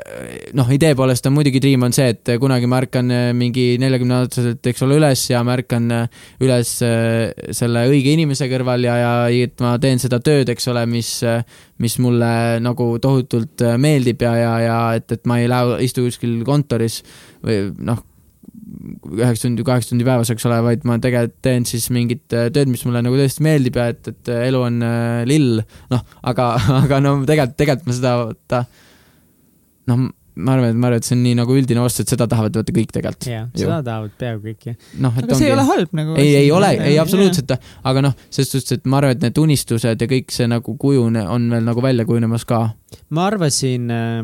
[0.58, 4.18] noh, idee poolest on muidugi dream on see, et kunagi ma ärkan äh, mingi neljakümne
[4.24, 9.14] aastaselt, eks ole, üles ja ma ärkan äh, üles selle õige inimese kõrval ja, ja
[9.30, 11.14] et ma teen seda tööd, eks ole, mis,
[11.84, 12.34] mis mulle
[12.64, 17.04] nagu tohutult meeldib ja, ja, ja et, et ma ei lähe, istu kuskil kontoris
[17.46, 18.02] või noh,
[18.80, 22.72] üheksa tundi, kaheksa tundi päevas, eks ole, vaid ma tegelikult teen siis mingit äh, tööd,
[22.72, 25.60] mis mulle nagu tõesti meeldib ja et, et äh, elu on äh, lill,
[25.92, 26.54] noh, aga,
[26.84, 28.62] aga no tegelikult, tegelikult ma seda, vaata,
[29.92, 30.08] noh,
[30.40, 32.56] ma arvan, et ma arvan, et see on nii nagu üldine vastus, et seda tahavad
[32.62, 33.28] vaata kõik tegelikult.
[33.28, 34.80] jah, seda tahavad peaaegu kõik, jah.
[35.04, 35.42] noh, et aga ongi...
[35.42, 36.16] see ei ole halb nagu.
[36.24, 37.54] ei, ei ole, ei absoluutselt,
[37.92, 41.26] aga noh, selles suhtes, et ma arvan, et need unistused ja kõik see nagu kujune
[41.28, 42.64] on veel nagu välja kujunemas ka.
[43.12, 44.24] ma arvasin äh,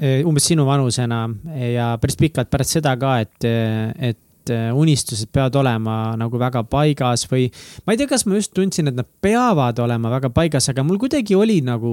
[0.00, 1.26] umbes sinu vanusena
[1.68, 7.26] ja päris pikalt pärast seda ka, et, et äh, unistused peavad olema nagu väga paigas
[7.28, 7.48] või
[7.84, 10.96] ma ei tea, kas ma just tundsin, et nad peavad olema väga paigas, aga mul
[11.02, 11.92] kuidagi oli nagu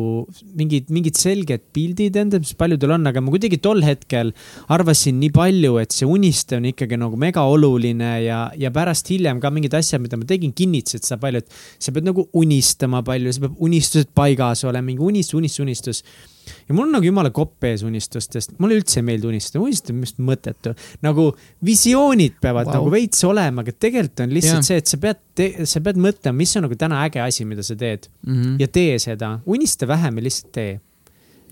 [0.57, 4.31] mingid, mingid selged pildid endal, mis paljudel on, aga ma kuidagi tol hetkel
[4.71, 9.51] arvasin nii palju, et see unistamine ikkagi nagu mega oluline ja, ja pärast hiljem ka
[9.53, 13.45] mingid asjad, mida ma tegin, kinnitasid seda palju, et sa pead nagu unistama palju, sa
[13.45, 17.83] pead unistused paigas olema, mingi unistus, unistus, unistus ja mul on nagu jumala kopp ees
[17.87, 20.75] unistustest, mulle üldse ei meeldi unistada, unistamine on arust mõttetu.
[21.05, 21.29] nagu
[21.65, 22.79] visioonid peavad wow.
[22.79, 24.67] nagu veits olema, aga tegelikult on lihtsalt yeah.
[24.69, 27.77] see, et sa pead, sa pead mõtlema, mis on nagu täna äge asi, mida sa
[27.79, 28.35] teed mm.
[28.35, 28.55] -hmm.
[28.61, 30.71] ja tee seda, unista vähem ja lihtsalt tee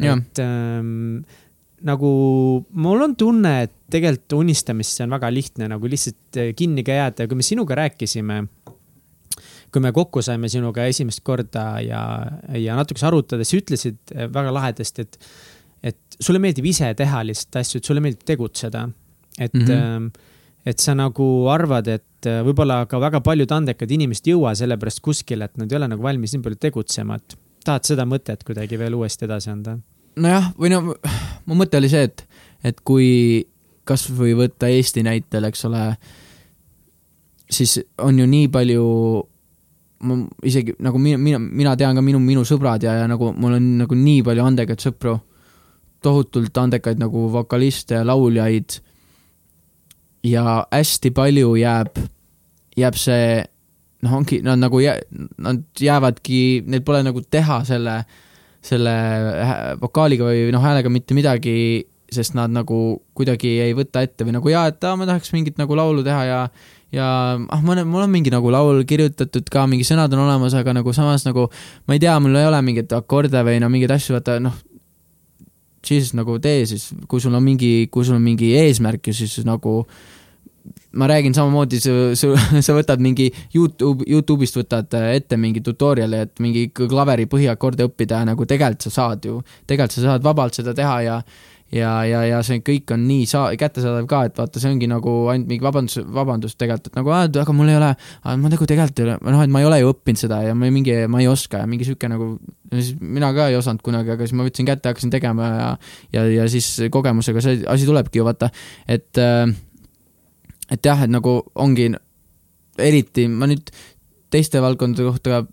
[0.02, 0.18] yeah..
[0.18, 1.26] et ähm,
[1.86, 2.12] nagu
[2.74, 7.26] mul on tunne, et tegelikult unistamisse on väga lihtne nagu lihtsalt äh, kinni ka jääda
[7.26, 8.44] ja kui me sinuga rääkisime
[9.74, 12.02] kui me kokku saime sinuga esimest korda ja,
[12.56, 15.20] ja natukese arutades, ütlesid eh, väga lahedasti, et,
[15.92, 18.88] et sulle meeldib ise teha lihtsalt asju, et sulle meeldib tegutseda.
[19.38, 20.10] et mm, -hmm.
[20.66, 25.00] et sa nagu arvad, et eh, võib-olla ka väga paljud andekad inimesed ei jõua sellepärast
[25.02, 28.80] kuskile, et nad ei ole nagu valmis nii palju tegutsema, et tahad seda mõtet kuidagi
[28.80, 29.78] veel uuesti edasi anda?
[30.16, 30.82] nojah, või no
[31.46, 32.24] mu mõte oli see, et,
[32.64, 33.48] et kui
[33.88, 35.84] kasvõi võtta Eesti näitel, eks ole,
[37.50, 38.86] siis on ju nii palju
[40.00, 43.58] ma isegi nagu mina, mina, mina tean ka minu, minu sõbrad ja, ja nagu mul
[43.58, 45.16] on nagu nii palju andekaid sõpru,
[46.06, 48.80] tohutult andekaid nagu vokaliste ja lauljaid.
[50.28, 50.44] ja
[50.74, 52.00] hästi palju jääb,
[52.78, 53.42] jääb see,
[54.04, 55.02] noh, ongi, nad nagu jää-,
[55.42, 58.02] nad jäävadki, neil pole nagu teha selle,
[58.62, 58.96] selle
[59.82, 64.52] vokaaliga või noh, häälega mitte midagi, sest nad nagu kuidagi ei võta ette või nagu
[64.52, 66.42] jaa, et aa, ma tahaks mingit nagu laulu teha ja
[66.96, 70.56] ja ah, ma olen, mul on mingi nagu laul kirjutatud ka, mingi sõnad on olemas,
[70.56, 71.50] aga nagu samas nagu
[71.88, 74.56] ma ei tea, mul ei ole mingeid akorde või no mingeid asju, vaata noh,
[75.88, 79.40] siis nagu tee siis, kui sul on mingi, kui sul on mingi eesmärk ja siis
[79.48, 79.82] nagu
[80.98, 82.32] ma räägin samamoodi, sa, sa,
[82.66, 88.48] sa võtad mingi Youtube, Youtube'ist võtad ette mingi tutorial'i, et mingi klaveri põhiakorde õppida nagu
[88.48, 91.22] tegelikult sa saad ju, tegelikult sa saad vabalt seda teha ja
[91.74, 95.14] ja, ja, ja see kõik on nii saa-, kättesaadav ka, et vaata, see ongi nagu
[95.32, 97.90] ainult mingi vabandus, vabandus tegelikult, et nagu, aga mul ei ole,
[98.28, 100.72] ma nagu tegelikult ei ole, noh, et ma ei ole ju õppinud seda ja ma
[100.74, 102.30] mingi, ma ei oska ja mingi sihuke nagu,
[102.72, 105.68] siis mina ka ei osanud kunagi, aga siis ma võtsin kätte, hakkasin tegema ja,
[106.16, 108.52] ja, ja siis kogemusega see asi tulebki ju vaata,
[108.88, 109.46] et, äh,
[110.72, 111.92] et jah, et nagu ongi,
[112.78, 113.72] eriti ma nüüd
[114.32, 115.46] teiste valdkondade kohta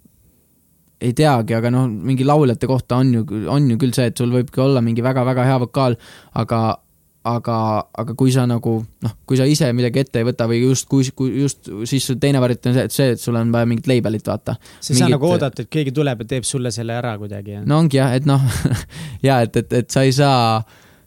[1.05, 4.32] ei teagi, aga noh, mingi lauljate kohta on ju, on ju küll see, et sul
[4.35, 5.97] võibki olla mingi väga-väga hea vokaal,
[6.40, 6.60] aga,
[7.28, 7.56] aga,
[8.02, 11.06] aga kui sa nagu noh, kui sa ise midagi ette ei võta või just, kui,
[11.16, 14.24] kui just, siis teine variant on see, et see, et sul on vaja mingit label'it,
[14.28, 14.56] vaata.
[14.78, 17.68] sa ei saa nagu oodata, et keegi tuleb ja teeb sulle selle ära kuidagi, jah?
[17.68, 18.44] no ongi jah, et noh
[19.28, 20.62] ja et, et, et sa ei saa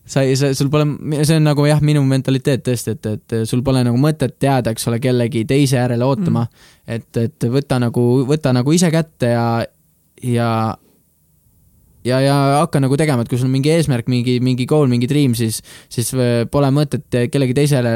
[0.08, 0.86] sa ei, sa, sul pole,
[1.28, 4.88] see on nagu jah, minu mentaliteet tõesti, et, et sul pole nagu mõtet jääda, eks
[4.90, 6.76] ole, kellegi teise järele ootama mm..
[6.96, 9.48] et, et võta nagu, võta nagu ise kätte ja,
[10.24, 10.52] ja
[12.08, 15.10] ja, ja hakka nagu tegema, et kui sul on mingi eesmärk, mingi, mingi goal, mingi
[15.10, 15.60] dream, siis,
[15.94, 17.92] siis äh, pole mõtet kellegi teisele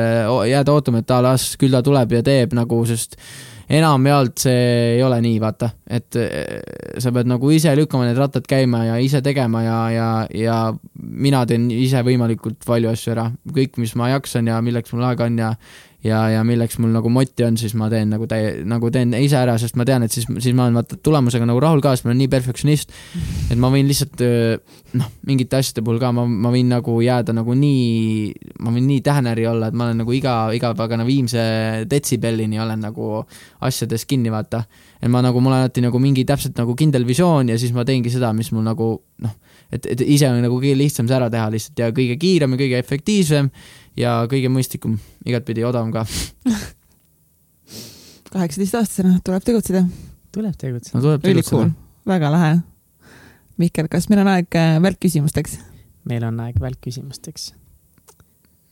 [0.50, 3.18] jääda ootama, et aa, las küll ta tuleb ja teeb nagu, sest
[3.72, 4.64] enamjaolt see
[4.98, 6.58] ei ole nii, vaata, et äh,
[7.00, 10.58] sa pead nagu ise lükkama need rattad käima ja ise tegema ja, ja, ja
[11.00, 15.30] mina teen ise võimalikult palju asju ära, kõik, mis ma jaksan ja milleks mul aega
[15.30, 15.54] on ja
[16.06, 19.38] ja, ja milleks mul nagu moti on, siis ma teen nagu täie-, nagu teen ise
[19.38, 22.08] ära, sest ma tean, et siis, siis ma olen vaata tulemusega nagu rahul ka, sest
[22.08, 22.94] ma olen nii perfektsionist,
[23.52, 24.24] et ma võin lihtsalt
[24.98, 28.32] noh, mingite asjade puhul ka ma, ma võin nagu jääda nagu nii,
[28.66, 31.44] ma võin nii tähenäri olla, et ma olen nagu iga, iga pagana viimse
[31.92, 33.12] detsibellini olen nagu
[33.68, 34.64] asjades kinni, vaata.
[35.02, 37.86] et ma nagu, mul on alati nagu mingi täpselt nagu kindel visioon ja siis ma
[37.86, 39.38] teengi seda, mis mul nagu noh,
[39.72, 42.62] et, et ise on nagu kõige lihtsam see ära teha lihtsalt ja kõige kiirem ja
[42.64, 43.52] kõige efektiivsem
[44.00, 46.06] ja kõige mõistlikum, igatpidi odavam ka.
[48.32, 49.86] kaheksateistaastasena tuleb tegutseda.
[50.32, 51.04] tuleb tegutseda no,.
[51.04, 51.72] tuleb tegutseda.
[52.08, 52.52] väga lahe.
[53.62, 55.60] Mihkel, kas meil on aeg äh, välkküsimusteks?
[56.10, 57.52] meil on aeg välkküsimusteks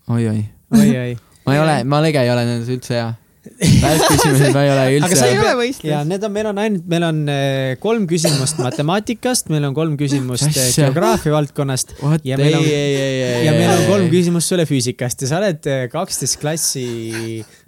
[0.08, 0.28] oi,.
[0.28, 0.46] oi-oi.
[0.74, 1.18] oi-oi.
[1.46, 3.10] ma ei ole, ma lege ei ole nendes üldse hea
[3.40, 5.08] välkküsimused ma ei ole üldse.
[5.08, 5.88] aga sa ei ole võistlus.
[5.88, 9.96] ja need on, meil on ainult, meil on äh, kolm küsimust matemaatikast, meil on kolm
[10.00, 11.96] küsimust äh, geograafia valdkonnast.
[12.28, 16.40] ja meil on, ja meil on kolm küsimust sulle füüsikast ja sa oled äh, kaksteist
[16.42, 16.86] klassi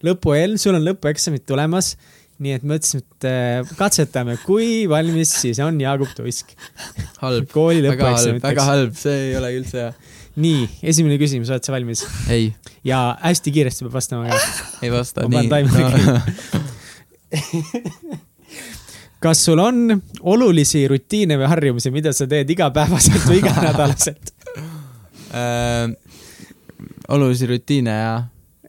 [0.05, 1.95] lõpueel, sul on lõpueksamid tulemas
[2.41, 6.55] nii et mõtlesime, et katsetame, kui valmis siis on Jaagup Tuisk.
[7.21, 8.47] halb, kooli lõpueksamiteks.
[8.47, 9.93] väga halb, see ei ole üldse hea
[10.39, 12.05] nii, esimene küsimus, oled sa valmis?
[12.31, 12.51] ei.
[12.87, 14.39] ja hästi kiiresti peab vastama ka.
[14.85, 15.49] ei vasta, nii.
[15.51, 16.21] No.
[19.23, 20.01] kas sul on
[20.33, 24.33] olulisi rutiine või harjumusi, mida sa teed igapäevaselt või iganädalaselt
[25.35, 25.91] äh,
[27.11, 28.13] olulisi rutiine ja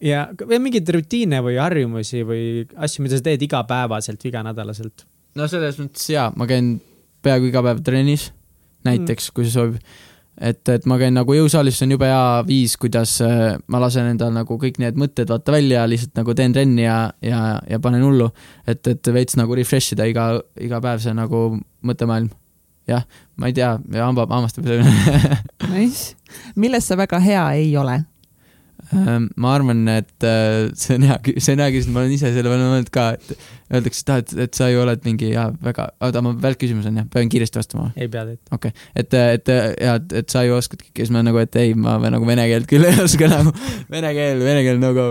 [0.02, 2.44] ja või mingeid rutiine või harjumusi või
[2.74, 5.06] asju, mida sa teed igapäevaselt, iganädalaselt?
[5.38, 6.74] no selles mõttes jaa, ma käin
[7.22, 8.30] peaaegu iga päev trennis,
[8.86, 9.36] näiteks mm.
[9.36, 9.78] kui see sobib.
[10.42, 14.10] et, et ma käin nagu jõusaalis, see on jube hea viis, kuidas äh, ma lasen
[14.10, 18.04] endal nagu kõik need mõtted vaata välja, lihtsalt nagu teen trenni ja, ja, ja panen
[18.06, 18.30] hullu.
[18.66, 20.28] et, et veits nagu refresh ida iga,
[20.60, 21.44] iga päev see nagu
[21.86, 22.30] mõttemaailm.
[22.90, 23.06] jah,
[23.38, 25.38] ma ei tea, hamba, hammaste pesemine
[25.74, 26.16] Nice.
[26.56, 28.00] milles sa väga hea ei ole?
[28.92, 32.32] Ähm, ma arvan, et äh, see on hea, see on hea küsimus, ma olen ise
[32.34, 33.30] selle peale mõelnud ka, et
[33.72, 36.98] öeldakse, et ah, et, et sa ju oled mingi jaa, väga, oota, ma välkküsimus on
[37.00, 37.88] jah, pean kiiresti vastama.
[37.96, 38.42] ei pea teed.
[38.52, 41.72] okei okay., et, et ja, et, et sa ju oskadki, siis ma nagu, et ei,
[41.78, 43.54] ma nagu vene keelt küll ei oska nagu,
[43.92, 45.08] vene keel, vene keel no go.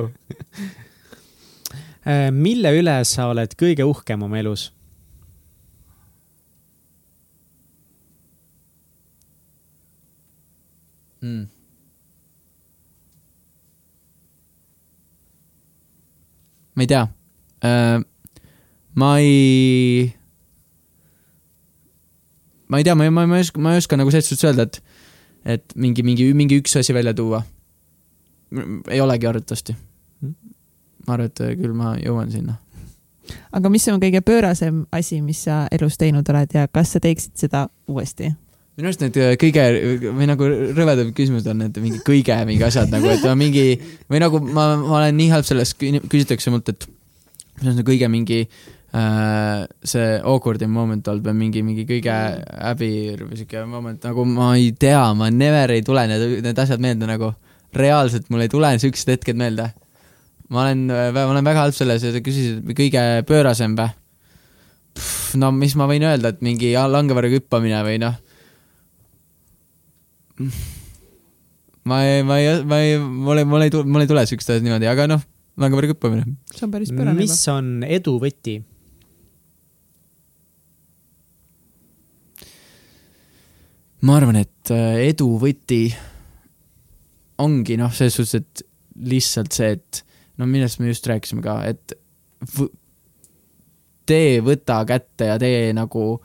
[2.02, 4.70] Äh, mille üle sa oled kõige uhkem oma elus?
[11.22, 11.61] mm..
[16.76, 17.08] Ma ei tea
[17.64, 18.02] äh,.
[18.96, 20.14] ma ei,
[22.68, 24.50] ma ei tea, ma ei, ma, ma ei oska, ma ei oska nagu selles suhtes
[24.50, 24.82] öelda, et,
[25.46, 27.44] et mingi, mingi, mingi üks asi välja tuua.
[28.90, 29.76] ei olegi arvatavasti.
[31.08, 32.58] ma arvan, et küll ma jõuan sinna.
[33.52, 37.36] aga mis on kõige pöörasem asi, mis sa elus teinud oled ja kas sa teeksid
[37.36, 38.34] seda uuesti?
[38.82, 39.64] Minu arust need äh, kõige
[40.18, 43.66] või nagu rõvedad küsimused on need mingi kõige mingi asjad nagu, et mingi
[44.10, 46.88] või nagu ma, ma olen nii halb selles, küsitakse mult, et
[47.60, 52.16] mis on see kõige mingi äh, see awkward im moment olnud või mingi, mingi kõige
[52.72, 56.82] häbir või siuke moment, nagu ma ei tea, ma never ei tule need, need asjad
[56.82, 57.34] meelde nagu.
[57.72, 59.70] reaalselt mul ei tule siuksed hetked meelde.
[60.50, 63.94] ma olen, ma olen väga halb selles ja sa küsisid kõige pöörasem või?
[65.40, 68.18] no mis ma võin öelda, et mingi langevarjuga hüppamine või noh
[71.90, 74.54] ma ei, ma ei, ma ei, mul ei, mul ei tule, mul ei tule siukest
[74.54, 75.24] asja niimoodi, aga noh,
[75.62, 76.36] langevarjuga hüppamine.
[76.54, 78.60] see on päris pöörane mis on edu võti?
[84.02, 85.84] ma arvan, et äh, edu võti
[87.42, 88.64] ongi noh, selles suhtes, et
[89.12, 90.04] lihtsalt see, et
[90.42, 91.98] no millest me just rääkisime ka, et
[94.10, 96.16] tee, võta kätte ja tee nagu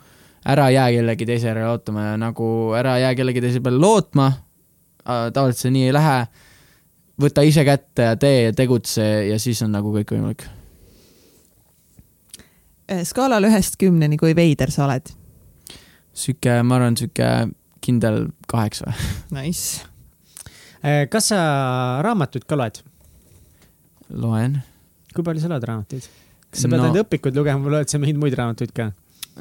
[0.46, 2.48] ära jää kellegi teise järele ootama ja nagu
[2.78, 4.32] ära jää kellegi teise peale lootma.
[5.06, 6.18] tavaliselt see nii ei lähe.
[7.22, 10.42] võta ise kätte ja tee ja tegutse ja siis on nagu kõik võimalik.
[12.88, 15.08] Eh, skaalal ühest kümneni, kui veider sa oled?
[16.16, 17.26] sihuke, ma arvan, sihuke
[17.84, 18.92] kindel kaheksa.
[19.36, 19.82] Nice.
[20.84, 21.40] Äh, kas sa
[22.04, 22.78] raamatuid ka loed?
[24.10, 24.60] loen
[25.14, 26.04] kui palju sa loed raamatuid?
[26.52, 26.92] kas sa pead No- no.
[26.92, 28.90] ainult õpikuid lugema või loed sa mingeid muid raamatuid ka?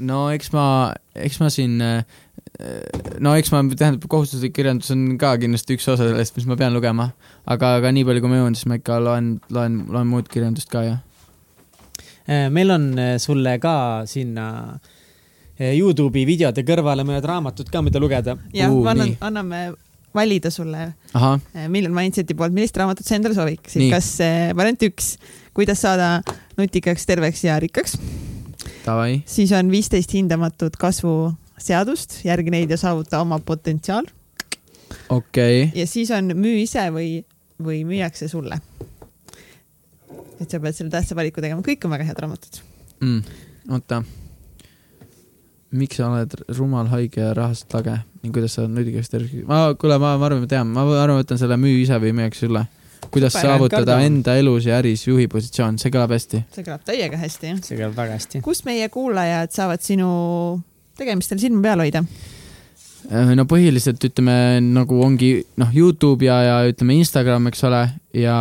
[0.03, 0.67] No eks ma,
[1.15, 6.35] eks ma siin, no eks ma, tähendab, kohustuslik kirjandus on ka kindlasti üks osa sellest,
[6.37, 7.09] mis ma pean lugema,
[7.45, 10.71] aga, aga nii palju, kui ma jõuan, siis ma ikka loen, loen, loen muud kirjandust
[10.71, 11.03] ka, jah.
[12.25, 14.45] Äh, meil on äh, sulle ka sinna
[15.59, 18.33] äh, Youtube'i videode kõrvale mõned raamatud ka, mida lugeda.
[18.55, 19.59] jah, annan anname
[20.15, 20.93] valida sulle,
[21.67, 24.07] Million Mindseti poolt, millist raamatut sa endale sooviksid kas
[24.55, 25.17] variant üks,
[25.53, 26.21] kuidas saada
[26.57, 27.97] nutikaks, terveks ja rikkaks,
[29.25, 34.05] siis on viisteist hindamatut kasvuseadust, järgi neid ja saavuta oma potentsiaal
[35.09, 37.09] okei okay., ja siis on müü ise või,
[37.61, 38.59] või müüakse sulle.
[40.41, 42.61] et sa pead selle tähtsa valiku tegema, kõik on väga head raamatud.
[42.99, 43.21] mm,.
[43.71, 44.03] oota.
[45.71, 49.99] miks sa oled rumal, haige ja rahast lage ning kuidas sa nutikaks terveks, ma, kuule,
[50.01, 52.65] ma, ma arvan, ma tean, ma arvan, võtan selle müü ise või müüakse sulle.
[53.11, 54.05] Kuidas Super, saavutada Kardo.
[54.05, 56.43] enda elus ja äris juhi positsioon, see kõlab hästi.
[56.55, 57.59] see kõlab täiega hästi, jah.
[57.65, 58.41] see käib väga hästi.
[58.45, 60.09] kus meie kuulajad saavad sinu
[60.97, 62.03] tegemistel silma peal hoida?
[63.11, 67.83] Äh, no põhiliselt ütleme nagu ongi noh, Youtube ja, ja ütleme Instagram, eks ole,
[68.17, 68.37] ja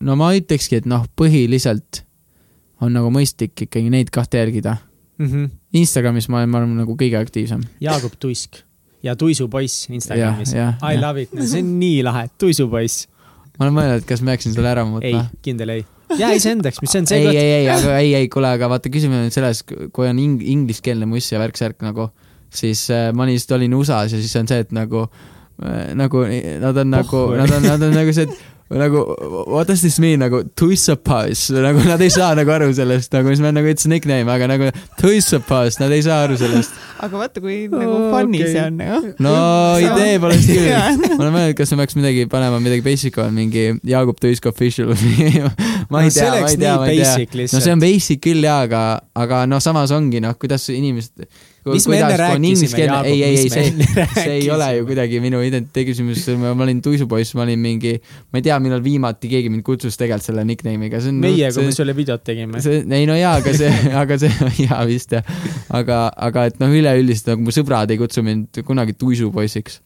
[0.00, 2.02] no ma ütlekski, et noh, põhiliselt
[2.82, 4.76] on nagu mõistlik ikkagi neid kahte jälgida.
[5.16, 5.50] Mm -hmm.
[5.80, 7.62] Instagramis ma olen, ma olen nagu kõige aktiivsem.
[7.80, 8.66] Jaagup Tuisk
[9.02, 10.52] ja Tuisupoiss Instagramis.
[10.52, 10.74] I jah.
[11.00, 13.06] love it, see on nii lahe, Tuisupoiss.
[13.56, 15.86] Ma olen mõelnud, kas ma peaksin selle ära ei muutma., kindel ei.
[16.16, 17.40] jää iseendaks, mis see on see ei, koht.
[17.40, 21.08] ei, ei, aga ei, ei, kuule, aga vaata, küsimus on selles, kui on ing-, ingliskeelne
[21.10, 22.10] muss ja värk-särk nagu,
[22.54, 26.26] siis äh, ma lihtsalt olin USA-s ja siis on see, et nagu äh, nagu
[26.62, 29.02] nad on nagu, nad on, nad on nagu see, et nagu
[29.46, 33.42] what does this mean nagu tuissapais, nagu nad ei saa nagu aru sellest nagu, siis
[33.44, 36.74] ma nagu ütlesin nickname, aga nagu tuissapais, nad ei saa aru sellest.
[36.98, 38.52] aga vaata, kui nagu Oo, funny okei.
[38.56, 39.12] see on nagu.
[39.22, 39.36] no
[39.78, 40.72] idee pole siis küll
[41.16, 44.90] ma olen mõelnud, kas ma peaks midagi panema, midagi basic on, mingi Jaagup Tuisk official
[44.90, 45.44] või
[45.92, 48.22] ma ei No see tea, ma ei tea, ma ei tea no see on basic
[48.26, 48.82] küll jaa, aga,
[49.14, 51.28] aga noh, samas ongi noh, kuidas inimesed.
[51.74, 55.40] Mis me enne rääkisime, Jaagup, ei, ei, ei, see see ei ole ju kuidagi minu
[55.42, 57.96] identiteedi küsimus, ma olin tuisupoiss, ma olin mingi,
[58.30, 61.18] ma ei tea, millal viimati keegi mind kutsus tegelikult selle nickname'iga, see on.
[61.24, 62.62] meie, kui me sulle videot tegime.
[62.62, 63.72] see, ei no jaa, aga see,
[64.02, 65.34] aga see, jaa vist jah.
[65.80, 69.80] aga, aga et noh, üleüldiselt nagu mu sõbrad ei kutsu mind kunagi tuisupoisiks.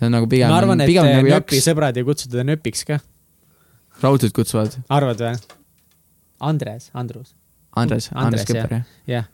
[0.00, 2.46] see on nagu pigem, ma arvan, et pigem nagu nööpi jaks, sõbrad ei kutsu teda
[2.50, 2.98] nööpiks ka.
[4.02, 4.80] raudselt kutsuvad.
[4.90, 5.36] arvad või?
[6.40, 7.34] Andres, Andrus.
[7.78, 8.82] Andres, Andres Kõper jah.
[9.06, 9.24] jah,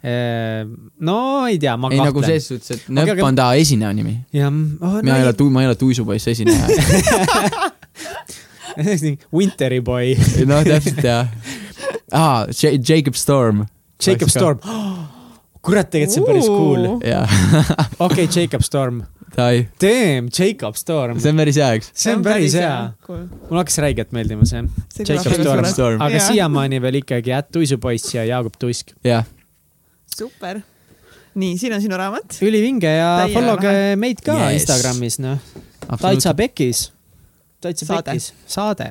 [1.00, 2.28] no ei tea, ma ei nagu kahtlen.
[2.34, 4.12] selles suhtes, et nööp aga- on ta esineja nimi.
[4.36, 6.66] jah, oh, mina ei ole tu-, ma ei ole tuisupoiss esineja.
[9.32, 10.12] Wintery boy,
[10.44, 11.26] noh, täpselt jah.
[12.12, 12.44] aa,
[12.76, 13.64] Jacob Storm.
[14.04, 14.58] Jacob Storm.
[15.66, 17.00] kurat, tegelikult see on päris cool.
[18.06, 19.00] okei, Jacob Storm.
[19.36, 21.18] davai, Damn, Jacob Storm.
[21.20, 21.90] see on päris hea, eks.
[21.94, 22.72] see on päris hea.
[23.08, 24.62] mulle hakkas räigelt meeldima see.
[25.04, 25.64] Jacob Storm.
[25.72, 26.00] Storm.
[26.02, 26.26] aga Jaa.
[26.30, 28.94] siiamaani veel ikkagi Ätt Tuisupoiss ja Jaagup Tuisk.
[29.04, 29.24] jah,
[30.16, 30.60] super.
[31.36, 32.38] nii, siin on sinu raamat.
[32.42, 34.62] ülivinge ja followge meid ka Yes.
[34.62, 35.38] Instagramis, noh.
[36.00, 36.86] täitsa pekkis.
[37.60, 38.10] täitsa Saade.
[38.12, 38.90] pekkis, saade.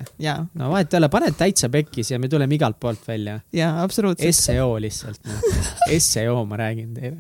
[0.54, 3.40] no vahet ei ole, paned täitsa pekkis ja me tuleme igalt poolt välja.
[3.54, 4.36] ja absoluutselt.
[4.36, 5.98] seo lihtsalt, noh.
[5.98, 7.18] seo, ma räägin teile.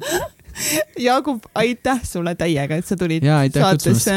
[0.99, 4.15] Jaagup, aitäh sulle täiega, et sa tulid aitäh saatesse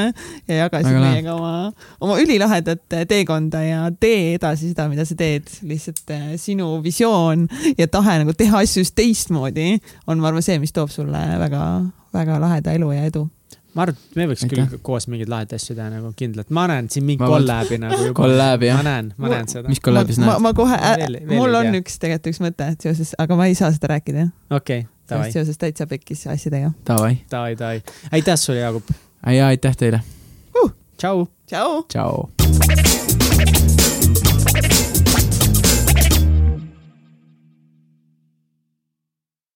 [0.48, 1.52] ja jagasid Väga meiega oma,
[2.01, 5.48] oma ülilahedat teekonda ja tee edasi seda, mida sa teed.
[5.66, 7.48] lihtsalt eh, sinu visioon
[7.78, 12.39] ja tahe nagu teha asju just teistmoodi on, ma arvan, see, mis toob sulle väga-väga
[12.43, 13.24] laheda elu ja edu.
[13.74, 14.69] ma arvan, et me võiks Aitäh.
[14.70, 16.52] küll koos mingeid lahedaid asju teha nagu kindlalt.
[16.55, 18.20] ma näen siin mingi kolläbi nagu juba.
[18.23, 18.78] Kolläbi, jah.
[18.78, 19.66] ma näen, ma näen seda.
[19.70, 20.47] mis kollabis ma, näed?
[20.47, 20.78] ma kohe
[21.35, 24.85] mul on üks tegelikult üks mõte et seoses, aga ma ei saa seda rääkida, okei,
[24.85, 24.98] davai,
[25.32, 26.70] seoses täitsa pekkis asjadega.
[26.86, 27.16] davai.
[27.30, 27.82] davai, davai.
[28.12, 28.90] aitäh sulle, Jaagup.
[29.26, 30.01] ja aitäh teile.
[30.98, 31.26] tšau.
[31.47, 31.82] tšau.
[31.89, 32.28] tšau.